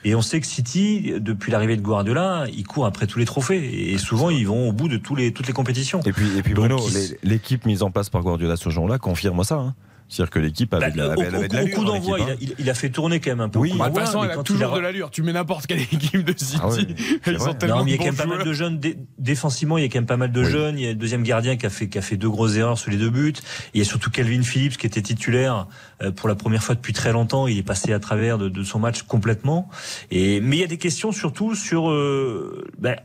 [0.07, 3.91] Et on sait que City, depuis l'arrivée de Guardiola, il court après tous les trophées.
[3.91, 5.99] Et souvent, ils vont au bout de tous les, toutes les compétitions.
[6.05, 9.43] Et puis, et puis Bruno, ils- l'équipe mise en place par Guardiola ce jour-là confirme
[9.43, 9.55] ça.
[9.55, 9.75] hein.
[10.09, 12.27] C'est-à-dire que l'équipe avait, de la- Bah, avait- avait de au l'allure coup d'envoi, l'équipe,
[12.27, 12.53] il, a- hein.
[12.59, 13.59] il- il a fait tourner quand même un peu.
[13.59, 13.73] Oui.
[13.77, 15.11] Bah, de toute façon, elle a toujours de l'allure.
[15.11, 16.57] Tu mets n'importe quelle équipe de City.
[16.61, 17.45] Ah ouais, Ils tellement
[17.79, 18.79] Non, mais il y a quand même pas mal de jeunes.
[18.79, 20.79] dé- Défensivement, il y a quand même pas mal de jeunes.
[20.79, 22.77] Il y a le deuxième gardien qui a fait qui a fait deux grosses erreurs
[22.77, 23.33] sur les deux buts.
[23.73, 25.67] Il y a surtout Calvin Phillips qui était titulaire
[26.01, 27.47] euh, pour la première fois depuis très longtemps.
[27.47, 29.67] Il est passé à travers de, de son match complètement.
[30.09, 31.89] Et mais il y a des questions surtout sur.
[31.89, 32.95] euh, ben,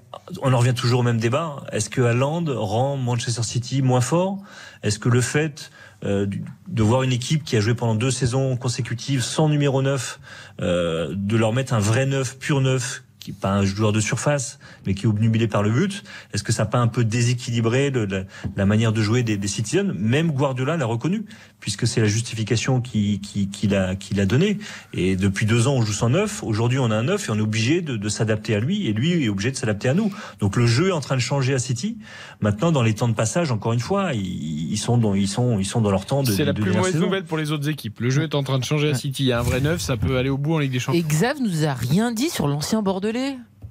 [0.43, 1.57] on en revient toujours au même débat.
[1.73, 4.39] Est-ce que Haaland rend Manchester City moins fort?
[4.85, 5.71] Est-ce que le fait
[6.05, 6.27] euh,
[6.69, 10.21] de voir une équipe qui a joué pendant deux saisons consécutives sans numéro 9,
[10.61, 14.01] euh, de leur mettre un vrai neuf, pur neuf, qui n'est pas un joueur de
[14.01, 17.05] surface, mais qui est obnubilé par le but, est-ce que ça n'a pas un peu
[17.05, 18.25] déséquilibré le- la,
[18.57, 19.93] la manière de jouer des, des Citizens?
[19.99, 21.25] Même Guardiola l'a reconnu,
[21.61, 24.59] puisque c'est la justification qu'il qui, a, qu'il a donnée.
[24.93, 26.43] Et depuis deux ans, on joue sans neuf.
[26.43, 28.93] Aujourd'hui, on a un neuf et on est obligé de, de s'adapter à lui, et
[28.93, 30.13] lui est obligé de s'adapter à nous.
[30.41, 31.99] Donc le jeu est en train de changer à City.
[32.41, 35.59] Maintenant, dans les temps de passage, encore une fois, ils, ils sont, dans, ils, sont,
[35.59, 37.05] ils sont dans leur temps de C'est la de plus mauvaise saison.
[37.07, 38.01] nouvelle pour les autres équipes.
[38.01, 39.23] Le jeu est en train de changer à City.
[39.25, 40.99] Il y a un vrai neuf, ça peut aller au bout en Ligue des Champions.
[41.01, 42.83] Et Xav nous a rien dit sur l'ancien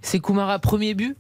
[0.02, 1.16] C'est Koumara premier but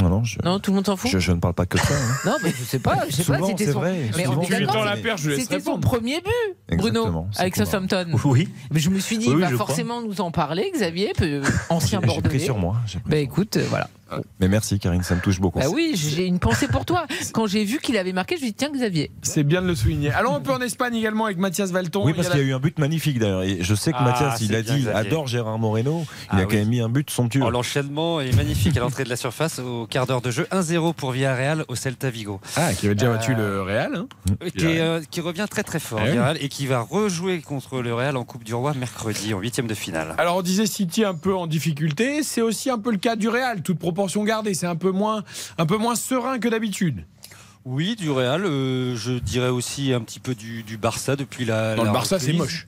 [0.00, 1.78] Non, non, je, Non, tout le monde s'en fout je, je ne parle pas que
[1.78, 1.94] ça.
[1.94, 2.14] hein.
[2.26, 3.80] Non, mais je sais pas, je sais pas, c'était c'est son.
[3.80, 4.10] vrai.
[4.16, 5.88] Mais Souvent, on est tu lui d'accord, tends la perche, je laisse C'était son répondre.
[5.88, 7.56] premier but, Bruno, Exactement, avec.
[7.56, 8.06] Southampton.
[8.24, 8.48] Oui.
[8.72, 9.66] Mais je me suis dit, il oui, va crois.
[9.66, 11.12] forcément nous en parler, Xavier,
[11.70, 13.88] ancien J'ai- j'ai pris sur moi, j'ai Bah écoute, euh, voilà.
[14.40, 15.58] Mais merci Karine, ça me touche beaucoup.
[15.58, 17.06] Bah oui, j'ai une pensée pour toi.
[17.32, 19.10] Quand j'ai vu qu'il avait marqué, je me suis dit, tiens, Xavier.
[19.22, 20.10] C'est bien de le souligner.
[20.12, 22.04] Allons un peu en Espagne également avec Mathias Valton.
[22.04, 23.42] Oui, parce qu'il y a eu un but magnifique d'ailleurs.
[23.42, 24.90] Et je sais que Ah, Mathias, il a dit, Xavier.
[24.90, 26.04] adore Gérard Moreno.
[26.24, 27.42] Il Ah a quand même mis un but somptueux.
[27.44, 30.46] Oh, L'enchaînement est magnifique à l'entrée de la surface au quart d'heure de jeu.
[30.50, 32.40] 1-0 pour Villarreal au Celta Vigo.
[32.56, 33.94] Ah, qui avait déjà battu Euh, le Real.
[33.96, 34.06] hein.
[34.56, 36.10] Qui, est, euh, qui revient très très fort, Ah oui.
[36.12, 39.66] Villarreal, et qui va rejouer contre le Real en Coupe du Roi mercredi en huitième
[39.66, 40.14] de finale.
[40.18, 43.28] Alors on disait City un peu en difficulté, c'est aussi un peu le cas du
[43.28, 45.24] Real, toute proportion gardée, c'est un peu moins,
[45.58, 47.04] un peu moins serein que d'habitude.
[47.64, 51.76] Oui, du Real, euh, je dirais aussi un petit peu du, du Barça depuis la.
[51.76, 52.66] Le Barça, c'est moche.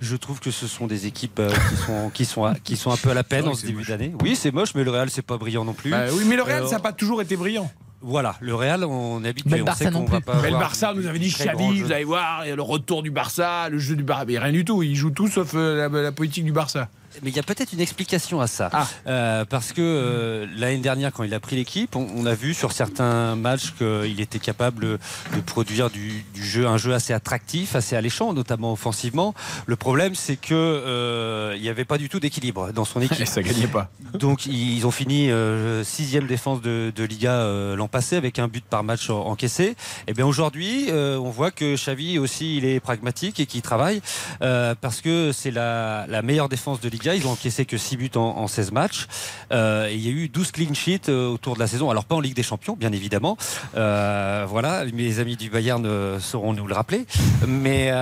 [0.00, 2.92] Je trouve que ce sont des équipes euh, qui, sont, qui, sont, à- qui sont
[2.92, 3.88] un peu à la peine Ah en ce début moche.
[3.88, 4.14] d'année.
[4.22, 5.90] Oui, c'est moche, mais le Real, c'est pas brillant non plus.
[5.90, 7.68] Bah oui, mais le Real, ça n'a pas toujours été brillant.
[8.02, 9.50] Voilà, le Real, on est habitué.
[9.50, 10.20] Mais le on Barça sait va plus.
[10.20, 12.62] pas Mais le Barça nous avait dit Xavi, vous allez voir, il y a le
[12.62, 15.54] retour du Barça, le jeu du Barça, mais rien du tout, ils jouent tout sauf
[15.56, 16.88] euh, la, la politique du Barça.
[17.22, 18.70] Mais il y a peut-être une explication à ça.
[18.72, 18.86] Ah.
[19.06, 22.54] Euh, parce que euh, l'année dernière, quand il a pris l'équipe, on, on a vu
[22.54, 24.98] sur certains matchs qu'il était capable
[25.34, 29.34] de produire du, du jeu, un jeu assez attractif, assez alléchant, notamment offensivement.
[29.66, 33.20] Le problème, c'est que euh, il n'y avait pas du tout d'équilibre dans son équipe.
[33.20, 33.90] Et ça gagnait pas.
[34.14, 38.48] Donc ils ont fini euh, sixième défense de, de Liga euh, l'an passé avec un
[38.48, 39.74] but par match en- encaissé.
[40.06, 44.00] Et bien aujourd'hui, euh, on voit que Xavi aussi il est pragmatique et qu'il travaille
[44.42, 47.05] euh, parce que c'est la, la meilleure défense de Liga.
[47.14, 49.06] Ils ont encaissé que 6 buts en, en 16 matchs.
[49.52, 51.90] Euh, il y a eu 12 clean sheets euh, autour de la saison.
[51.90, 53.36] Alors pas en Ligue des Champions, bien évidemment.
[53.76, 55.86] Euh, voilà, mes amis du Bayern
[56.20, 57.06] sauront nous le rappeler.
[57.46, 57.92] Mais,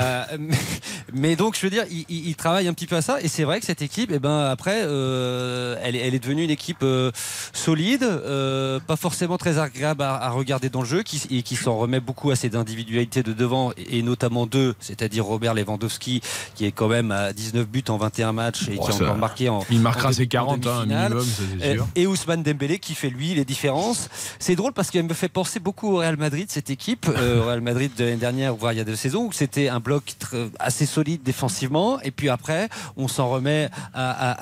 [1.12, 3.20] mais, donc je veux dire, il, il- il travaille un petit peu à ça.
[3.20, 6.84] Et c'est vrai que cette équipe, eh ben après, elle, est- devenue une équipe
[7.52, 8.06] solide,
[8.86, 12.30] pas forcément très agréable à, regarder dans le jeu, qui, et qui s'en remet beaucoup
[12.30, 16.20] à ses individualités de devant, et notamment deux, c'est-à-dire Robert Lewandowski,
[16.54, 18.68] qui est quand même à 19 buts en 21 matchs
[19.02, 19.64] encore marqué en.
[19.70, 21.86] Il marquera en ses demi- en 40 hein, minimum, ça c'est Euh, sûr.
[21.96, 24.08] Et Ousmane Dembélé qui fait lui les différences.
[24.38, 27.46] C'est drôle parce qu'elle me fait penser beaucoup au Real Madrid, cette équipe, euh, au
[27.46, 30.14] Real Madrid de l'année dernière, voire il y a deux saisons, où c'était un bloc
[30.58, 32.00] assez solide défensivement.
[32.02, 34.32] Et puis après, on s'en remet à, à-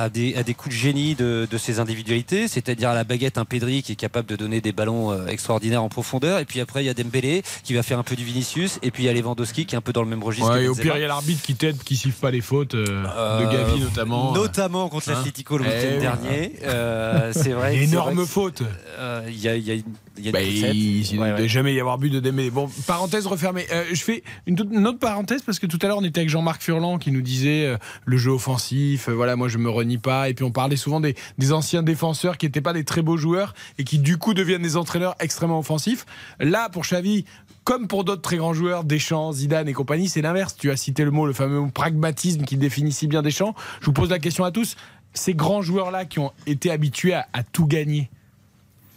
[0.00, 3.04] à- à des, à des coups de génie de, de ses individualités, c'est-à-dire à la
[3.04, 6.38] baguette un Pedri qui est capable de donner des ballons euh, extraordinaires en profondeur.
[6.38, 8.78] Et puis après, il y a Dembélé qui va faire un peu du Vinicius.
[8.82, 10.50] Et puis il y a Lewandowski qui est un peu dans le même registre.
[10.50, 12.74] Ouais, et au pire, il y a l'arbitre qui t'aide, qui siffle pas les fautes
[12.74, 13.95] euh, de Gavi notamment.
[14.34, 16.00] Notamment contre Hein l'Atlético le Eh week-end oui.
[16.00, 16.52] dernier.
[16.64, 17.76] Euh, c'est vrai.
[17.82, 18.62] Énorme vrai faute.
[18.98, 19.84] Euh, Il y a, y
[20.18, 21.48] y Bah, il ne Ouais, ouais.
[21.48, 22.50] jamais y avoir but de Dembélé.
[22.50, 23.66] Bon, parenthèse refermée.
[23.72, 26.20] Euh, je fais une, toute- une autre parenthèse parce que tout à l'heure on était
[26.20, 29.08] avec Jean-Marc Furlan qui nous disait euh, le jeu offensif.
[29.08, 30.28] euh, voilà, moi je me renie pas.
[30.30, 33.16] Et puis on parlait souvent des, des anciens défenseurs qui n'étaient pas des très beaux
[33.18, 36.06] joueurs et qui du coup deviennent des entraîneurs extrêmement offensifs.
[36.40, 37.24] Là, pour Xavi.
[37.66, 40.54] Comme pour d'autres très grands joueurs, Deschamps, Zidane et compagnie, c'est l'inverse.
[40.56, 43.56] Tu as cité le mot, le fameux mot pragmatisme qui définit si bien Deschamps.
[43.80, 44.76] Je vous pose la question à tous.
[45.14, 48.08] Ces grands joueurs-là qui ont été habitués à, à tout gagner,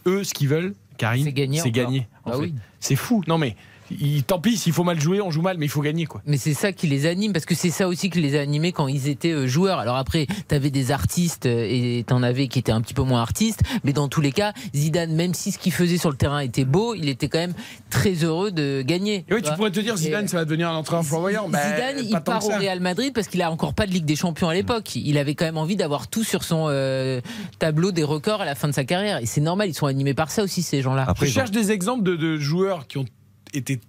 [0.05, 1.71] eux, ce qu'ils veulent, Karine, C'est gagner c'est
[2.95, 3.23] Bah fou.
[3.27, 3.55] Non mais
[3.91, 6.05] il, tant pis, s'il faut mal jouer, on joue mal, mais il faut gagner.
[6.05, 6.21] quoi.
[6.25, 8.71] Mais c'est ça qui les anime, parce que c'est ça aussi qui les a animés
[8.71, 9.79] quand ils étaient euh, joueurs.
[9.79, 13.21] Alors après, t'avais des artistes euh, et t'en avais qui étaient un petit peu moins
[13.21, 16.39] artistes, mais dans tous les cas, Zidane, même si ce qu'il faisait sur le terrain
[16.39, 17.53] était beau, il était quand même
[17.89, 19.25] très heureux de gagner.
[19.29, 21.49] Et oui, tu pourrais te dire, Et- Zidane, ça va devenir un entraîneur flamboyant.
[21.49, 22.49] Ben, Zidane, il part au.
[22.49, 24.95] Real Madrid parce qu'il a encore pas de Ligue des Champions à l'époque.
[24.95, 27.21] Il avait quand même envie d'avoir tout sur son euh,
[27.57, 29.19] tableau des records à la fin de sa carrière.
[29.21, 31.13] Et c'est normal, ils sont animés par ça aussi, ces gens-là.
[31.21, 33.05] Je cherche des exemples de, de joueurs qui ont
[33.53, 33.79] été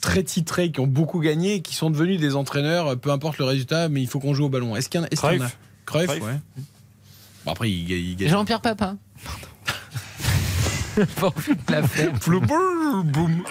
[0.00, 3.44] très titrés, qui ont beaucoup gagné, et qui sont devenus des entraîneurs, peu importe le
[3.44, 4.76] résultat, mais il faut qu'on joue au ballon.
[4.76, 5.50] Est-ce qu'il y en a, est-ce qu'il y en a
[5.86, 6.06] Cruyff.
[6.08, 6.40] Cruyff, ouais.
[7.44, 8.28] Bon, après, il, ga- il gagne.
[8.28, 8.98] Jean-Pierre Papin.
[11.20, 11.32] Bon,
[11.68, 11.80] la
[13.02, 13.42] boum.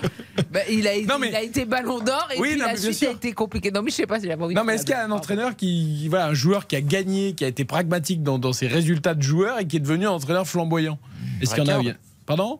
[0.50, 3.04] Bah, il, a, il a été ballon d'or et Oui, puis non, la mais suite
[3.04, 3.70] a été compliquée.
[3.70, 5.56] Non, mais je sais pas si envie Non, mais est-ce qu'il y a un entraîneur
[5.58, 9.14] qui, voilà, un joueur qui a gagné, qui a été pragmatique dans, dans ses résultats
[9.14, 10.98] de joueur et qui est devenu un entraîneur flamboyant?
[11.42, 11.92] Est-ce qu'il y en a.
[12.26, 12.60] Pardon?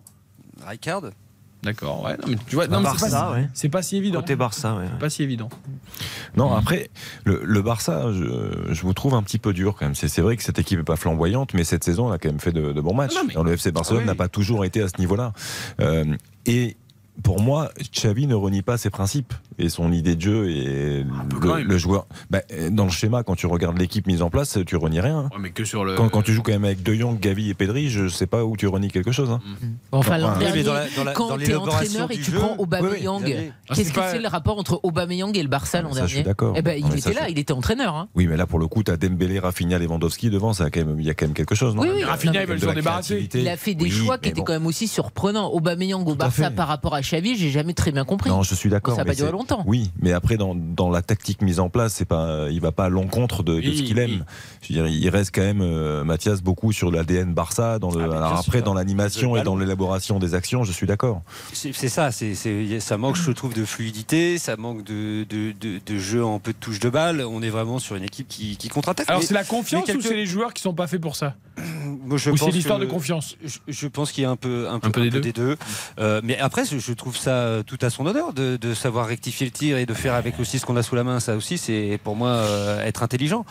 [0.68, 1.12] Rijkaard
[1.64, 2.18] D'accord, ouais.
[2.18, 3.48] Non, mais tu vois, non, mais c'est Barça, pas, ouais.
[3.54, 4.20] c'est pas si évident.
[4.20, 4.86] Côté Barça, ouais.
[4.92, 5.50] C'est pas si évident.
[6.36, 6.90] Non, après,
[7.24, 9.96] le, le Barça, je, je vous trouve un petit peu dur quand même.
[9.96, 12.30] C'est c'est vrai que cette équipe est pas flamboyante, mais cette saison, elle a quand
[12.30, 13.16] même fait de, de bons matchs.
[13.32, 14.08] Alors, le FC Barcelone Ah oui.
[14.08, 15.32] n'a pas toujours été à ce niveau-là.
[15.80, 16.04] Euh,
[16.46, 16.76] et
[17.22, 21.06] pour moi, Xavi ne renie pas ses principes et son idée de jeu et
[21.42, 22.08] quand le, joueur.
[22.30, 25.18] Bah, dans le schéma, quand tu regardes l'équipe mise en place, tu renies rien.
[25.20, 25.30] hein.
[25.34, 25.96] Ouais, mais que sur le.
[25.96, 28.44] Quand, quand tu joues quand même avec De Jong, Gavi et Pedri, je sais pas
[28.46, 29.30] où tu renies quelque chose.
[29.30, 29.40] hein.
[29.92, 32.12] Enfin, Non, l'an dernier, Oui, mais dans la- dans la- quand dans t'es l'élaboration entraîneur
[32.12, 33.52] et tu jeu, prends Aubameyang, oui, oui.
[33.70, 36.16] Ah, qu'est-ce que pas- c'est le rapport entre Aubameyang et le Barça l'an dernier je
[36.16, 36.54] suis d'accord.
[36.58, 37.96] Eh ben, il Non, mais ça, était là, je- il était entraîneur.
[37.96, 38.08] hein.
[38.16, 40.86] Oui, mais là, pour le coup, tu as Dembélé, Rafinha, Lewandowski devant, ça a quand
[40.86, 42.04] même, il y a quand même quelque chose, non Oui, oui.
[42.04, 43.28] Rafinha, ils veulent s'en débarrasser.
[43.34, 45.52] Il a fait des choix qui étaient quand même aussi surprenants.
[45.52, 48.30] Aubameyang au Barça par rapport à Xavi, j'ai jamais très bien compris.
[48.30, 48.96] Non, je suis d'accord.
[48.96, 49.14] Ça pas
[49.44, 49.64] longtemps.
[49.68, 52.86] Oui, mais après dans, dans la tactique mise en place, c'est pas, il va pas
[52.86, 54.04] à l'encontre de, de Oui, ce qu'il oui.
[54.04, 54.26] aime.
[54.62, 57.80] Je veux dire, il reste quand même euh, Mathias beaucoup sur l'ADN Barça.
[57.80, 58.64] Dans le, alors après, sûr.
[58.64, 61.22] dans l'animation Le et dans l'élaboration des actions, je suis d'accord.
[61.54, 65.52] C'est c'est ça, c'est c'est- ça manque, je trouve, de fluidité, ça manque de, de,
[65.60, 67.22] de, de jeu en peu de touches de balle.
[67.22, 69.10] On est vraiment sur une équipe qui, qui contre-attaque.
[69.10, 71.16] Alors, Mais- c'est la confiance quelques- ou c'est les joueurs qui sont pas faits pour
[71.16, 71.36] ça?
[72.06, 73.36] Moi, je Ou c'est l'histoire que- de confiance?
[73.44, 75.22] je, je pense qu'il y a un peu, un peu, Un peu des peu deux.
[75.22, 75.58] des deux.
[76.00, 79.33] Euh, mais après, je, je trouve ça tout à son honneur de, de savoir rectifier
[79.42, 81.20] le tir et de faire avec aussi ce qu'on a sous la main.
[81.20, 83.46] Ça aussi, c'est pour moi euh, être intelligent.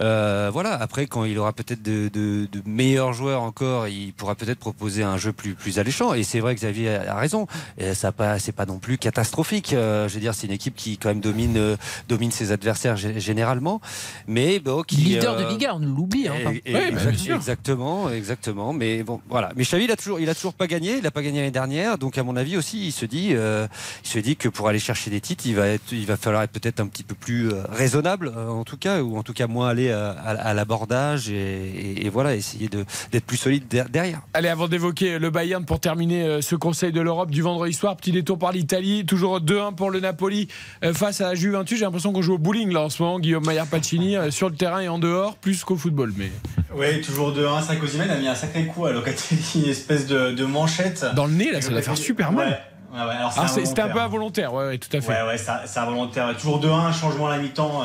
[0.00, 0.74] Euh, voilà.
[0.74, 5.02] Après, quand il aura peut-être de, de- de meilleurs joueurs encore, il pourra peut-être proposer
[5.02, 6.14] un jeu plus, plus alléchant.
[6.14, 7.46] Et c'est vrai que Xavier a, raison.
[7.78, 9.72] Et ça pas, c'est pas non plus catastrophique.
[9.72, 11.76] Euh, je veux dire, c'est une équipe qui quand même domine,
[12.08, 13.80] domine ses adversaires gé- généralement.
[14.26, 16.28] Mais bon, qui Leader de Liga, on l'oublie.
[16.28, 18.72] Hein, Ouais, bah, exact- exactement, exactement.
[18.72, 19.52] Mais bon, voilà.
[19.56, 20.98] Mais Xavi, il a toujours, il a toujours pas gagné.
[20.98, 21.98] Il a pas gagné l'année dernière.
[21.98, 25.10] Donc, à mon avis aussi, il se dit, il se dit que pour aller chercher
[25.10, 28.32] des il va être, il va falloir être peut-être un petit peu plus euh, raisonnable,
[28.36, 31.34] euh, en tout cas, ou en tout cas moins aller à, à- à l'abordage et,
[31.34, 34.20] et- et voilà, essayer d'être plus solide der- derrière.
[34.34, 37.96] Allez, avant d'évoquer le Bayern pour terminer euh, ce Conseil de l'Europe du vendredi soir,
[37.96, 40.48] petit détour par l'Italie, toujours 2-1 pour le Napoli
[40.84, 41.78] euh, face à la Juventus.
[41.78, 44.48] J'ai l'impression qu'on joue au bowling là en ce moment, Guillaume Maillard Pacini, euh, sur
[44.48, 46.12] le terrain et en dehors, plus qu'au football.
[46.16, 46.30] Mais
[46.76, 47.62] Oui, toujours 2-1.
[47.64, 51.04] Sarkozy a mis un sacré coup à Locatelli, une espèce de, de manchette.
[51.14, 52.48] dans le nez, là, ça va faire super mal.
[52.48, 52.58] Ouais.
[52.96, 54.54] Ouais, ouais, alors c'est Ah, c'était un peu involontaire.
[54.54, 55.08] ouais, ouais, tout à fait.
[55.22, 56.34] Ouais, ouais, ça- c'est involontaire.
[56.36, 57.82] Toujours 2-1, changement à la mi-temps.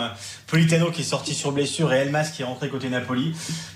[0.51, 3.29] Politano qui est sorti sur blessure et Elmas qui est rentré côté Napoli.
[3.29, 3.33] Et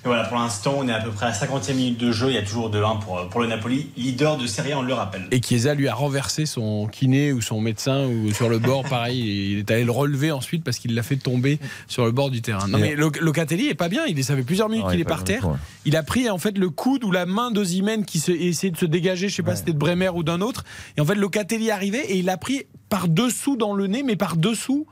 [0.08, 2.28] voilà, pour l'instant, on est à peu près à 50e minute de jeu.
[2.28, 4.94] Il y a toujours 2-1 pour, pour le Napoli, leader de Serie A, on le
[4.94, 5.26] rappelle.
[5.32, 9.52] Et Chiesa lui a renversé son kiné ou son médecin ou sur le bord, pareil.
[9.54, 12.42] Il est allé le relever ensuite parce qu'il l'a fait tomber sur le bord du
[12.42, 12.68] terrain.
[12.68, 14.06] Non, mais Loc- Locatelli est pas bien.
[14.06, 15.48] Il est, ça fait plusieurs minutes qu'il il est par terre.
[15.86, 18.78] Il a pris en fait le coude ou la main d'Ozimène qui se, essayait de
[18.78, 19.30] se dégager.
[19.30, 20.66] Je sais pas si c'était de Bremer ou d'un autre.
[20.98, 24.04] Et en fait, Locatelli est arrivé et il a pris par dessous dans le nez,
[24.04, 24.86] mais par dessous,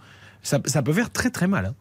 [0.43, 1.65] ça, ça peut faire très très mal.
[1.65, 1.73] hein.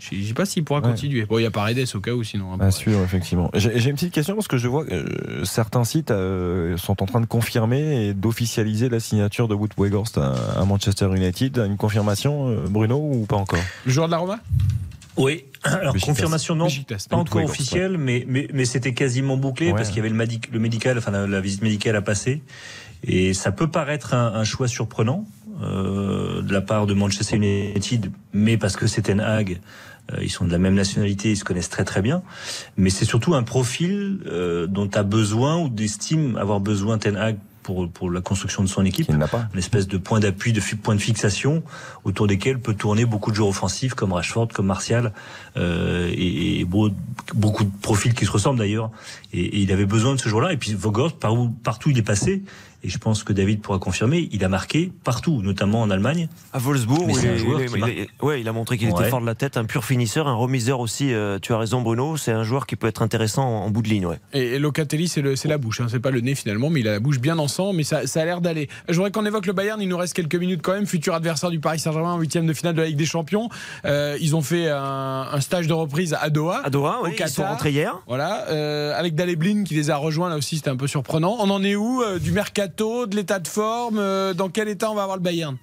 [0.00, 0.90] Je ne sais pas s'il pourra Ouais.
[0.90, 1.24] continuer.
[1.26, 2.52] Bon, il y a Paredes au cas où sinon.
[2.52, 2.58] hein.
[2.60, 3.50] À suivre, effectivement.
[3.54, 7.06] J'ai une petite question parce que je vois que euh, certains sites euh, sont en
[7.06, 11.56] train de confirmer et d'officialiser la signature de Wood Weghorst à, à Manchester United.
[11.66, 13.58] Une confirmation, euh, Bruno, ou pas encore?
[13.86, 14.38] Le joueur de la Roma?
[15.16, 16.68] Oui, alors confirmation non,
[17.10, 19.72] pas encore officielle, mais, mais, mais c'était quasiment bouclé Ouais.
[19.74, 22.40] parce qu'il y avait le, médical, enfin la, la visite médicale à passer.
[23.02, 25.26] Et ça peut paraître un, un choix surprenant
[25.62, 29.60] euh, de la part de Manchester United, mais parce que c'est Ten Hag,
[30.12, 32.22] euh, ils sont de la même nationalité, ils se connaissent très très bien.
[32.76, 37.36] Mais c'est surtout un profil euh, dont a besoin ou d'estime avoir besoin Ten Hag
[37.62, 39.04] pour, pour la construction de son équipe.
[39.10, 39.46] Il n'a pas.
[39.52, 41.62] Une espèce de point d'appui, de point de fixation
[42.04, 45.12] autour desquels peut tourner beaucoup de joueurs offensifs comme Rashford, comme Martial,
[45.58, 46.88] euh, et, et beau-
[47.34, 48.90] beaucoup de profils qui se ressemblent d'ailleurs.
[49.34, 50.54] Et, et il avait besoin de ce joueur-là.
[50.54, 52.42] Et puis Vogort, par où, partout il est passé,
[52.84, 56.28] et je pense que David pourra confirmer, il a marqué partout, notamment en Allemagne.
[56.52, 57.92] À Wolfsburg, Mais c'est il, un est- joueur il est- qui il marque.
[57.92, 60.34] est- ouais, il a montré qu'il était fort de la tête, un pur finisseur, un
[60.34, 61.12] remiseur aussi.
[61.12, 62.16] euh, tu as raison, Bruno.
[62.16, 64.06] C'est un joueur qui peut être intéressant en, en bout de ligne.
[64.06, 64.18] Ouais.
[64.32, 66.80] Et, et Locatelli, c'est le- c'est la bouche, hein, c'est pas le nez finalement, mais
[66.80, 67.72] il a la bouche bien en sang.
[67.72, 68.68] mais ça, ça a l'air d'aller.
[68.88, 69.80] Je voudrais qu'on évoque le Bayern.
[69.82, 70.86] Il nous reste quelques minutes quand même.
[70.86, 73.48] Futur adversaire du Paris Saint-Germain en huitième de finale de la Ligue des Champions.
[73.84, 76.62] Euh, ils ont fait un, un stage de reprise à Doha.
[76.64, 77.34] À Doha, au oui, ils Qatar.
[77.34, 77.98] sont rentrés hier.
[78.06, 81.36] Voilà, euh, avec Daleblin qui les a rejoints là aussi, c'était un peu surprenant.
[81.40, 84.90] On en est où euh, Du mercato, de l'état de forme euh, Dans quel état
[84.90, 85.56] on va avoir le Bayern?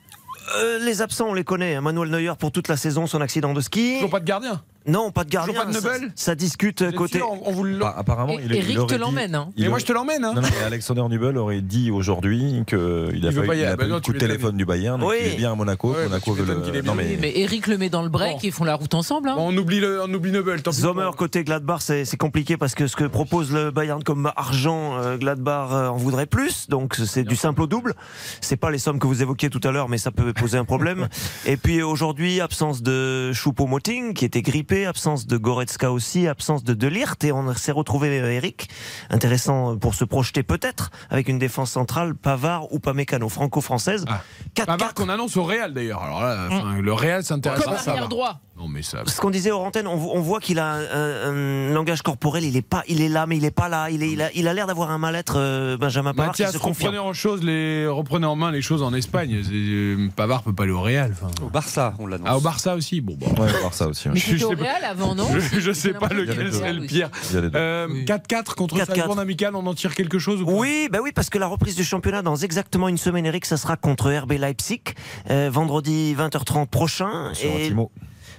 [0.57, 1.79] Euh, les absents, on les connaît.
[1.81, 3.95] Manuel Neuer pour toute la saison, son accident de ski.
[3.95, 4.61] Toujours pas de gardien?
[4.87, 5.53] Non, pas de gardien.
[5.53, 7.17] Toujours pas de ça, Neubel ça discute êtes côté.
[7.19, 9.49] sûr on, on vous le- Ah, apparemment, il, Eric il aurait te dit- l'emmène, hein.
[9.55, 10.23] il Mais moi aurait- je te l'emmène.
[10.23, 10.33] Hein.
[10.35, 12.81] Non, non, mais Alexander Nubel aurait dit aujourd'hui qu'il a
[13.13, 13.65] Il veut pas eu, pas y il aller.
[13.65, 14.29] a Bah pas eu non, le tu coup de m'étonnes.
[14.29, 15.15] téléphone du Bayern, donc Oui.
[15.21, 15.89] il est bien à Monaco.
[15.89, 16.93] Ouais, bah, Monaco tu veut m'étonnes le- qu'il est bien.
[16.95, 18.39] non, Oui, mais- Eric le met dans le break Bon.
[18.43, 19.29] et ils font la route ensemble.
[19.29, 19.35] hein.
[19.37, 20.61] Bon, on oublie le, on oublie Neubel.
[20.61, 24.03] tant pis Sommer côté Gladbach, c'est c'est compliqué parce que ce que propose le Bayern
[24.03, 26.69] comme argent, euh, Gladbach euh, en voudrait plus.
[26.69, 27.93] Donc c'est du simple au double.
[28.41, 30.65] C'est pas les sommes que vous évoquiez tout à l'heure, mais ça peut poser un
[30.65, 31.07] problème.
[31.45, 36.73] Et puis aujourd'hui, absence de Choupo-Moting qui était grippé, absence de Goretzka aussi, absence de
[36.73, 38.67] Delirte et on s'est retrouvé Eric.
[39.09, 44.03] Intéressant pour se projeter peut-être avec une défense centrale Pavard ou Pamecano, franco-française.
[44.09, 44.21] Ah.
[44.55, 46.03] 4 Pavard qu'on annonce au Real d'ailleurs.
[46.03, 47.91] Alors là, enfin, le Real s'intéresse à ça.
[47.91, 48.41] arrière droit.
[48.57, 49.03] Non mais ça.
[49.05, 51.29] ce qu'on disait aux antennes, on, on voit qu'il a un,
[51.69, 53.89] un langage corporel, il est pas, il est là, mais il est pas là.
[53.89, 56.61] Il, est, il a, il a l'air d'avoir un mal-être, euh, Benjamin Pavard, qui Mathias,
[56.61, 59.41] se reprenez en, chose les, reprenez en main les choses en Espagne.
[59.51, 61.13] Euh, Pavard peut pas aller au Real.
[61.43, 62.27] Au Barça, on l'annonce.
[62.31, 63.01] Ah, au Barça aussi.
[63.01, 63.27] Bon, bon.
[63.41, 64.07] Ouais, voir ça aussi.
[64.07, 66.85] Mais Je- au sais pas- Real avant, non Je, je sais pas lequel serait le
[66.85, 67.09] pire.
[67.31, 67.57] Il y a les deux.
[67.57, 68.85] Euh, 4-4 contre 4-4.
[68.95, 70.51] Salzbourg amical, on en tire quelque chose ou pas?
[70.53, 73.57] Oui, bah oui, parce que la reprise du championnat dans exactement une semaine, Eric, ça
[73.57, 74.81] sera contre RB Leipzig,
[75.29, 77.31] euh, vendredi 20h30 prochain.
[77.33, 77.75] Sur Et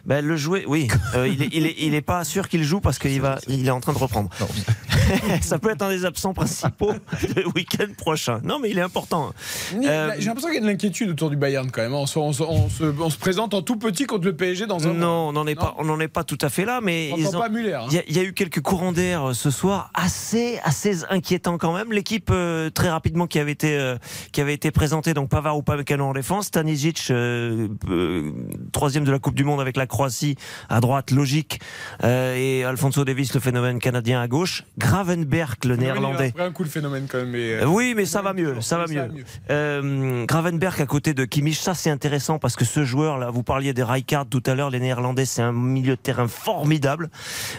[0.06, 2.80] bah, le jouer, oui, euh, il, est, il, est, il est pas sûr qu'il joue
[2.80, 4.30] parce qu'il va, il est en train de reprendre.
[5.42, 6.92] Ça peut être un des absents principaux
[7.36, 8.40] le week-end prochain.
[8.42, 9.32] Non, mais il est important.
[9.84, 11.94] Euh, J'ai l'impression qu'il y a de l'inquiétude autour du Bayern quand même.
[11.94, 14.66] On se, on se- on se- on se présente en tout petit contre le PSG
[14.66, 14.92] dans un.
[14.94, 15.60] Non, on n'en est Non.
[15.60, 17.16] pas, on n'en est pas tout à fait là, mais hein.
[17.90, 21.72] Il y, y a eu quelques courants d'air euh, ce soir, assez, assez inquiétants quand
[21.74, 21.92] même.
[21.92, 23.96] L'équipe euh, très rapidement qui avait été, euh,
[24.32, 28.32] qui avait été présentée, donc Pavard ou Pamecano en défense, Stanisic euh, euh,
[28.72, 30.36] troisième de la Coupe du Monde avec la Croatie
[30.68, 31.58] à droite, logique,
[32.04, 36.34] euh, et Alfonso Davis, le phénomène canadien à gauche, Gravenberg, le Oui, il a néerlandais.
[36.38, 37.30] un coup le phénomène quand même.
[37.30, 39.08] Mais, euh, Oui, mais ça va mieux, ça va mieux.
[39.50, 43.72] Euh, Gravenberg à côté de Kimmich, ça c'est intéressant parce que ce joueur-là, vous parliez
[43.72, 47.08] des Rijkaard tout à l'heure, les Néerlandais, c'est un milieu de terrain formidable.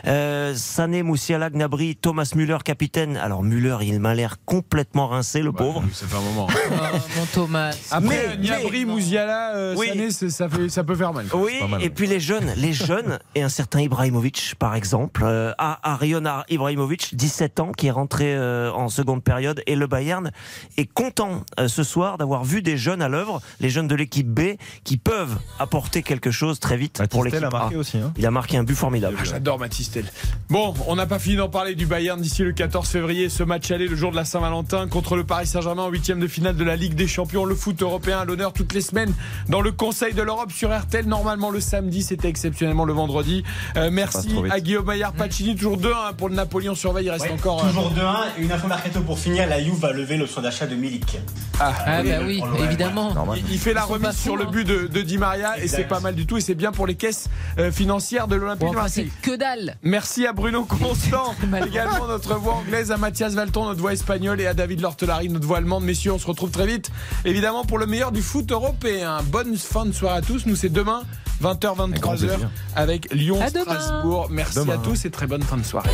[0.06, 3.18] Euh, Sané, Moussiala, Gnabry, Thomas Müller, capitaine.
[3.18, 5.84] Alors Müller, il m'a l'air complètement rincé, le pauvre.
[5.92, 6.48] Ça fait un moment.
[6.52, 7.72] Oh, mon Thomas.
[7.90, 9.88] Après, Mais- Niabri, Mouziala, euh, Oui.
[9.88, 11.26] Sané, c'est- ça, fait, ça peut faire mal.
[11.34, 11.82] Oui, mal.
[11.82, 16.24] et puis les jeunes, les jeunes, et un certain Ibrahimovic, par exemple, euh, à Arion
[16.50, 20.32] Ibrahimovic, 17 ans, qui est rentré euh, en seconde période, et le Bayern
[20.76, 24.28] est content euh, ce soir d'avoir vu des jeunes à l'œuvre, les jeunes de l'équipe
[24.28, 27.80] B, qui peuvent apporter quelque chose très vite pour l'équipe a marqué A.
[27.80, 27.98] aussi.
[27.98, 28.12] Hein.
[28.18, 29.16] Il a marqué un but formidable.
[29.22, 30.04] Ah, J'adore Matistel.
[30.50, 33.30] Bon, on n'a pas fini d'en parler du Bayern d'ici le 14 février.
[33.30, 36.28] Ce match aller le jour de la Saint-Valentin contre le Paris Saint-Germain en huitième de
[36.28, 37.46] finale de la Ligue des Champions.
[37.46, 39.14] Le foot européen à l'honneur toutes les semaines
[39.48, 41.06] dans le Conseil de l'Europe sur RTL.
[41.06, 43.44] Normalement le samedi, c'était exceptionnellement le vendredi.
[43.78, 45.56] Euh, merci à Guillaume Maillard Pacini.
[45.56, 47.06] Toujours 2-1 pour le Napoléon surveille.
[47.06, 47.64] Il reste Ouais, encore.
[47.64, 50.66] euh, toujours 2-1 et une info mercato pour finir, la Juve va lever l'option d'achat
[50.66, 51.20] de Milik.
[51.60, 53.14] Ah, Ah, bah oui, évidemment.
[53.36, 54.50] Il, il fait la Ils remise sur le hein.
[54.52, 56.88] but de, de Di Maria et c'est pas mal du tout et c'est bien pour
[56.88, 57.30] les caisses
[57.60, 59.12] euh, financières de l'Olympique Bon, de Marseille.
[59.22, 59.76] que dalle.
[59.84, 61.36] Merci à Bruno Constant,
[61.68, 65.46] également notre voix anglaise, à Mathias Valton, notre voix espagnole, et à David Lortelari, notre
[65.46, 65.84] voix allemande.
[65.84, 66.90] Messieurs, on se retrouve très vite,
[67.26, 69.18] évidemment, pour le meilleur du foot européen.
[69.26, 70.46] Bonne fin de soirée à tous.
[70.46, 71.04] Nous, c'est demain,
[71.42, 72.50] 20h, Avec grand 23h, plaisir.
[72.76, 73.64] avec Lyon, À demain.
[73.80, 74.28] Strasbourg.
[74.30, 74.74] Merci Demain.
[74.74, 75.90] à tous et très bonne fin de soirée.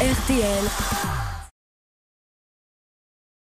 [0.00, 0.64] RTL,